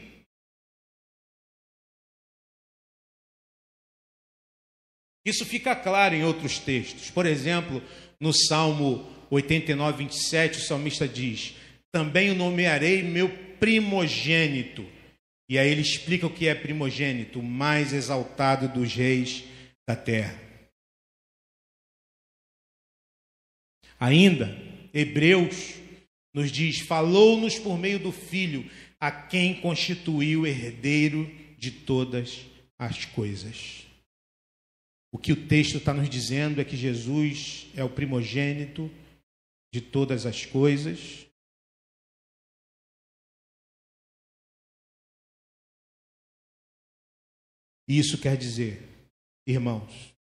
Isso 5.25 5.45
fica 5.45 5.75
claro 5.75 6.15
em 6.15 6.23
outros 6.23 6.59
textos. 6.59 7.11
Por 7.11 7.25
exemplo, 7.25 7.81
no 8.19 8.33
Salmo 8.33 9.05
89, 9.29 10.03
27, 10.03 10.59
o 10.59 10.61
salmista 10.61 11.07
diz: 11.07 11.55
Também 11.91 12.31
o 12.31 12.35
nomearei 12.35 13.03
meu 13.03 13.29
primogênito. 13.59 14.85
E 15.49 15.57
aí 15.57 15.69
ele 15.69 15.81
explica 15.81 16.27
o 16.27 16.33
que 16.33 16.47
é 16.47 16.55
primogênito, 16.55 17.39
o 17.39 17.43
mais 17.43 17.91
exaltado 17.91 18.67
dos 18.67 18.93
reis 18.93 19.43
da 19.87 19.95
terra. 19.95 20.39
Ainda, 23.99 24.55
Hebreus 24.93 25.75
nos 26.33 26.51
diz: 26.51 26.79
Falou-nos 26.79 27.59
por 27.59 27.77
meio 27.77 27.99
do 27.99 28.11
Filho, 28.11 28.69
a 28.99 29.11
quem 29.11 29.59
constituiu 29.59 30.45
herdeiro 30.45 31.29
de 31.57 31.71
todas 31.71 32.45
as 32.77 33.05
coisas. 33.05 33.88
O 35.11 35.17
que 35.17 35.31
o 35.31 35.47
texto 35.47 35.77
está 35.77 35.93
nos 35.93 36.09
dizendo 36.09 36.61
é 36.61 36.65
que 36.65 36.77
Jesus 36.77 37.67
é 37.75 37.83
o 37.83 37.89
primogênito 37.89 38.89
de 39.73 39.81
todas 39.81 40.25
as 40.25 40.45
coisas. 40.45 41.25
Isso 47.87 48.19
quer 48.19 48.37
dizer, 48.37 48.87
irmãos, 49.47 50.13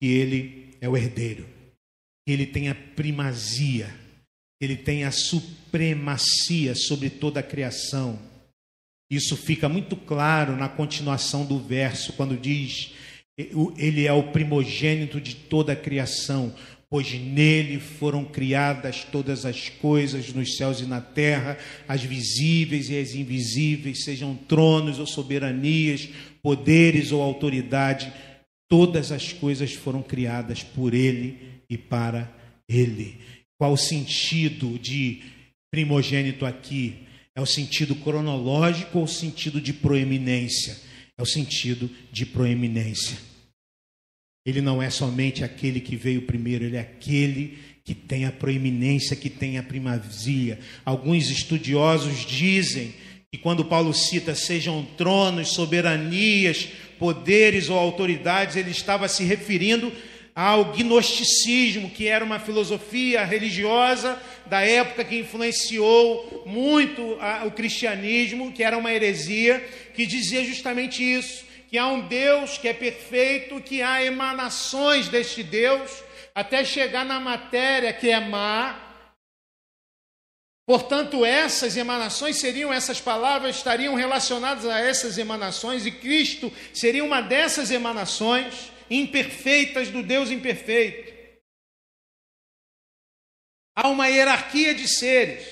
que 0.00 0.08
ele 0.08 0.76
é 0.80 0.88
o 0.88 0.96
herdeiro, 0.96 1.46
que 2.24 2.32
ele 2.32 2.44
tem 2.44 2.68
a 2.68 2.74
primazia, 2.74 3.86
ele 4.60 4.76
tem 4.76 5.04
a 5.04 5.12
supremacia 5.12 6.74
sobre 6.74 7.08
toda 7.08 7.38
a 7.38 7.42
criação. 7.42 8.18
Isso 9.08 9.36
fica 9.36 9.68
muito 9.68 9.96
claro 9.96 10.56
na 10.56 10.68
continuação 10.68 11.46
do 11.46 11.60
verso, 11.60 12.12
quando 12.14 12.36
diz 12.36 12.92
ele 13.36 14.06
é 14.06 14.12
o 14.12 14.32
primogênito 14.32 15.20
de 15.20 15.34
toda 15.34 15.72
a 15.72 15.76
criação, 15.76 16.54
pois 16.88 17.12
nele 17.12 17.78
foram 17.78 18.24
criadas 18.24 19.04
todas 19.04 19.44
as 19.44 19.68
coisas 19.68 20.32
nos 20.32 20.56
céus 20.56 20.80
e 20.80 20.86
na 20.86 21.00
terra, 21.02 21.58
as 21.86 22.02
visíveis 22.02 22.88
e 22.88 22.98
as 22.98 23.14
invisíveis, 23.14 24.04
sejam 24.04 24.34
tronos 24.34 24.98
ou 24.98 25.06
soberanias, 25.06 26.08
poderes 26.42 27.12
ou 27.12 27.20
autoridade, 27.20 28.10
todas 28.68 29.12
as 29.12 29.32
coisas 29.32 29.72
foram 29.72 30.02
criadas 30.02 30.62
por 30.62 30.94
ele 30.94 31.60
e 31.68 31.76
para 31.76 32.32
ele. 32.66 33.18
Qual 33.58 33.72
o 33.72 33.76
sentido 33.76 34.78
de 34.78 35.22
primogênito 35.70 36.46
aqui? 36.46 36.94
É 37.34 37.40
o 37.40 37.46
sentido 37.46 37.94
cronológico 37.96 38.98
ou 38.98 39.04
o 39.04 39.08
sentido 39.08 39.60
de 39.60 39.74
proeminência? 39.74 40.86
é 41.18 41.22
o 41.22 41.26
sentido 41.26 41.90
de 42.12 42.26
proeminência. 42.26 43.16
Ele 44.46 44.60
não 44.60 44.80
é 44.80 44.88
somente 44.88 45.42
aquele 45.42 45.80
que 45.80 45.96
veio 45.96 46.22
primeiro, 46.22 46.64
ele 46.64 46.76
é 46.76 46.80
aquele 46.80 47.58
que 47.84 47.94
tem 47.94 48.24
a 48.24 48.32
proeminência, 48.32 49.16
que 49.16 49.28
tem 49.28 49.58
a 49.58 49.62
primazia. 49.62 50.58
Alguns 50.84 51.28
estudiosos 51.30 52.24
dizem 52.24 52.94
que 53.30 53.38
quando 53.38 53.64
Paulo 53.64 53.92
cita 53.92 54.34
sejam 54.34 54.86
tronos, 54.96 55.48
soberanias, 55.48 56.68
poderes 56.98 57.68
ou 57.68 57.76
autoridades, 57.76 58.56
ele 58.56 58.70
estava 58.70 59.08
se 59.08 59.24
referindo 59.24 59.92
ao 60.34 60.72
gnosticismo, 60.74 61.90
que 61.90 62.06
era 62.06 62.24
uma 62.24 62.38
filosofia 62.38 63.24
religiosa 63.24 64.20
da 64.46 64.60
época 64.60 65.02
que 65.02 65.18
influenciou 65.18 66.44
muito 66.46 67.18
o 67.46 67.50
cristianismo, 67.50 68.52
que 68.52 68.62
era 68.62 68.76
uma 68.76 68.92
heresia, 68.92 69.64
que 69.94 70.06
dizia 70.06 70.44
justamente 70.44 71.02
isso, 71.02 71.44
que 71.68 71.76
há 71.76 71.86
um 71.86 72.06
Deus 72.06 72.58
que 72.58 72.68
é 72.68 72.72
perfeito, 72.72 73.60
que 73.60 73.82
há 73.82 74.02
emanações 74.04 75.08
deste 75.08 75.42
Deus, 75.42 76.02
até 76.34 76.64
chegar 76.64 77.04
na 77.04 77.18
matéria 77.18 77.92
que 77.92 78.10
é 78.10 78.20
má. 78.20 78.82
Portanto, 80.66 81.24
essas 81.24 81.76
emanações 81.76 82.38
seriam, 82.38 82.72
essas 82.72 83.00
palavras 83.00 83.56
estariam 83.56 83.94
relacionadas 83.94 84.66
a 84.66 84.80
essas 84.80 85.16
emanações, 85.16 85.86
e 85.86 85.90
Cristo 85.90 86.52
seria 86.74 87.04
uma 87.04 87.20
dessas 87.20 87.70
emanações 87.70 88.72
imperfeitas 88.90 89.88
do 89.88 90.02
Deus 90.02 90.30
imperfeito. 90.30 91.14
Há 93.76 93.88
uma 93.88 94.08
hierarquia 94.08 94.74
de 94.74 94.88
seres. 94.88 95.46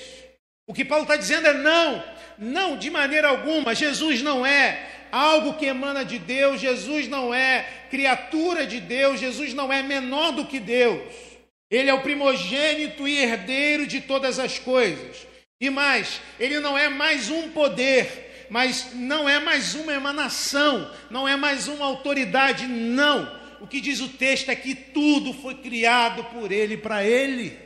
O 0.67 0.73
que 0.73 0.83
Paulo 0.83 1.03
está 1.03 1.15
dizendo 1.15 1.47
é 1.47 1.53
não, 1.53 2.03
não, 2.37 2.77
de 2.77 2.89
maneira 2.89 3.29
alguma. 3.29 3.75
Jesus 3.75 4.21
não 4.21 4.45
é 4.45 4.94
algo 5.15 5.53
que 5.53 5.65
emana 5.65 6.03
de 6.03 6.19
Deus, 6.19 6.59
Jesus 6.59 7.07
não 7.07 7.33
é 7.33 7.87
criatura 7.89 8.67
de 8.67 8.81
Deus, 8.81 9.21
Jesus 9.21 9.53
não 9.53 9.71
é 9.71 9.81
menor 9.81 10.33
do 10.33 10.45
que 10.45 10.59
Deus. 10.59 11.01
Ele 11.71 11.89
é 11.89 11.93
o 11.93 12.01
primogênito 12.01 13.07
e 13.07 13.17
herdeiro 13.19 13.87
de 13.87 14.01
todas 14.01 14.39
as 14.39 14.59
coisas. 14.59 15.25
E 15.61 15.69
mais, 15.69 16.19
ele 16.37 16.59
não 16.59 16.77
é 16.77 16.89
mais 16.89 17.29
um 17.29 17.49
poder, 17.51 18.47
mas 18.49 18.93
não 18.93 19.27
é 19.27 19.39
mais 19.39 19.73
uma 19.73 19.93
emanação, 19.93 20.93
não 21.09 21.25
é 21.25 21.37
mais 21.37 21.69
uma 21.69 21.85
autoridade, 21.85 22.67
não. 22.67 23.39
O 23.61 23.67
que 23.67 23.79
diz 23.79 24.01
o 24.01 24.09
texto 24.09 24.49
é 24.49 24.55
que 24.55 24.75
tudo 24.75 25.33
foi 25.33 25.55
criado 25.55 26.25
por 26.25 26.51
ele 26.51 26.75
para 26.75 27.05
ele. 27.05 27.57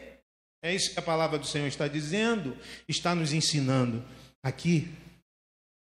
É 0.63 0.73
isso 0.73 0.93
que 0.93 0.99
a 0.99 1.01
palavra 1.01 1.39
do 1.39 1.47
Senhor 1.47 1.65
está 1.65 1.87
dizendo, 1.87 2.55
está 2.87 3.15
nos 3.15 3.33
ensinando. 3.33 4.05
Aqui, 4.43 4.87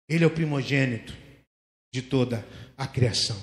Ele 0.08 0.24
é 0.24 0.26
o 0.26 0.30
primogênito 0.30 1.21
de 1.92 2.02
toda 2.02 2.46
a 2.76 2.86
criação. 2.86 3.40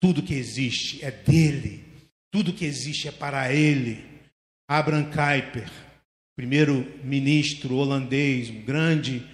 Tudo 0.00 0.22
que 0.22 0.34
existe 0.34 1.04
é 1.04 1.10
dele, 1.10 1.84
tudo 2.30 2.52
que 2.52 2.64
existe 2.64 3.08
é 3.08 3.12
para 3.12 3.52
Ele. 3.52 4.04
Abraham 4.68 5.04
Kuyper, 5.04 5.70
primeiro 6.36 6.86
ministro 7.02 7.76
holandês, 7.76 8.50
um 8.50 8.62
grande, 8.62 9.26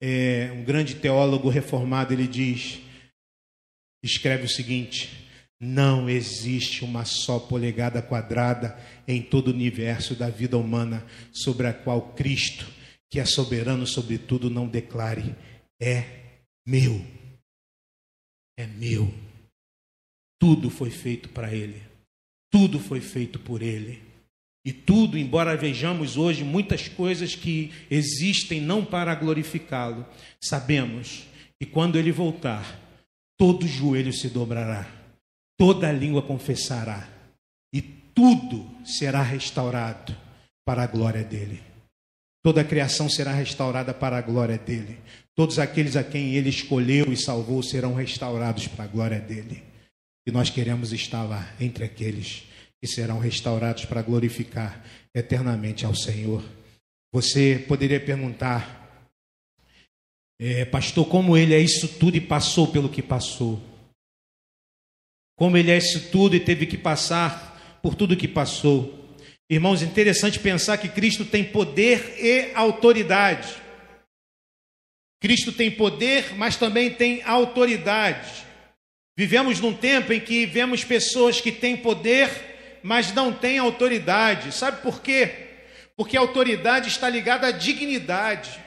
é, 0.00 0.52
um 0.54 0.62
grande 0.62 0.96
teólogo 0.96 1.48
reformado, 1.48 2.12
ele 2.12 2.28
diz, 2.28 2.78
escreve 4.04 4.44
o 4.44 4.48
seguinte: 4.48 5.28
não 5.58 6.10
existe 6.10 6.84
uma 6.84 7.04
só 7.04 7.38
polegada 7.38 8.02
quadrada 8.02 8.78
em 9.08 9.22
todo 9.22 9.48
o 9.48 9.54
universo 9.54 10.14
da 10.14 10.28
vida 10.28 10.58
humana 10.58 11.06
sobre 11.32 11.66
a 11.66 11.72
qual 11.72 12.12
Cristo, 12.14 12.66
que 13.10 13.18
é 13.18 13.24
soberano 13.24 13.86
sobre 13.86 14.18
tudo, 14.18 14.50
não 14.50 14.68
declare: 14.68 15.34
é 15.80 16.04
meu. 16.66 17.21
É 18.62 18.66
meu. 18.66 19.12
Tudo 20.40 20.70
foi 20.70 20.90
feito 20.90 21.28
para 21.28 21.52
Ele. 21.52 21.82
Tudo 22.50 22.78
foi 22.78 23.00
feito 23.00 23.38
por 23.38 23.62
Ele. 23.62 24.02
E 24.64 24.72
tudo, 24.72 25.18
embora 25.18 25.56
vejamos 25.56 26.16
hoje 26.16 26.44
muitas 26.44 26.88
coisas 26.88 27.34
que 27.34 27.72
existem 27.90 28.60
não 28.60 28.84
para 28.84 29.14
glorificá-lo, 29.14 30.06
sabemos 30.40 31.26
que 31.60 31.66
quando 31.66 31.98
Ele 31.98 32.12
voltar, 32.12 32.80
todo 33.36 33.66
joelho 33.66 34.12
se 34.12 34.28
dobrará 34.28 35.02
toda 35.62 35.92
língua 35.92 36.20
confessará, 36.20 37.08
e 37.72 37.80
tudo 37.80 38.68
será 38.84 39.22
restaurado 39.22 40.12
para 40.66 40.82
a 40.82 40.88
glória 40.88 41.22
dele. 41.22 41.62
Toda 42.44 42.62
a 42.62 42.64
criação 42.64 43.08
será 43.08 43.30
restaurada 43.30 43.94
para 43.94 44.18
a 44.18 44.20
glória 44.20 44.58
dele. 44.58 44.98
Todos 45.34 45.58
aqueles 45.58 45.96
a 45.96 46.04
quem 46.04 46.34
ele 46.34 46.48
escolheu 46.48 47.12
e 47.12 47.16
salvou 47.16 47.62
serão 47.62 47.94
restaurados 47.94 48.66
para 48.68 48.84
a 48.84 48.88
glória 48.88 49.18
dele. 49.18 49.62
E 50.26 50.30
nós 50.30 50.50
queremos 50.50 50.92
estar 50.92 51.24
lá 51.24 51.52
entre 51.60 51.84
aqueles 51.84 52.44
que 52.80 52.86
serão 52.86 53.18
restaurados 53.18 53.84
para 53.84 54.02
glorificar 54.02 54.84
eternamente 55.14 55.86
ao 55.86 55.94
Senhor. 55.94 56.44
Você 57.12 57.64
poderia 57.66 58.00
perguntar, 58.00 59.08
é, 60.40 60.64
pastor, 60.64 61.06
como 61.08 61.36
ele 61.36 61.54
é 61.54 61.60
isso 61.60 61.88
tudo 61.88 62.16
e 62.16 62.20
passou 62.20 62.68
pelo 62.68 62.88
que 62.88 63.02
passou? 63.02 63.60
como 65.42 65.56
ele 65.56 65.72
é 65.72 65.76
isso 65.76 66.08
tudo 66.10 66.36
e 66.36 66.40
teve 66.40 66.66
que 66.66 66.78
passar 66.78 67.80
por 67.82 67.96
tudo 67.96 68.16
que 68.16 68.28
passou. 68.28 69.16
Irmãos, 69.50 69.82
interessante 69.82 70.38
pensar 70.38 70.78
que 70.78 70.88
Cristo 70.88 71.24
tem 71.24 71.42
poder 71.42 72.14
e 72.16 72.52
autoridade. 72.54 73.52
Cristo 75.22 75.52
tem 75.52 75.70
poder, 75.70 76.34
mas 76.36 76.56
também 76.56 76.90
tem 76.90 77.22
autoridade. 77.24 78.44
Vivemos 79.16 79.60
num 79.60 79.72
tempo 79.72 80.12
em 80.12 80.18
que 80.18 80.44
vemos 80.44 80.82
pessoas 80.82 81.40
que 81.40 81.52
têm 81.52 81.76
poder, 81.76 82.28
mas 82.82 83.14
não 83.14 83.32
têm 83.32 83.56
autoridade. 83.56 84.52
Sabe 84.52 84.82
por 84.82 85.00
quê? 85.00 85.30
Porque 85.96 86.16
a 86.16 86.20
autoridade 86.20 86.88
está 86.88 87.08
ligada 87.08 87.46
à 87.46 87.50
dignidade. 87.52 88.60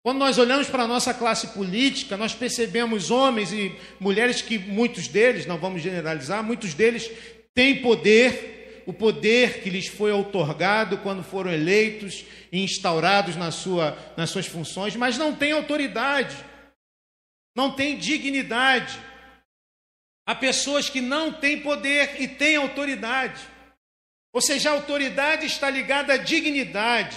Quando 0.00 0.18
nós 0.18 0.38
olhamos 0.38 0.68
para 0.68 0.84
a 0.84 0.88
nossa 0.88 1.12
classe 1.12 1.48
política, 1.48 2.16
nós 2.16 2.32
percebemos 2.34 3.10
homens 3.10 3.52
e 3.52 3.74
mulheres 3.98 4.40
que 4.40 4.60
muitos 4.60 5.08
deles, 5.08 5.44
não 5.44 5.58
vamos 5.58 5.82
generalizar, 5.82 6.40
muitos 6.44 6.72
deles 6.72 7.10
têm 7.52 7.82
poder, 7.82 8.59
o 8.86 8.92
poder 8.92 9.62
que 9.62 9.70
lhes 9.70 9.86
foi 9.86 10.12
outorgado 10.12 10.98
quando 10.98 11.22
foram 11.22 11.52
eleitos 11.52 12.24
e 12.50 12.62
instaurados 12.62 13.36
na 13.36 13.50
sua, 13.50 13.96
nas 14.16 14.30
suas 14.30 14.46
funções, 14.46 14.96
mas 14.96 15.16
não 15.16 15.34
têm 15.34 15.52
autoridade, 15.52 16.36
não 17.56 17.72
têm 17.72 17.98
dignidade. 17.98 18.98
Há 20.26 20.34
pessoas 20.34 20.88
que 20.88 21.00
não 21.00 21.32
têm 21.32 21.60
poder 21.60 22.20
e 22.20 22.28
têm 22.28 22.56
autoridade. 22.56 23.40
Ou 24.32 24.40
seja, 24.40 24.70
a 24.70 24.74
autoridade 24.74 25.46
está 25.46 25.68
ligada 25.68 26.14
à 26.14 26.16
dignidade. 26.16 27.16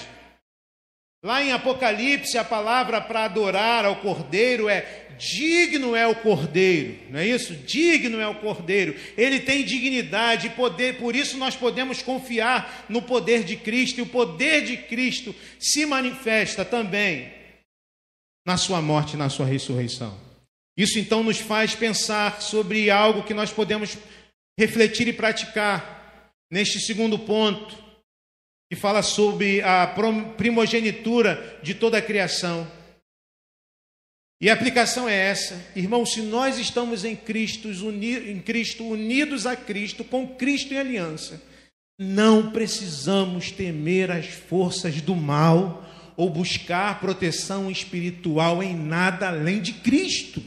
Lá 1.24 1.41
em 1.41 1.53
Apocalipse, 1.53 2.38
a 2.38 2.43
palavra 2.43 2.99
para 2.99 3.24
adorar 3.24 3.86
ao 3.86 3.95
Cordeiro 4.01 4.67
é 4.67 5.07
digno 5.17 5.95
é 5.95 6.05
o 6.05 6.15
Cordeiro, 6.15 6.97
não 7.09 7.19
é 7.19 7.26
isso? 7.26 7.55
Digno 7.55 8.19
é 8.19 8.28
o 8.28 8.36
Cordeiro. 8.36 8.93
Ele 9.17 9.39
tem 9.39 9.63
dignidade 9.63 10.47
e 10.47 10.49
poder, 10.49 10.97
por 10.97 11.15
isso 11.15 11.38
nós 11.38 11.55
podemos 11.55 12.01
confiar 12.01 12.86
no 12.89 13.01
poder 13.01 13.45
de 13.45 13.55
Cristo, 13.55 13.99
e 13.99 14.01
o 14.01 14.07
poder 14.07 14.65
de 14.65 14.76
Cristo 14.76 15.34
se 15.57 15.86
manifesta 15.86 16.65
também 16.65 17.32
na 18.45 18.57
sua 18.57 18.82
morte 18.82 19.15
na 19.15 19.30
sua 19.30 19.45
ressurreição. 19.45 20.19
Isso 20.76 20.99
então 20.99 21.24
nos 21.24 21.38
faz 21.38 21.74
pensar 21.74 22.41
sobre 22.41 22.89
algo 22.89 23.24
que 23.24 23.34
nós 23.34 23.51
podemos 23.51 23.97
refletir 24.59 25.07
e 25.07 25.13
praticar 25.13 26.32
neste 26.51 26.82
segundo 26.82 27.17
ponto 27.17 27.83
que 28.74 28.80
fala 28.80 29.03
sobre 29.03 29.61
a 29.61 29.86
primogenitura 30.36 31.59
de 31.61 31.76
toda 31.76 31.99
a 31.99 32.01
criação. 32.01 32.67
E 34.41 34.49
a 34.49 34.53
aplicação 34.53 35.07
é 35.07 35.15
essa, 35.15 35.63
irmão, 35.76 36.03
se 36.07 36.24
nós 36.24 36.57
estamos 36.57 37.05
em 37.05 37.15
Cristo, 37.15 37.69
em 37.69 38.39
Cristo, 38.41 38.84
unidos 38.84 39.45
a 39.45 39.55
Cristo, 39.55 40.03
com 40.03 40.28
Cristo 40.28 40.74
em 40.74 40.80
aliança, 40.80 41.39
não 41.99 42.51
precisamos 42.51 43.51
temer 43.51 44.09
as 44.09 44.26
forças 44.26 44.99
do 45.01 45.15
mal 45.15 45.88
ou 46.17 46.32
buscar 46.32 46.99
proteção 46.99 47.69
espiritual 47.69 48.63
em 48.63 48.76
nada 48.76 49.28
além 49.28 49.61
de 49.61 49.74
Cristo. 49.74 50.41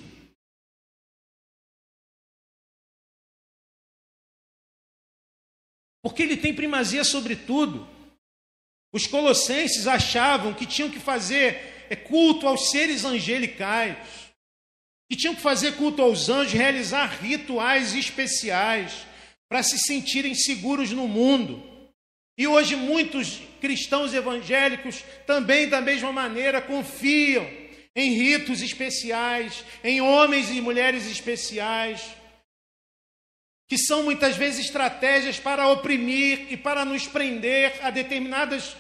Porque 6.02 6.24
ele 6.24 6.36
tem 6.36 6.52
primazia 6.52 7.04
sobre 7.04 7.36
tudo. 7.36 7.94
Os 8.97 9.07
colossenses 9.07 9.86
achavam 9.86 10.55
que 10.55 10.64
tinham 10.64 10.88
que 10.88 10.99
fazer 10.99 11.84
é, 11.90 11.94
culto 11.94 12.49
aos 12.49 12.70
seres 12.70 13.05
angelicais, 13.05 13.99
que 15.07 15.14
tinham 15.14 15.34
que 15.34 15.42
fazer 15.42 15.72
culto 15.72 16.01
aos 16.01 16.30
anjos, 16.30 16.55
realizar 16.55 17.05
rituais 17.20 17.92
especiais 17.94 19.07
para 19.51 19.62
se 19.62 19.78
sentirem 19.80 20.34
seguros 20.34 20.92
no 20.92 21.07
mundo. 21.07 21.62
E 22.38 22.47
hoje 22.47 22.74
muitos 22.74 23.38
cristãos 23.61 24.14
evangélicos 24.14 25.05
também 25.26 25.68
da 25.68 25.82
mesma 25.82 26.11
maneira 26.11 26.62
confiam 26.62 27.47
em 27.94 28.14
ritos 28.14 28.62
especiais, 28.62 29.62
em 29.84 30.01
homens 30.01 30.49
e 30.49 30.59
mulheres 30.62 31.07
especiais, 31.07 32.01
que 33.68 33.76
são 33.76 34.05
muitas 34.05 34.36
vezes 34.36 34.64
estratégias 34.64 35.38
para 35.38 35.68
oprimir 35.68 36.47
e 36.51 36.57
para 36.57 36.82
nos 36.82 37.07
prender 37.07 37.78
a 37.82 37.90
determinados 37.90 38.74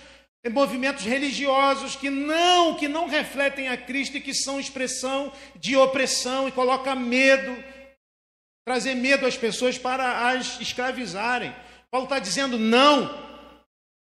movimentos 0.50 1.04
religiosos 1.04 1.96
que 1.96 2.10
não, 2.10 2.74
que 2.74 2.88
não 2.88 3.08
refletem 3.08 3.68
a 3.68 3.76
Cristo 3.76 4.16
e 4.16 4.20
que 4.20 4.34
são 4.34 4.60
expressão 4.60 5.32
de 5.56 5.76
opressão 5.76 6.48
e 6.48 6.52
coloca 6.52 6.94
medo, 6.94 7.56
trazer 8.66 8.94
medo 8.94 9.26
às 9.26 9.36
pessoas 9.36 9.78
para 9.78 10.28
as 10.28 10.60
escravizarem. 10.60 11.54
Paulo 11.90 12.04
está 12.06 12.18
dizendo 12.18 12.58
não. 12.58 13.26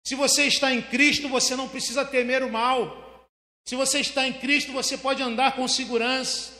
Se 0.05 0.15
você 0.15 0.45
está 0.45 0.73
em 0.73 0.81
Cristo, 0.81 1.29
você 1.29 1.55
não 1.55 1.67
precisa 1.67 2.03
temer 2.03 2.43
o 2.43 2.51
mal. 2.51 3.27
Se 3.67 3.75
você 3.75 3.99
está 3.99 4.27
em 4.27 4.33
Cristo, 4.33 4.71
você 4.71 4.97
pode 4.97 5.21
andar 5.21 5.55
com 5.55 5.67
segurança. 5.67 6.51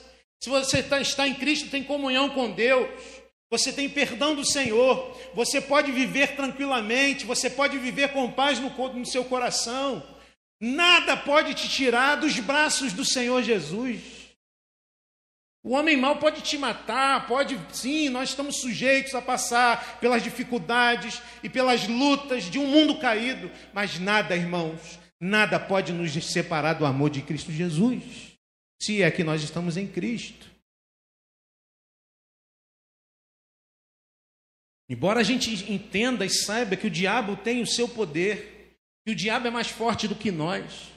Se 0.41 0.49
você 0.49 0.82
tá, 0.82 1.01
está 1.01 1.28
em 1.28 1.34
Cristo, 1.34 1.70
tem 1.70 1.84
comunhão 1.84 2.30
com 2.30 2.51
Deus. 2.51 2.88
Você 3.52 3.74
tem 3.74 3.89
perdão 3.89 4.36
do 4.36 4.45
Senhor. 4.45 5.18
Você 5.34 5.60
pode 5.60 5.91
viver 5.91 6.36
tranquilamente. 6.36 7.26
Você 7.26 7.50
pode 7.50 7.78
viver 7.78 8.14
com 8.14 8.32
paz 8.32 8.60
no, 8.60 8.70
no 8.93 9.06
seu 9.06 9.26
coração. 9.26 10.04
Nada 10.62 11.16
pode 11.16 11.54
te 11.54 11.70
tirar 11.70 12.16
dos 12.16 12.39
braços 12.39 12.93
do 12.93 13.06
Senhor 13.06 13.41
Jesus. 13.41 14.20
O 15.64 15.72
homem 15.72 15.97
mau 15.97 16.18
pode 16.18 16.41
te 16.41 16.58
matar, 16.58 17.28
pode 17.28 17.60
sim, 17.74 18.08
nós 18.08 18.30
estamos 18.30 18.62
sujeitos 18.62 19.14
a 19.14 19.22
passar 19.22 20.00
pelas 20.00 20.24
dificuldades 20.24 21.22
e 21.43 21.50
pelas 21.50 21.86
lutas 21.86 22.45
de 22.45 22.58
um 22.58 22.66
mundo 22.66 22.97
caído, 22.97 23.52
mas 23.74 24.00
nada, 24.00 24.38
irmãos, 24.38 24.97
nada 25.20 25.60
pode 25.60 25.91
nos 25.91 26.14
separar 26.32 26.74
do 26.74 26.86
amor 26.86 27.10
de 27.10 27.22
Cristo 27.22 27.52
Jesus, 27.52 28.38
se 28.82 29.04
é 29.04 29.12
que 29.12 29.24
nós 29.24 29.43
estamos 29.43 29.76
em 29.76 29.86
Cristo. 29.86 30.49
Embora 34.90 35.20
a 35.20 35.24
gente 35.24 35.72
entenda 35.72 36.26
e 36.26 36.30
saiba 36.30 36.76
que 36.76 36.88
o 36.88 36.92
diabo 36.92 37.38
tem 37.38 37.62
o 37.62 37.68
seu 37.68 37.88
poder, 37.88 38.76
que 39.06 39.12
o 39.12 39.16
diabo 39.16 39.48
é 39.48 39.52
mais 39.52 39.68
forte 39.68 40.08
do 40.08 40.16
que 40.16 40.32
nós, 40.32 40.92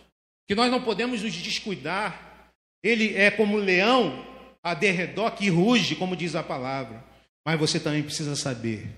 que 0.49 0.55
nós 0.55 0.71
não 0.71 0.83
podemos 0.83 1.23
nos 1.23 1.35
descuidar, 1.35 2.51
ele 2.83 3.15
é 3.15 3.31
como 3.31 3.57
leão 3.59 4.27
a 4.63 4.73
derredor 4.73 5.37
que 5.37 5.51
ruge, 5.51 5.95
como 5.95 6.17
diz 6.17 6.35
a 6.35 6.43
palavra. 6.43 7.05
Mas 7.45 7.59
você 7.59 7.79
também 7.79 8.03
precisa 8.03 8.35
saber 8.35 8.89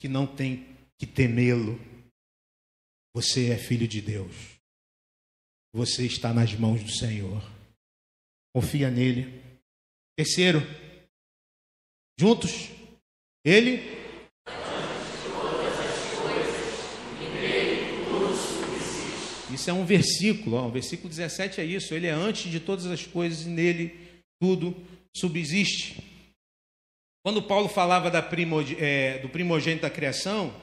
que 0.00 0.08
não 0.08 0.26
tem 0.26 0.66
que 0.96 1.06
temê-lo. 1.06 1.78
Você 3.14 3.50
é 3.50 3.58
filho 3.58 3.86
de 3.86 4.00
Deus. 4.00 4.34
Você 5.74 6.06
está 6.06 6.32
nas 6.32 6.54
mãos 6.54 6.82
do 6.82 6.90
Senhor. 6.90 7.42
Confia 8.54 8.90
nele. 8.90 9.42
Terceiro, 10.16 10.60
juntos, 12.18 12.70
ele 13.44 13.97
Isso 19.58 19.70
é 19.70 19.72
um 19.72 19.84
versículo, 19.84 20.56
ó, 20.56 20.66
o 20.66 20.70
versículo 20.70 21.08
17 21.08 21.60
é 21.60 21.64
isso. 21.64 21.92
Ele 21.92 22.06
é 22.06 22.12
antes 22.12 22.50
de 22.50 22.60
todas 22.60 22.86
as 22.86 23.04
coisas 23.04 23.44
e 23.44 23.48
nele 23.48 23.98
tudo 24.40 24.74
subsiste. 25.16 26.02
Quando 27.24 27.42
Paulo 27.42 27.68
falava 27.68 28.10
da 28.10 28.26
é, 28.78 29.18
do 29.18 29.28
primogênito 29.28 29.82
da 29.82 29.90
criação, 29.90 30.54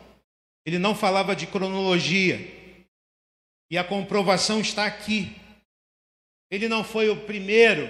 ele 0.66 0.80
não 0.80 0.96
falava 0.96 1.36
de 1.36 1.46
cronologia. 1.46 2.40
E 3.70 3.78
a 3.78 3.84
comprovação 3.84 4.62
está 4.62 4.86
aqui. 4.86 5.36
Ele 6.50 6.68
não 6.68 6.84
foi 6.84 7.10
o 7.10 7.26
primeiro 7.26 7.88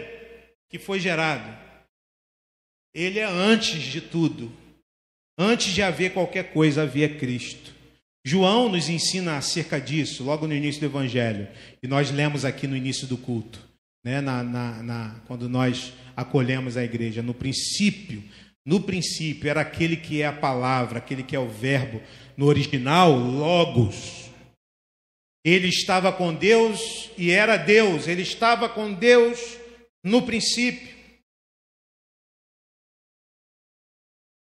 que 0.70 0.80
foi 0.80 1.00
gerado. 1.00 1.56
Ele 2.94 3.20
é 3.20 3.26
antes 3.26 3.84
de 3.84 4.02
tudo. 4.02 4.52
Antes 5.38 5.74
de 5.74 5.82
haver 5.82 6.14
qualquer 6.14 6.54
coisa, 6.54 6.84
havia 6.84 7.10
Cristo. 7.10 7.74
João 8.26 8.70
nos 8.70 8.90
ensina 8.90 9.38
acerca 9.38 9.80
disso, 9.80 10.24
logo 10.24 10.48
no 10.48 10.54
início 10.54 10.80
do 10.82 10.88
Evangelho. 10.88 11.48
E 11.84 11.88
nós 11.88 12.10
lemos 12.10 12.44
aqui 12.44 12.66
no 12.66 12.76
início 12.76 13.06
do 13.06 13.18
culto, 13.18 13.60
né? 14.04 14.20
na, 14.22 14.42
na, 14.42 14.82
na 14.82 15.22
quando 15.28 15.48
nós 15.48 15.94
acolhemos 16.16 16.78
a 16.78 16.84
igreja. 16.84 17.22
No 17.22 17.34
princípio, 17.34 18.24
no 18.66 18.82
princípio 18.82 19.48
era 19.48 19.62
aquele 19.62 19.96
que 19.96 20.22
é 20.22 20.26
a 20.26 20.34
palavra, 20.34 20.98
aquele 20.98 21.22
que 21.22 21.36
é 21.36 21.40
o 21.40 21.48
verbo. 21.48 22.02
No 22.36 22.48
original, 22.48 23.12
logos. 23.16 24.32
Ele 25.46 25.68
estava 25.68 26.12
com 26.12 26.34
Deus 26.34 27.12
e 27.16 27.30
era 27.30 27.58
Deus. 27.58 28.08
Ele 28.08 28.24
estava 28.24 28.68
com 28.68 28.92
Deus 28.92 29.58
no 30.04 30.24
princípio. 30.24 30.95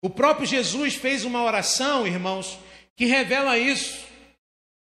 O 0.05 0.11
próprio 0.11 0.47
Jesus 0.47 0.97
fez 0.97 1.25
uma 1.25 1.43
oração, 1.43 2.07
irmãos, 2.07 2.59
que 2.95 3.07
revela 3.07 3.57
isso. 3.57 4.05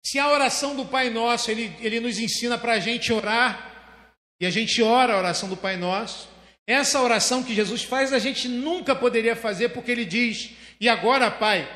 Se 0.05 0.17
a 0.17 0.31
oração 0.31 0.73
do 0.73 0.85
Pai 0.85 1.09
Nosso, 1.09 1.51
ele, 1.51 1.75
ele 1.81 1.99
nos 1.99 2.17
ensina 2.17 2.57
para 2.57 2.75
a 2.75 2.79
gente 2.79 3.11
orar, 3.11 4.05
e 4.39 4.45
a 4.45 4.49
gente 4.49 4.81
ora 4.81 5.13
a 5.13 5.17
oração 5.17 5.49
do 5.49 5.57
Pai 5.57 5.75
Nosso, 5.75 6.29
essa 6.65 7.01
oração 7.01 7.43
que 7.43 7.53
Jesus 7.53 7.83
faz, 7.83 8.13
a 8.13 8.19
gente 8.19 8.47
nunca 8.47 8.95
poderia 8.95 9.35
fazer, 9.35 9.73
porque 9.73 9.91
ele 9.91 10.05
diz: 10.05 10.51
E 10.79 10.87
agora, 10.87 11.29
Pai, 11.29 11.69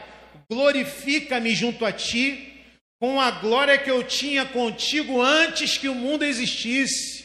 glorifica-me 0.50 1.54
junto 1.54 1.86
a 1.86 1.92
ti, 1.92 2.54
com 3.02 3.20
a 3.20 3.32
glória 3.32 3.78
que 3.78 3.92
eu 3.92 4.02
tinha 4.02 4.46
contigo 4.46 5.22
antes 5.22 5.78
que 5.78 5.90
o 5.90 5.94
mundo 5.94 6.24
existisse. 6.24 7.25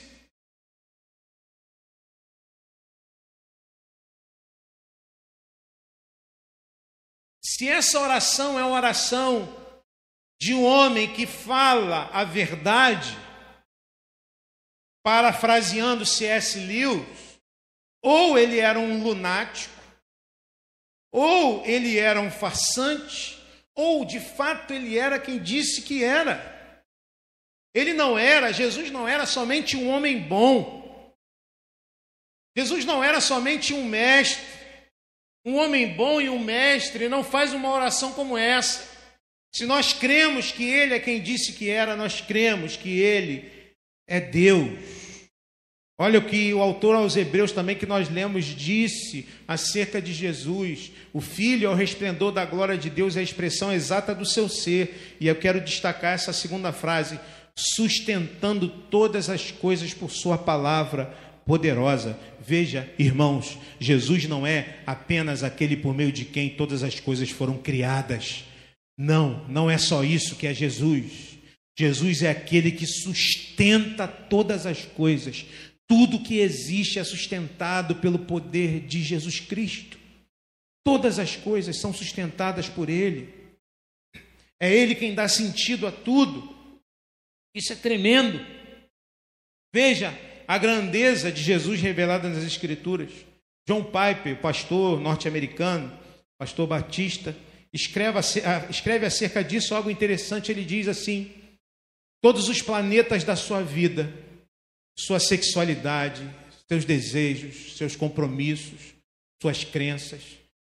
Se 7.60 7.68
essa 7.68 8.00
oração 8.00 8.58
é 8.58 8.64
uma 8.64 8.74
oração 8.74 9.46
de 10.40 10.54
um 10.54 10.64
homem 10.64 11.12
que 11.12 11.26
fala 11.26 12.06
a 12.06 12.24
verdade, 12.24 13.14
parafraseando 15.04 16.06
C.S. 16.06 16.58
Lewis, 16.58 17.38
ou 18.02 18.38
ele 18.38 18.58
era 18.58 18.78
um 18.78 19.02
lunático, 19.02 19.74
ou 21.12 21.62
ele 21.66 21.98
era 21.98 22.18
um 22.18 22.30
farsante, 22.30 23.38
ou 23.74 24.06
de 24.06 24.20
fato 24.20 24.72
ele 24.72 24.96
era 24.96 25.20
quem 25.20 25.38
disse 25.38 25.82
que 25.82 26.02
era. 26.02 26.82
Ele 27.74 27.92
não 27.92 28.18
era, 28.18 28.54
Jesus 28.54 28.90
não 28.90 29.06
era 29.06 29.26
somente 29.26 29.76
um 29.76 29.90
homem 29.90 30.18
bom. 30.18 31.14
Jesus 32.56 32.86
não 32.86 33.04
era 33.04 33.20
somente 33.20 33.74
um 33.74 33.84
mestre. 33.84 34.59
Um 35.44 35.56
homem 35.56 35.94
bom 35.94 36.20
e 36.20 36.28
um 36.28 36.38
mestre 36.38 37.08
não 37.08 37.24
faz 37.24 37.54
uma 37.54 37.70
oração 37.70 38.12
como 38.12 38.36
essa. 38.36 38.88
Se 39.54 39.64
nós 39.64 39.92
cremos 39.92 40.52
que 40.52 40.64
ele 40.64 40.94
é 40.94 41.00
quem 41.00 41.20
disse 41.20 41.54
que 41.54 41.68
era, 41.68 41.96
nós 41.96 42.20
cremos 42.20 42.76
que 42.76 43.00
ele 43.00 43.50
é 44.06 44.20
Deus. 44.20 44.78
Olha 45.98 46.18
o 46.18 46.24
que 46.24 46.52
o 46.54 46.62
autor 46.62 46.94
aos 46.94 47.14
Hebreus 47.16 47.52
também 47.52 47.76
que 47.76 47.84
nós 47.84 48.08
lemos 48.08 48.46
disse 48.46 49.28
acerca 49.46 50.00
de 50.00 50.14
Jesus. 50.14 50.92
O 51.12 51.20
Filho 51.20 51.70
o 51.70 51.74
resplendor 51.74 52.32
da 52.32 52.44
glória 52.44 52.76
de 52.76 52.88
Deus, 52.88 53.16
é 53.16 53.20
a 53.20 53.22
expressão 53.22 53.72
exata 53.72 54.14
do 54.14 54.24
seu 54.24 54.48
ser. 54.48 55.16
E 55.20 55.26
eu 55.26 55.36
quero 55.36 55.60
destacar 55.60 56.14
essa 56.14 56.32
segunda 56.32 56.72
frase: 56.72 57.20
sustentando 57.54 58.68
todas 58.68 59.28
as 59.28 59.50
coisas 59.50 59.92
por 59.92 60.10
sua 60.10 60.38
palavra 60.38 61.14
poderosa. 61.50 62.16
Veja, 62.38 62.88
irmãos, 62.96 63.58
Jesus 63.80 64.26
não 64.26 64.46
é 64.46 64.78
apenas 64.86 65.42
aquele 65.42 65.76
por 65.76 65.92
meio 65.92 66.12
de 66.12 66.24
quem 66.24 66.48
todas 66.48 66.84
as 66.84 67.00
coisas 67.00 67.28
foram 67.28 67.58
criadas. 67.58 68.44
Não, 68.96 69.44
não 69.48 69.68
é 69.68 69.76
só 69.76 70.04
isso 70.04 70.36
que 70.36 70.46
é 70.46 70.54
Jesus. 70.54 71.36
Jesus 71.76 72.22
é 72.22 72.30
aquele 72.30 72.70
que 72.70 72.86
sustenta 72.86 74.06
todas 74.06 74.64
as 74.64 74.84
coisas 74.84 75.44
tudo 75.88 76.22
que 76.22 76.38
existe 76.38 77.00
é 77.00 77.02
sustentado 77.04 77.96
pelo 77.96 78.20
poder 78.20 78.86
de 78.86 79.02
Jesus 79.02 79.40
Cristo. 79.40 79.98
Todas 80.84 81.18
as 81.18 81.34
coisas 81.34 81.80
são 81.80 81.92
sustentadas 81.92 82.68
por 82.68 82.88
Ele. 82.88 83.34
É 84.60 84.72
Ele 84.72 84.94
quem 84.94 85.16
dá 85.16 85.26
sentido 85.26 85.88
a 85.88 85.90
tudo. 85.90 86.48
Isso 87.52 87.72
é 87.72 87.76
tremendo. 87.76 88.38
Veja 89.74 90.16
a 90.50 90.58
grandeza 90.58 91.30
de 91.30 91.40
Jesus 91.44 91.80
revelada 91.80 92.28
nas 92.28 92.42
Escrituras. 92.42 93.12
John 93.68 93.84
Piper, 93.84 94.36
pastor 94.40 95.00
norte-americano, 95.00 95.96
pastor 96.36 96.66
batista, 96.66 97.36
escreve, 97.72 99.06
acerca 99.06 99.44
disso 99.44 99.76
algo 99.76 99.88
interessante. 99.88 100.50
Ele 100.50 100.64
diz 100.64 100.88
assim: 100.88 101.30
Todos 102.20 102.48
os 102.48 102.60
planetas 102.60 103.22
da 103.22 103.36
sua 103.36 103.62
vida 103.62 104.12
sua 104.98 105.20
sexualidade, 105.20 106.28
seus 106.66 106.84
desejos, 106.84 107.76
seus 107.76 107.94
compromissos, 107.94 108.92
suas 109.40 109.62
crenças, 109.62 110.20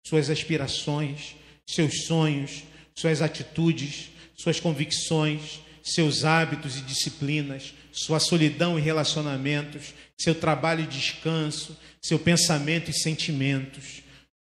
suas 0.05 0.29
aspirações, 0.29 1.37
seus 1.65 2.05
sonhos, 2.07 2.65
suas 2.97 3.23
atitudes, 3.23 4.11
suas 4.37 4.59
convicções, 4.59 5.61
seus 5.85 6.25
hábitos 6.25 6.79
e 6.79 6.83
disciplinas, 6.83 7.75
sua 7.99 8.21
solidão 8.21 8.79
e 8.79 8.83
relacionamentos, 8.83 9.93
seu 10.17 10.33
trabalho 10.33 10.85
e 10.85 10.87
descanso, 10.87 11.77
seu 12.01 12.17
pensamento 12.17 12.91
e 12.91 12.95
sentimentos. 12.95 14.05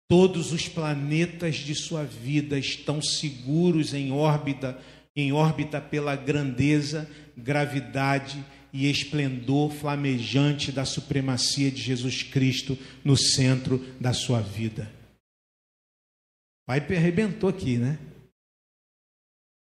Todos 0.09 0.51
os 0.51 0.67
planetas 0.67 1.55
de 1.55 1.73
sua 1.73 2.03
vida 2.03 2.59
estão 2.59 3.01
seguros 3.01 3.93
em 3.93 4.11
órbita, 4.11 4.77
em 5.15 5.31
órbita 5.31 5.79
pela 5.79 6.13
grandeza, 6.15 7.09
gravidade 7.37 8.43
e 8.73 8.89
esplendor 8.89 9.71
flamejante 9.71 10.69
da 10.69 10.83
supremacia 10.83 11.71
de 11.71 11.81
Jesus 11.81 12.23
Cristo 12.23 12.77
no 13.01 13.15
centro 13.15 13.79
da 13.99 14.11
sua 14.11 14.41
vida. 14.41 14.91
Pai 16.65 16.79
arrebentou 16.79 17.49
aqui, 17.49 17.77
né? 17.77 17.97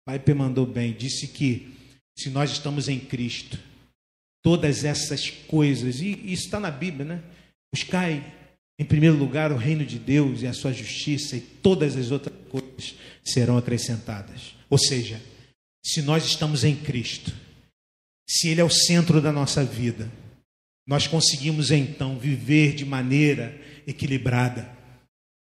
Pai 0.05 0.21
mandou 0.35 0.65
bem, 0.65 0.91
disse 0.91 1.29
que 1.29 1.73
se 2.17 2.29
nós 2.29 2.51
estamos 2.51 2.89
em 2.89 2.99
Cristo, 2.99 3.68
todas 4.43 4.83
essas 4.83 5.29
coisas, 5.29 5.99
e 6.01 6.11
isso 6.31 6.45
está 6.45 6.59
na 6.59 6.71
Bíblia, 6.71 7.05
né? 7.05 7.23
Buscai 7.73 8.23
em 8.79 8.85
primeiro 8.85 9.17
lugar 9.17 9.51
o 9.51 9.57
reino 9.57 9.85
de 9.85 9.99
Deus 9.99 10.41
e 10.41 10.47
a 10.47 10.53
sua 10.53 10.71
justiça, 10.71 11.35
e 11.35 11.41
todas 11.41 11.97
as 11.97 12.11
outras 12.11 12.35
coisas 12.49 12.95
serão 13.23 13.57
acrescentadas. 13.57 14.55
Ou 14.69 14.77
seja, 14.77 15.21
se 15.85 16.01
nós 16.01 16.25
estamos 16.25 16.63
em 16.63 16.75
Cristo, 16.75 17.33
se 18.29 18.47
Ele 18.47 18.61
é 18.61 18.63
o 18.63 18.69
centro 18.69 19.21
da 19.21 19.31
nossa 19.31 19.63
vida, 19.63 20.09
nós 20.87 21.07
conseguimos 21.07 21.71
então 21.71 22.17
viver 22.17 22.73
de 22.73 22.85
maneira 22.85 23.59
equilibrada. 23.85 24.69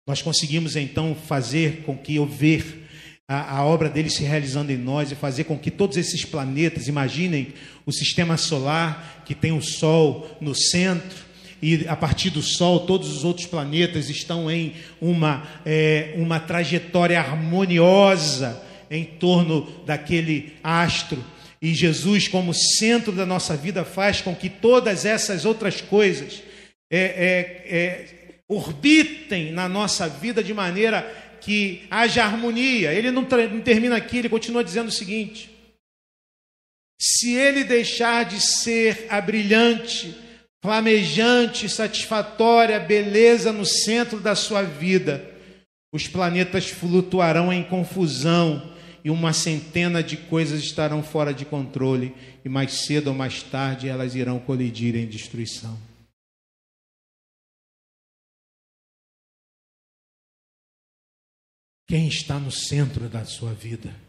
Nós 0.08 0.22
conseguimos 0.22 0.76
então 0.76 1.14
fazer 1.14 1.84
com 1.84 1.98
que 1.98 2.16
eu 2.16 2.26
ver 2.26 2.89
a, 3.30 3.58
a, 3.58 3.64
obra 3.64 3.88
dele 3.88 4.10
se 4.10 4.24
realizando 4.24 4.72
em 4.72 4.78
nós 4.78 5.12
e 5.12 5.16
fazer 5.16 5.44
com 5.44 5.56
que 5.56 5.70
todos 5.70 5.98
esses 5.98 6.26
planetas, 6.26 6.88
imaginem 6.88 7.54
o 7.86 7.92
sistema 7.92 8.38
solar 8.38 9.22
que 9.24 9.36
tem 9.36 9.52
o 9.52 9.62
Sol 9.62 10.36
no 10.42 10.56
centro, 10.56 11.30
e 11.62 11.88
a 11.88 11.96
partir 11.96 12.32
do 12.32 12.42
Sol 12.42 12.88
todos 12.88 13.16
os 13.16 13.24
outros 13.24 13.46
planetas 13.46 14.10
estão 14.10 14.50
em 14.50 14.74
uma, 15.00 15.44
é, 15.64 16.16
uma 16.18 16.40
trajetória 16.40 17.20
harmoniosa 17.20 18.60
em 18.90 19.06
torno 19.06 19.70
daquele 19.86 20.54
astro. 20.64 21.24
E 21.62 21.76
Jesus, 21.76 22.28
como 22.28 22.52
centro 22.52 23.12
da 23.12 23.28
nossa 23.28 23.56
vida, 23.56 23.86
faz 23.86 24.22
com 24.22 24.34
que 24.34 24.50
todas 24.50 25.06
essas 25.06 25.46
outras 25.46 25.82
coisas 25.82 26.42
é, 26.90 26.98
é, 27.00 27.76
é, 27.78 28.06
orbitem 28.48 29.52
na 29.52 29.70
nossa 29.70 30.10
vida 30.10 30.44
de 30.44 30.54
maneira 30.54 31.29
que 31.42 31.84
haja 31.90 32.24
harmonia. 32.24 32.94
Ele 32.94 33.12
não, 33.12 33.22
não 33.24 33.62
termina 33.62 33.96
aqui, 33.96 34.18
ele 34.18 34.30
continua 34.30 34.64
dizendo 34.64 34.88
o 34.88 34.92
seguinte: 34.92 35.50
se 37.02 37.34
ele 37.34 37.64
deixar 37.64 38.26
de 38.26 38.42
ser 38.42 39.08
a 39.10 39.22
brilhante, 39.22 40.16
flamejante, 40.62 41.70
satisfatória 41.70 42.80
beleza 42.80 43.54
no 43.54 43.66
centro 43.66 44.20
da 44.20 44.36
sua 44.36 44.64
vida, 44.64 45.24
os 45.94 46.08
planetas 46.08 46.70
flutuarão 46.70 47.52
em 47.52 47.64
confusão 47.64 48.74
e 49.04 49.10
uma 49.10 49.32
centena 49.32 50.04
de 50.04 50.18
coisas 50.18 50.62
estarão 50.62 51.02
fora 51.02 51.34
de 51.34 51.46
controle, 51.46 52.14
e 52.44 52.50
mais 52.50 52.86
cedo 52.86 53.08
ou 53.08 53.14
mais 53.14 53.42
tarde 53.42 53.88
elas 53.88 54.14
irão 54.14 54.40
colidir 54.40 54.96
em 54.96 55.08
destruição. 55.08 55.89
Quem 61.90 62.08
está 62.08 62.40
no 62.40 62.52
centro 62.52 63.10
da 63.10 63.26
sua 63.26 63.52
vida? 63.52 64.00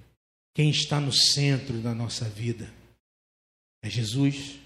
Quem 0.55 0.69
está 0.69 1.01
no 1.01 1.11
centro 1.11 1.81
da 1.81 1.95
nossa 1.95 2.29
vida? 2.29 2.71
É 3.83 3.89
Jesus, 3.89 4.59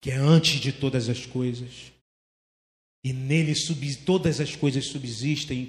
que 0.00 0.12
é 0.12 0.14
antes 0.14 0.60
de 0.60 0.72
todas 0.72 1.08
as 1.08 1.26
coisas. 1.26 1.92
E 3.04 3.12
nele 3.12 3.52
todas 4.04 4.40
as 4.40 4.54
coisas 4.54 4.86
subsistem, 4.86 5.68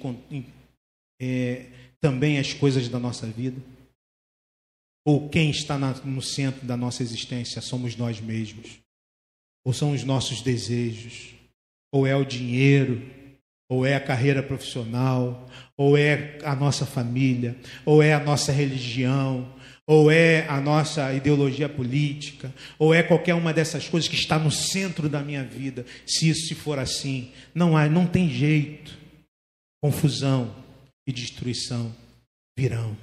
é, 1.20 1.66
também 2.00 2.38
as 2.38 2.54
coisas 2.54 2.88
da 2.88 3.00
nossa 3.00 3.26
vida. 3.26 3.60
Ou 5.04 5.28
quem 5.28 5.50
está 5.50 5.76
na, 5.76 5.94
no 6.04 6.22
centro 6.22 6.64
da 6.64 6.76
nossa 6.76 7.02
existência 7.02 7.60
somos 7.60 7.96
nós 7.96 8.20
mesmos? 8.20 8.78
Ou 9.64 9.72
são 9.72 9.90
os 9.90 10.04
nossos 10.04 10.42
desejos? 10.42 11.34
Ou 11.90 12.06
é 12.06 12.14
o 12.14 12.24
dinheiro? 12.24 13.17
Ou 13.68 13.84
é 13.84 13.94
a 13.94 14.00
carreira 14.00 14.42
profissional? 14.42 15.48
Ou 15.76 15.96
é 15.96 16.38
a 16.42 16.56
nossa 16.56 16.86
família? 16.86 17.56
Ou 17.84 18.02
é 18.02 18.14
a 18.14 18.20
nossa 18.20 18.50
religião? 18.50 19.52
Ou 19.86 20.10
é 20.10 20.46
a 20.48 20.60
nossa 20.60 21.12
ideologia 21.12 21.68
política? 21.68 22.52
Ou 22.78 22.94
é 22.94 23.02
qualquer 23.02 23.34
uma 23.34 23.52
dessas 23.52 23.88
coisas 23.88 24.08
que 24.08 24.16
está 24.16 24.38
no 24.38 24.50
centro 24.50 25.08
da 25.08 25.20
minha 25.20 25.44
vida? 25.44 25.84
Se 26.06 26.28
isso 26.28 26.46
se 26.46 26.54
for 26.54 26.78
assim, 26.78 27.30
não 27.54 27.76
há, 27.76 27.88
não 27.88 28.06
tem 28.06 28.28
jeito. 28.30 28.96
Confusão 29.82 30.54
e 31.06 31.12
destruição 31.12 31.94
virão. 32.58 32.96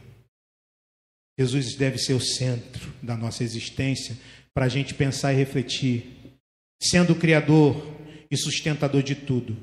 Jesus 1.40 1.76
deve 1.76 1.98
ser 1.98 2.14
o 2.14 2.20
centro 2.20 2.94
da 3.02 3.18
nossa 3.18 3.44
existência 3.44 4.18
para 4.54 4.66
a 4.66 4.70
gente 4.70 4.94
pensar 4.94 5.34
e 5.34 5.38
refletir. 5.38 6.38
Sendo 6.82 7.14
o 7.14 7.16
Criador 7.16 7.96
e 8.30 8.38
sustentador 8.38 9.02
de 9.02 9.16
tudo, 9.16 9.58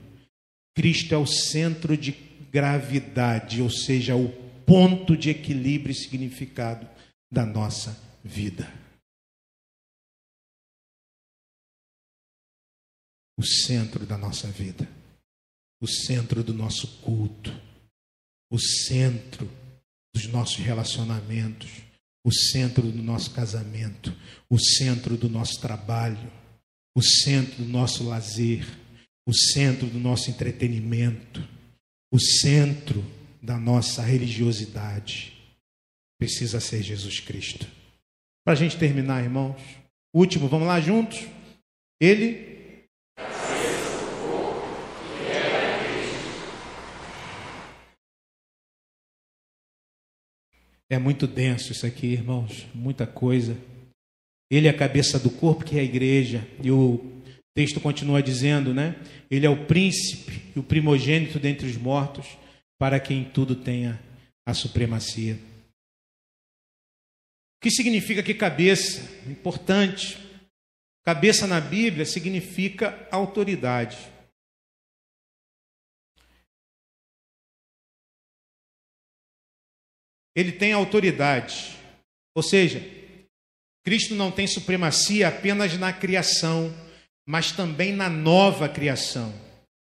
Cristo 0.74 1.14
é 1.14 1.18
o 1.18 1.26
centro 1.26 1.96
de 1.96 2.12
gravidade, 2.50 3.60
ou 3.60 3.70
seja, 3.70 4.16
o 4.16 4.28
ponto 4.64 5.16
de 5.16 5.30
equilíbrio 5.30 5.92
e 5.92 5.94
significado 5.94 6.88
da 7.30 7.44
nossa 7.44 7.98
vida. 8.22 8.72
O 13.38 13.44
centro 13.44 14.06
da 14.06 14.16
nossa 14.16 14.48
vida, 14.48 14.88
o 15.80 15.86
centro 15.86 16.44
do 16.44 16.54
nosso 16.54 17.00
culto, 17.00 17.50
o 18.50 18.58
centro 18.58 19.50
dos 20.14 20.26
nossos 20.26 20.58
relacionamentos, 20.58 21.70
o 22.24 22.30
centro 22.30 22.82
do 22.82 23.02
nosso 23.02 23.32
casamento, 23.32 24.14
o 24.48 24.58
centro 24.58 25.16
do 25.16 25.28
nosso 25.28 25.60
trabalho, 25.60 26.30
o 26.94 27.02
centro 27.02 27.64
do 27.64 27.68
nosso 27.68 28.04
lazer, 28.04 28.64
o 29.26 29.32
centro 29.32 29.86
do 29.86 29.98
nosso 29.98 30.30
entretenimento, 30.30 31.46
o 32.12 32.18
centro 32.18 33.04
da 33.42 33.58
nossa 33.58 34.02
religiosidade. 34.02 35.32
Precisa 36.18 36.60
ser 36.60 36.82
Jesus 36.82 37.20
Cristo. 37.20 37.66
Para 38.44 38.54
a 38.54 38.56
gente 38.56 38.76
terminar, 38.76 39.22
irmãos, 39.22 39.60
último, 40.14 40.48
vamos 40.48 40.66
lá 40.66 40.80
juntos? 40.80 41.26
Ele 42.00 42.52
É 50.92 50.98
muito 50.98 51.26
denso 51.26 51.72
isso 51.72 51.86
aqui, 51.86 52.08
irmãos, 52.08 52.66
muita 52.74 53.06
coisa. 53.06 53.56
Ele 54.50 54.66
é 54.66 54.70
a 54.70 54.76
cabeça 54.76 55.18
do 55.18 55.30
corpo, 55.30 55.64
que 55.64 55.78
é 55.78 55.80
a 55.80 55.84
igreja, 55.84 56.46
e 56.62 56.70
o 56.70 57.21
texto 57.54 57.80
continua 57.80 58.22
dizendo, 58.22 58.72
né? 58.72 58.96
Ele 59.30 59.46
é 59.46 59.50
o 59.50 59.66
príncipe 59.66 60.52
e 60.54 60.58
o 60.58 60.62
primogênito 60.62 61.38
dentre 61.38 61.66
os 61.66 61.76
mortos, 61.76 62.26
para 62.78 62.98
quem 62.98 63.24
tudo 63.24 63.54
tenha 63.54 64.00
a 64.46 64.54
supremacia. 64.54 65.34
O 67.56 67.62
que 67.62 67.70
significa 67.70 68.22
que 68.22 68.34
cabeça? 68.34 69.08
Importante. 69.28 70.18
Cabeça 71.04 71.46
na 71.46 71.60
Bíblia 71.60 72.04
significa 72.04 73.08
autoridade. 73.10 74.12
ele 80.34 80.52
tem 80.52 80.72
autoridade. 80.72 81.76
Ou 82.34 82.42
seja, 82.42 82.82
Cristo 83.84 84.14
não 84.14 84.30
tem 84.30 84.46
supremacia 84.46 85.28
apenas 85.28 85.76
na 85.76 85.92
criação, 85.92 86.72
mas 87.26 87.52
também 87.52 87.92
na 87.92 88.08
nova 88.08 88.68
criação. 88.68 89.32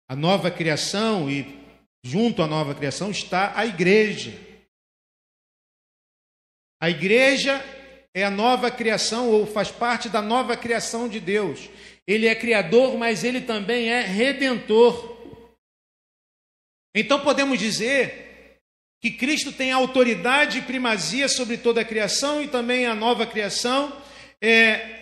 A 0.09 0.17
nova 0.17 0.51
criação 0.51 1.31
e 1.31 1.61
junto 2.05 2.43
à 2.43 2.47
nova 2.47 2.75
criação 2.75 3.11
está 3.11 3.57
a 3.57 3.65
igreja. 3.65 4.33
A 6.81 6.91
igreja 6.91 7.63
é 8.15 8.25
a 8.25 8.31
nova 8.31 8.71
criação 8.71 9.29
ou 9.29 9.47
faz 9.47 9.71
parte 9.71 10.09
da 10.09 10.21
nova 10.21 10.57
criação 10.57 11.09
de 11.09 11.21
Deus. 11.21 11.69
Ele 12.07 12.27
é 12.27 12.35
criador, 12.35 12.97
mas 12.99 13.23
ele 13.23 13.41
também 13.41 13.91
é 13.91 14.01
redentor. 14.01 15.19
Então 16.95 17.21
podemos 17.21 17.59
dizer 17.59 18.59
que 19.01 19.11
Cristo 19.11 19.53
tem 19.53 19.73
autoridade 19.73 20.59
e 20.59 20.63
primazia 20.63 21.29
sobre 21.29 21.57
toda 21.57 21.81
a 21.81 21.85
criação 21.85 22.43
e 22.43 22.49
também 22.49 22.87
a 22.87 22.95
nova 22.95 23.27
criação, 23.27 23.97
é, 24.43 25.00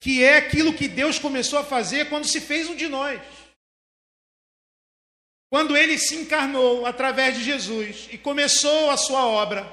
que 0.00 0.22
é 0.22 0.36
aquilo 0.36 0.74
que 0.74 0.88
Deus 0.88 1.18
começou 1.18 1.58
a 1.58 1.64
fazer 1.64 2.08
quando 2.08 2.26
se 2.26 2.40
fez 2.40 2.68
um 2.68 2.76
de 2.76 2.88
nós. 2.88 3.20
Quando 5.50 5.76
ele 5.76 5.98
se 5.98 6.14
encarnou 6.14 6.84
através 6.84 7.36
de 7.36 7.44
Jesus 7.44 8.08
e 8.12 8.18
começou 8.18 8.90
a 8.90 8.96
sua 8.96 9.26
obra, 9.26 9.66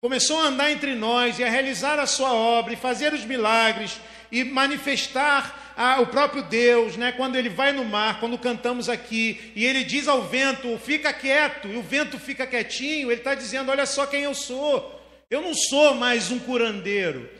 começou 0.00 0.38
a 0.38 0.44
andar 0.44 0.70
entre 0.70 0.94
nós 0.94 1.38
e 1.38 1.44
a 1.44 1.50
realizar 1.50 1.98
a 1.98 2.06
sua 2.06 2.32
obra 2.32 2.74
e 2.74 2.76
fazer 2.76 3.12
os 3.12 3.24
milagres 3.24 3.98
e 4.30 4.44
manifestar 4.44 5.68
o 6.00 6.06
próprio 6.06 6.42
Deus, 6.42 6.96
né, 6.96 7.12
quando 7.12 7.36
ele 7.36 7.48
vai 7.48 7.72
no 7.72 7.84
mar, 7.84 8.18
quando 8.18 8.36
cantamos 8.36 8.88
aqui, 8.88 9.52
e 9.54 9.64
ele 9.64 9.84
diz 9.84 10.08
ao 10.08 10.22
vento: 10.22 10.76
fica 10.78 11.12
quieto, 11.12 11.68
e 11.68 11.76
o 11.76 11.82
vento 11.82 12.18
fica 12.18 12.46
quietinho, 12.46 13.10
ele 13.10 13.20
está 13.20 13.34
dizendo: 13.34 13.70
olha 13.70 13.86
só 13.86 14.06
quem 14.06 14.22
eu 14.22 14.34
sou. 14.34 14.96
Eu 15.30 15.42
não 15.42 15.54
sou 15.54 15.94
mais 15.94 16.30
um 16.30 16.38
curandeiro, 16.38 17.30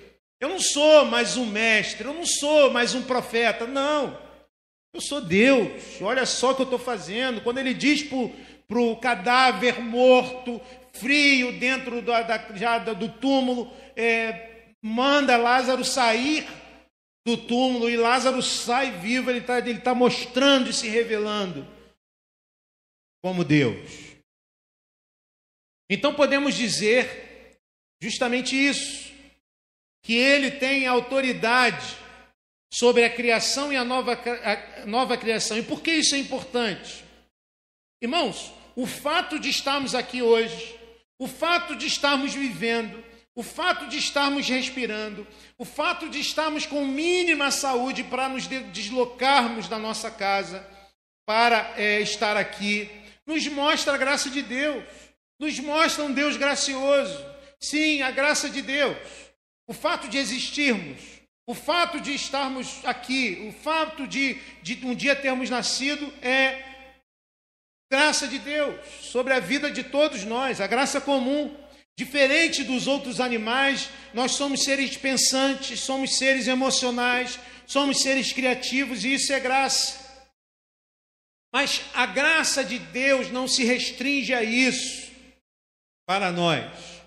eu 0.41 0.49
não 0.49 0.61
sou 0.61 1.05
mais 1.05 1.37
um 1.37 1.47
mestre, 1.47 2.07
eu 2.07 2.15
não 2.15 2.27
sou 2.27 2.71
mais 2.71 2.95
um 2.95 3.03
profeta, 3.03 3.67
não. 3.67 4.19
Eu 4.95 5.01
sou 5.01 5.21
Deus, 5.21 6.01
olha 6.01 6.25
só 6.25 6.53
o 6.53 6.55
que 6.55 6.63
eu 6.63 6.65
estou 6.65 6.79
fazendo. 6.79 7.41
Quando 7.41 7.59
ele 7.59 7.75
diz 7.75 8.03
para 8.03 8.79
o 8.79 8.97
cadáver 8.97 9.81
morto, 9.81 10.61
frio, 10.95 11.59
dentro 11.59 12.01
da, 12.03 12.23
da, 12.23 12.57
já 12.57 12.79
do 12.79 13.09
túmulo, 13.09 13.73
é, 13.97 14.73
manda 14.83 15.37
Lázaro 15.37 15.85
sair 15.85 16.47
do 17.27 17.37
túmulo 17.37 17.91
e 17.91 17.97
Lázaro 17.97 18.43
sai 18.43 18.93
vivo, 18.93 19.31
ele 19.31 19.41
está 19.41 19.59
ele 19.59 19.81
tá 19.81 19.95
mostrando 19.95 20.71
e 20.71 20.73
se 20.73 20.89
revelando 20.89 21.67
como 23.23 23.45
Deus. 23.45 24.09
Então 25.91 26.15
podemos 26.15 26.55
dizer 26.55 27.61
justamente 28.01 28.57
isso, 28.57 29.08
que 30.03 30.15
ele 30.15 30.53
tem 30.53 30.87
autoridade 30.87 31.97
sobre 32.73 33.05
a 33.05 33.11
criação 33.11 33.73
e 33.73 33.77
a 33.77 33.85
nova, 33.85 34.13
a 34.13 34.87
nova 34.87 35.17
criação. 35.17 35.59
E 35.59 35.63
por 35.63 35.81
que 35.81 35.91
isso 35.91 36.15
é 36.15 36.19
importante? 36.19 37.05
Irmãos, 38.01 38.53
o 38.77 38.87
fato 38.87 39.39
de 39.39 39.49
estarmos 39.49 39.95
aqui 39.95 40.23
hoje, 40.23 40.79
o 41.19 41.27
fato 41.27 41.75
de 41.75 41.87
estarmos 41.87 42.35
vivendo, 42.35 43.03
o 43.35 43.43
fato 43.43 43.87
de 43.89 43.97
estarmos 43.99 44.49
respirando, 44.49 45.27
o 45.57 45.65
fato 45.65 46.09
de 46.09 46.21
estarmos 46.21 46.67
com 46.67 46.85
mínima 46.85 47.51
saúde 47.51 48.05
para 48.05 48.29
nos 48.29 48.47
deslocarmos 48.47 49.69
da 49.69 49.79
nossa 49.79 50.11
casa 50.11 50.67
para 51.27 51.75
é, 51.77 52.01
estar 52.01 52.37
aqui, 52.37 52.91
nos 53.27 53.47
mostra 53.49 53.95
a 53.95 53.99
graça 53.99 54.31
de 54.31 54.43
Deus, 54.43 54.83
nos 55.39 55.59
mostra 55.61 56.05
um 56.05 56.13
Deus 56.13 56.37
gracioso. 56.37 57.25
Sim, 57.61 58.03
a 58.03 58.11
graça 58.11 58.49
de 58.49 58.63
Deus. 58.63 58.97
O 59.69 59.75
fato 59.75 60.09
de 60.09 60.17
existirmos, 60.17 60.99
o 61.47 61.55
fato 61.55 62.01
de 62.01 62.15
estarmos 62.15 62.83
aqui, 62.85 63.47
o 63.47 63.53
fato 63.53 64.07
de, 64.07 64.35
de 64.63 64.85
um 64.85 64.95
dia 64.95 65.15
termos 65.15 65.51
nascido 65.51 66.11
é 66.23 66.65
graça 67.93 68.27
de 68.27 68.39
Deus 68.39 68.85
sobre 69.03 69.35
a 69.35 69.41
vida 69.41 69.71
de 69.71 69.85
todos 69.85 70.25
nós, 70.25 70.61
a 70.61 70.67
graça 70.67 71.01
comum. 71.01 71.55
Diferente 71.99 72.63
dos 72.63 72.87
outros 72.87 73.21
animais, 73.21 73.91
nós 74.15 74.33
somos 74.33 74.63
seres 74.63 74.97
pensantes, 74.97 75.81
somos 75.81 76.17
seres 76.17 76.47
emocionais, 76.47 77.41
somos 77.67 78.01
seres 78.03 78.33
criativos 78.33 79.05
e 79.05 79.15
isso 79.15 79.33
é 79.33 79.41
graça. 79.41 79.99
Mas 81.53 81.83
a 81.95 82.07
graça 82.07 82.63
de 82.63 82.79
Deus 82.79 83.31
não 83.31 83.49
se 83.49 83.65
restringe 83.65 84.33
a 84.33 84.43
isso 84.43 85.11
para 86.07 86.31
nós. 86.31 86.98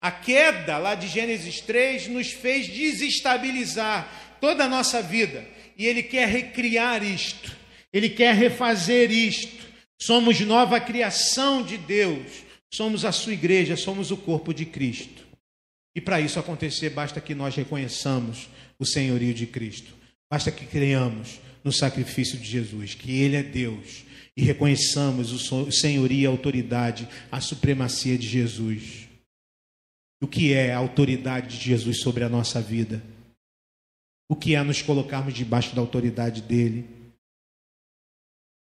A 0.00 0.10
queda 0.10 0.78
lá 0.78 0.94
de 0.94 1.06
Gênesis 1.06 1.60
3 1.60 2.08
nos 2.08 2.30
fez 2.30 2.68
desestabilizar 2.68 4.38
toda 4.40 4.64
a 4.64 4.68
nossa 4.68 5.02
vida 5.02 5.46
e 5.76 5.86
Ele 5.86 6.02
quer 6.02 6.26
recriar 6.26 7.04
isto, 7.04 7.54
Ele 7.92 8.08
quer 8.08 8.34
refazer 8.34 9.10
isto. 9.10 9.60
Somos 10.00 10.40
nova 10.40 10.80
criação 10.80 11.62
de 11.62 11.76
Deus, 11.76 12.26
somos 12.72 13.04
a 13.04 13.12
sua 13.12 13.34
igreja, 13.34 13.76
somos 13.76 14.10
o 14.10 14.16
corpo 14.16 14.54
de 14.54 14.64
Cristo. 14.64 15.26
E 15.94 16.00
para 16.00 16.20
isso 16.20 16.38
acontecer, 16.38 16.88
basta 16.88 17.20
que 17.20 17.34
nós 17.34 17.54
reconheçamos 17.54 18.48
o 18.78 18.86
senhorio 18.86 19.34
de 19.34 19.46
Cristo, 19.46 19.92
basta 20.30 20.50
que 20.50 20.64
creiamos 20.64 21.40
no 21.62 21.70
sacrifício 21.70 22.38
de 22.38 22.48
Jesus, 22.48 22.94
que 22.94 23.20
Ele 23.20 23.36
é 23.36 23.42
Deus, 23.42 24.04
e 24.34 24.42
reconheçamos 24.42 25.52
o 25.52 25.70
senhorio 25.70 26.30
a 26.30 26.32
autoridade, 26.32 27.06
a 27.30 27.40
supremacia 27.40 28.16
de 28.16 28.26
Jesus. 28.26 29.09
O 30.22 30.28
que 30.28 30.52
é 30.52 30.72
a 30.72 30.78
autoridade 30.78 31.58
de 31.58 31.64
Jesus 31.64 32.00
sobre 32.00 32.22
a 32.24 32.28
nossa 32.28 32.60
vida? 32.60 33.02
O 34.28 34.36
que 34.36 34.54
é 34.54 34.62
nos 34.62 34.82
colocarmos 34.82 35.34
debaixo 35.34 35.74
da 35.74 35.80
autoridade 35.80 36.42
dele? 36.42 36.88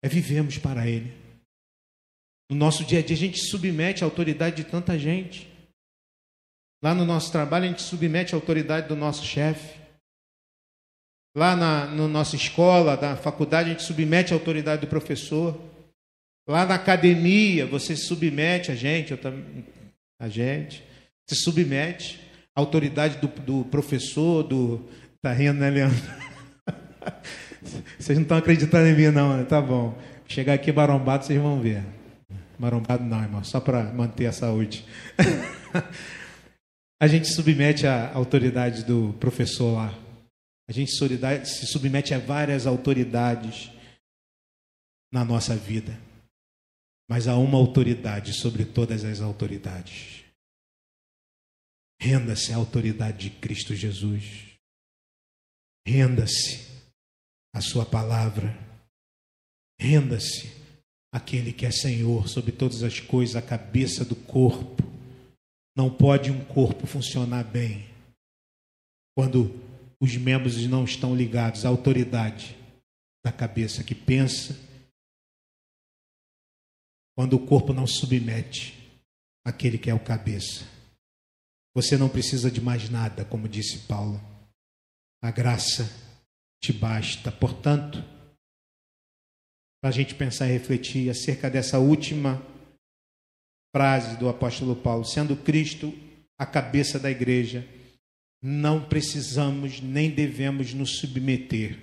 É 0.02 0.08
vivemos 0.08 0.58
para 0.58 0.88
ele. 0.88 1.12
No 2.50 2.56
nosso 2.56 2.84
dia 2.84 2.98
a 2.98 3.02
dia, 3.02 3.14
a 3.14 3.18
gente 3.18 3.38
submete 3.38 4.02
a 4.02 4.06
autoridade 4.06 4.56
de 4.56 4.64
tanta 4.64 4.98
gente. 4.98 5.48
Lá 6.82 6.94
no 6.94 7.04
nosso 7.04 7.30
trabalho, 7.30 7.66
a 7.66 7.68
gente 7.68 7.82
submete 7.82 8.34
a 8.34 8.38
autoridade 8.38 8.88
do 8.88 8.96
nosso 8.96 9.24
chefe. 9.24 9.80
Lá 11.36 11.54
na 11.54 11.86
no 11.86 12.08
nossa 12.08 12.34
escola, 12.34 13.00
na 13.00 13.16
faculdade, 13.16 13.70
a 13.70 13.72
gente 13.72 13.84
submete 13.84 14.32
a 14.32 14.36
autoridade 14.36 14.82
do 14.82 14.88
professor. 14.88 15.58
Lá 16.46 16.66
na 16.66 16.74
academia, 16.74 17.66
você 17.66 17.94
submete 17.94 18.72
a 18.72 18.74
gente, 18.74 19.12
eu 19.12 19.18
a 20.20 20.28
gente, 20.28 20.84
se 21.28 21.36
submete 21.36 22.20
à 22.54 22.60
autoridade 22.60 23.18
do, 23.18 23.28
do 23.28 23.64
professor, 23.66 24.42
do. 24.42 24.88
Tá 25.20 25.32
rindo, 25.32 25.60
né, 25.60 25.70
Leandro? 25.70 26.02
Vocês 27.98 28.18
não 28.18 28.22
estão 28.22 28.36
acreditando 28.36 28.88
em 28.88 28.96
mim, 28.96 29.10
não, 29.10 29.36
né? 29.36 29.44
tá 29.44 29.60
bom. 29.60 29.96
Chegar 30.26 30.54
aqui 30.54 30.72
barombado, 30.72 31.24
vocês 31.24 31.40
vão 31.40 31.60
ver. 31.60 31.84
Marombado 32.58 33.04
não, 33.04 33.22
irmão, 33.22 33.44
só 33.44 33.60
para 33.60 33.84
manter 33.92 34.26
a 34.26 34.32
saúde. 34.32 34.84
a 37.00 37.06
gente 37.06 37.28
submete 37.28 37.86
a 37.86 38.12
autoridade 38.14 38.84
do 38.84 39.14
professor 39.20 39.74
lá. 39.74 39.94
A 40.68 40.72
gente 40.72 40.90
se 40.90 41.66
submete 41.66 42.14
a 42.14 42.18
várias 42.18 42.66
autoridades 42.66 43.70
na 45.12 45.24
nossa 45.24 45.54
vida. 45.54 45.98
Mas 47.10 47.28
há 47.28 47.36
uma 47.36 47.58
autoridade 47.58 48.32
sobre 48.32 48.64
todas 48.64 49.04
as 49.04 49.20
autoridades. 49.20 50.21
Renda-se 52.02 52.52
à 52.52 52.56
autoridade 52.56 53.30
de 53.30 53.36
Cristo 53.38 53.76
Jesus. 53.76 54.58
Renda-se 55.86 56.82
à 57.54 57.60
Sua 57.60 57.86
palavra. 57.86 58.58
Renda-se 59.80 60.48
aquele 61.14 61.52
que 61.52 61.64
é 61.64 61.70
Senhor 61.70 62.26
sobre 62.26 62.50
todas 62.50 62.82
as 62.82 62.98
coisas, 62.98 63.36
a 63.36 63.40
cabeça 63.40 64.04
do 64.04 64.16
corpo. 64.16 64.82
Não 65.76 65.94
pode 65.94 66.32
um 66.32 66.44
corpo 66.44 66.88
funcionar 66.88 67.44
bem 67.44 67.88
quando 69.16 69.54
os 70.00 70.16
membros 70.16 70.56
não 70.66 70.84
estão 70.84 71.14
ligados 71.14 71.64
à 71.64 71.68
autoridade 71.68 72.56
da 73.24 73.30
cabeça 73.30 73.84
que 73.84 73.94
pensa, 73.94 74.58
quando 77.16 77.34
o 77.34 77.46
corpo 77.46 77.72
não 77.72 77.86
submete 77.86 78.74
àquele 79.46 79.78
que 79.78 79.88
é 79.88 79.94
o 79.94 80.00
cabeça. 80.00 80.81
Você 81.74 81.96
não 81.96 82.08
precisa 82.08 82.50
de 82.50 82.60
mais 82.60 82.88
nada, 82.90 83.24
como 83.24 83.48
disse 83.48 83.86
Paulo. 83.86 84.20
A 85.22 85.30
graça 85.30 85.90
te 86.62 86.72
basta. 86.72 87.32
Portanto, 87.32 88.02
para 89.80 89.90
a 89.90 89.92
gente 89.92 90.14
pensar 90.14 90.48
e 90.48 90.52
refletir 90.52 91.10
acerca 91.10 91.50
dessa 91.50 91.78
última 91.78 92.40
frase 93.74 94.16
do 94.16 94.28
apóstolo 94.28 94.76
Paulo: 94.76 95.04
sendo 95.04 95.36
Cristo 95.36 95.92
a 96.38 96.46
cabeça 96.46 96.98
da 96.98 97.10
igreja, 97.10 97.66
não 98.42 98.84
precisamos 98.84 99.80
nem 99.80 100.10
devemos 100.10 100.74
nos 100.74 100.98
submeter 100.98 101.78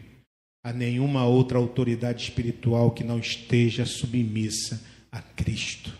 a 0.63 0.71
nenhuma 0.71 1.25
outra 1.25 1.57
autoridade 1.57 2.23
espiritual 2.23 2.91
que 2.91 3.03
não 3.03 3.19
esteja 3.19 3.85
submissa 3.85 4.81
a 5.11 5.21
Cristo. 5.21 5.97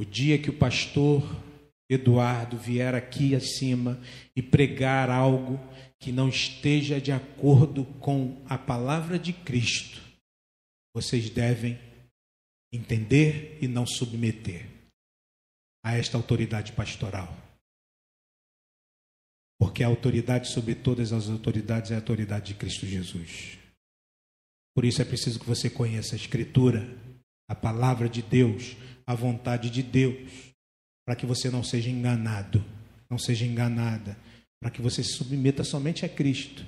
O 0.00 0.04
dia 0.04 0.40
que 0.40 0.48
o 0.48 0.56
pastor 0.56 1.22
Eduardo 1.86 2.56
vier 2.56 2.94
aqui 2.94 3.34
acima 3.34 4.00
e 4.34 4.40
pregar 4.40 5.10
algo 5.10 5.60
que 5.98 6.10
não 6.10 6.26
esteja 6.26 6.98
de 6.98 7.12
acordo 7.12 7.84
com 8.00 8.42
a 8.48 8.56
palavra 8.56 9.18
de 9.18 9.34
Cristo, 9.34 10.00
vocês 10.96 11.28
devem 11.28 11.78
entender 12.72 13.58
e 13.60 13.68
não 13.68 13.84
submeter 13.86 14.66
a 15.84 15.94
esta 15.98 16.16
autoridade 16.16 16.72
pastoral. 16.72 17.36
Porque 19.60 19.84
a 19.84 19.88
autoridade 19.88 20.48
sobre 20.48 20.74
todas 20.74 21.12
as 21.12 21.28
autoridades 21.28 21.90
é 21.90 21.94
a 21.94 21.98
autoridade 21.98 22.54
de 22.54 22.58
Cristo 22.58 22.86
Jesus. 22.86 23.58
Por 24.74 24.86
isso 24.86 25.02
é 25.02 25.04
preciso 25.04 25.38
que 25.38 25.46
você 25.46 25.68
conheça 25.68 26.14
a 26.14 26.16
Escritura, 26.16 26.88
a 27.46 27.54
palavra 27.54 28.08
de 28.08 28.22
Deus, 28.22 28.74
a 29.10 29.14
vontade 29.14 29.70
de 29.70 29.82
Deus 29.82 30.54
para 31.04 31.16
que 31.16 31.26
você 31.26 31.50
não 31.50 31.64
seja 31.64 31.90
enganado, 31.90 32.64
não 33.10 33.18
seja 33.18 33.44
enganada, 33.44 34.16
para 34.60 34.70
que 34.70 34.80
você 34.80 35.02
se 35.02 35.14
submeta 35.14 35.64
somente 35.64 36.06
a 36.06 36.08
Cristo, 36.08 36.64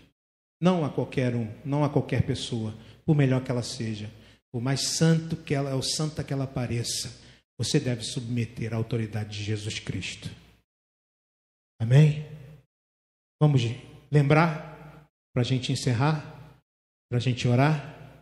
não 0.61 0.85
a 0.85 0.91
qualquer 0.91 1.37
um, 1.37 1.49
não 1.65 1.85
a 1.85 1.89
qualquer 1.89 2.27
pessoa, 2.27 2.75
por 3.07 3.15
melhor 3.15 3.45
que 3.45 3.51
ela 3.53 3.63
seja, 3.63 4.11
por 4.51 4.61
mais 4.61 4.81
santo 4.81 5.37
que 5.37 5.55
ela, 5.55 5.73
ou 5.77 5.83
santa 5.83 6.25
que 6.25 6.33
ela 6.33 6.45
pareça, 6.45 7.17
você 7.57 7.79
deve 7.79 8.03
submeter 8.03 8.73
à 8.73 8.77
autoridade 8.77 9.39
de 9.39 9.45
Jesus 9.45 9.79
Cristo. 9.79 10.29
Amém? 11.81 12.27
Vamos 13.41 13.63
lembrar 14.11 15.07
para 15.33 15.43
a 15.43 15.45
gente 15.45 15.71
encerrar, 15.71 16.59
para 17.09 17.19
a 17.19 17.21
gente 17.21 17.47
orar. 17.47 18.19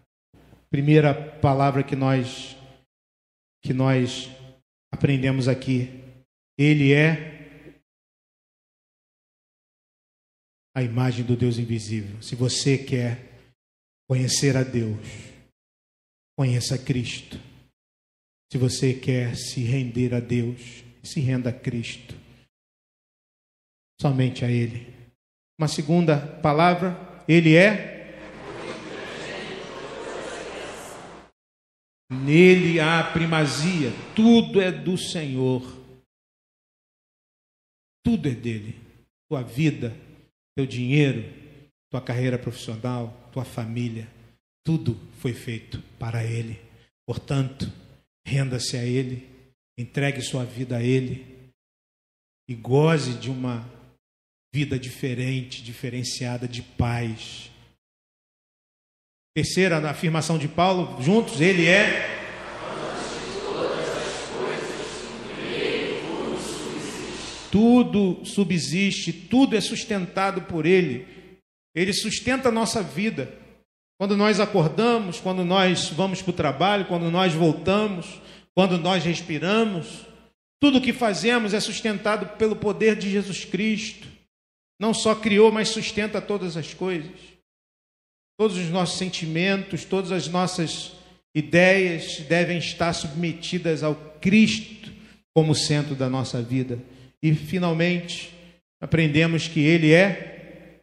Primeira 0.69 1.15
palavra 1.15 1.83
que 1.83 1.97
nós 1.97 2.60
que 3.63 3.73
nós 3.73 4.29
aprendemos 4.93 5.49
aqui 5.49 6.01
ele 6.63 6.93
é 6.93 7.41
a 10.77 10.83
imagem 10.83 11.25
do 11.25 11.35
Deus 11.35 11.57
invisível. 11.57 12.21
Se 12.23 12.35
você 12.35 12.77
quer 12.77 13.19
conhecer 14.07 14.59
a 14.59 14.63
Deus, 14.63 15.01
conheça 16.37 16.77
Cristo. 16.77 17.39
Se 18.53 18.59
você 18.59 18.93
quer 18.93 19.37
se 19.37 19.63
render 19.63 20.13
a 20.13 20.21
Deus, 20.21 20.85
se 21.03 21.19
renda 21.19 21.49
a 21.49 21.53
Cristo. 21.53 22.15
Somente 23.99 24.45
a 24.45 24.51
Ele. 24.51 24.95
Uma 25.59 25.67
segunda 25.67 26.21
palavra, 26.43 27.25
Ele 27.27 27.57
é. 27.57 28.00
Nele 32.11 32.81
há 32.81 33.05
primazia, 33.05 33.91
tudo 34.17 34.61
é 34.61 34.73
do 34.73 34.99
Senhor. 34.99 35.63
Tudo 38.05 38.29
é 38.29 38.35
dele. 38.35 38.75
Tua 39.29 39.43
vida, 39.43 39.97
teu 40.57 40.67
dinheiro, 40.67 41.23
tua 41.89 42.01
carreira 42.01 42.37
profissional, 42.37 43.29
tua 43.33 43.45
família, 43.45 44.09
tudo 44.65 44.97
foi 45.19 45.33
feito 45.33 45.81
para 45.99 46.25
Ele. 46.25 46.61
Portanto, 47.07 47.67
renda-se 48.27 48.77
a 48.77 48.85
Ele, 48.85 49.29
entregue 49.79 50.21
sua 50.21 50.45
vida 50.45 50.79
a 50.79 50.83
Ele 50.83 51.53
e 52.49 52.55
goze 52.55 53.15
de 53.15 53.31
uma 53.31 53.69
vida 54.53 54.79
diferente, 54.79 55.63
diferenciada 55.63 56.49
de 56.49 56.63
paz. 56.63 57.50
Terceira 59.35 59.79
afirmação 59.89 60.39
de 60.39 60.49
Paulo, 60.49 61.01
juntos, 61.01 61.41
Ele 61.41 61.67
é 61.67 62.19
Tudo 67.51 68.25
subsiste, 68.25 69.13
tudo 69.13 69.57
é 69.57 69.61
sustentado 69.61 70.43
por 70.43 70.65
Ele. 70.65 71.07
Ele 71.75 71.93
sustenta 71.93 72.49
a 72.49 72.53
nossa 72.53 72.83
vida. 72.83 73.33
Quando 73.99 74.17
nós 74.17 74.39
acordamos, 74.39 75.19
quando 75.19 75.45
nós 75.45 75.89
vamos 75.89 76.23
para 76.23 76.31
o 76.31 76.35
trabalho, 76.35 76.87
quando 76.87 77.11
nós 77.11 77.35
voltamos, 77.35 78.21
quando 78.55 78.79
nós 78.79 79.05
respiramos, 79.05 80.07
tudo 80.61 80.79
o 80.79 80.81
que 80.81 80.93
fazemos 80.93 81.53
é 81.53 81.61
sustentado 81.61 82.37
pelo 82.39 82.55
poder 82.55 82.97
de 82.97 83.11
Jesus 83.11 83.45
Cristo. 83.45 84.07
Não 84.79 84.95
só 84.95 85.15
criou, 85.15 85.51
mas 85.51 85.69
sustenta 85.69 86.21
todas 86.21 86.57
as 86.57 86.73
coisas. 86.73 87.40
Todos 88.41 88.57
os 88.57 88.71
nossos 88.71 88.97
sentimentos, 88.97 89.85
todas 89.85 90.11
as 90.11 90.27
nossas 90.27 90.93
ideias 91.35 92.21
devem 92.21 92.57
estar 92.57 92.95
submetidas 92.95 93.83
ao 93.83 93.95
Cristo 93.95 94.91
como 95.35 95.55
centro 95.55 95.95
da 95.95 96.09
nossa 96.09 96.41
vida. 96.41 96.79
E 97.23 97.35
finalmente, 97.35 98.33
aprendemos 98.81 99.47
que 99.47 99.61
Ele 99.61 99.93
é. 99.93 100.81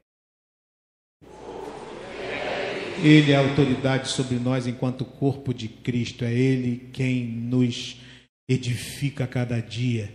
Ele 3.03 3.31
é 3.31 3.35
a 3.35 3.39
autoridade 3.39 4.09
sobre 4.09 4.37
nós 4.37 4.67
enquanto 4.67 5.03
corpo 5.03 5.51
de 5.51 5.67
Cristo. 5.67 6.23
É 6.23 6.31
Ele 6.31 6.91
quem 6.93 7.25
nos 7.25 7.97
edifica 8.47 9.23
a 9.23 9.27
cada 9.27 9.59
dia. 9.59 10.13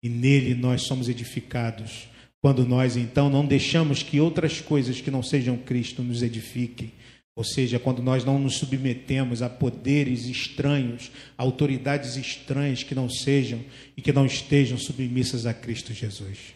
E 0.00 0.08
nele 0.08 0.54
nós 0.54 0.82
somos 0.82 1.08
edificados. 1.08 2.08
Quando 2.44 2.66
nós 2.66 2.94
então 2.94 3.30
não 3.30 3.46
deixamos 3.46 4.02
que 4.02 4.20
outras 4.20 4.60
coisas 4.60 5.00
que 5.00 5.10
não 5.10 5.22
sejam 5.22 5.56
Cristo 5.56 6.02
nos 6.02 6.22
edifiquem. 6.22 6.92
Ou 7.34 7.42
seja, 7.42 7.78
quando 7.78 8.02
nós 8.02 8.22
não 8.22 8.38
nos 8.38 8.58
submetemos 8.58 9.40
a 9.40 9.48
poderes 9.48 10.26
estranhos, 10.26 11.10
a 11.38 11.42
autoridades 11.42 12.16
estranhas 12.16 12.82
que 12.82 12.94
não 12.94 13.08
sejam 13.08 13.60
e 13.96 14.02
que 14.02 14.12
não 14.12 14.26
estejam 14.26 14.76
submissas 14.76 15.46
a 15.46 15.54
Cristo 15.54 15.94
Jesus. 15.94 16.52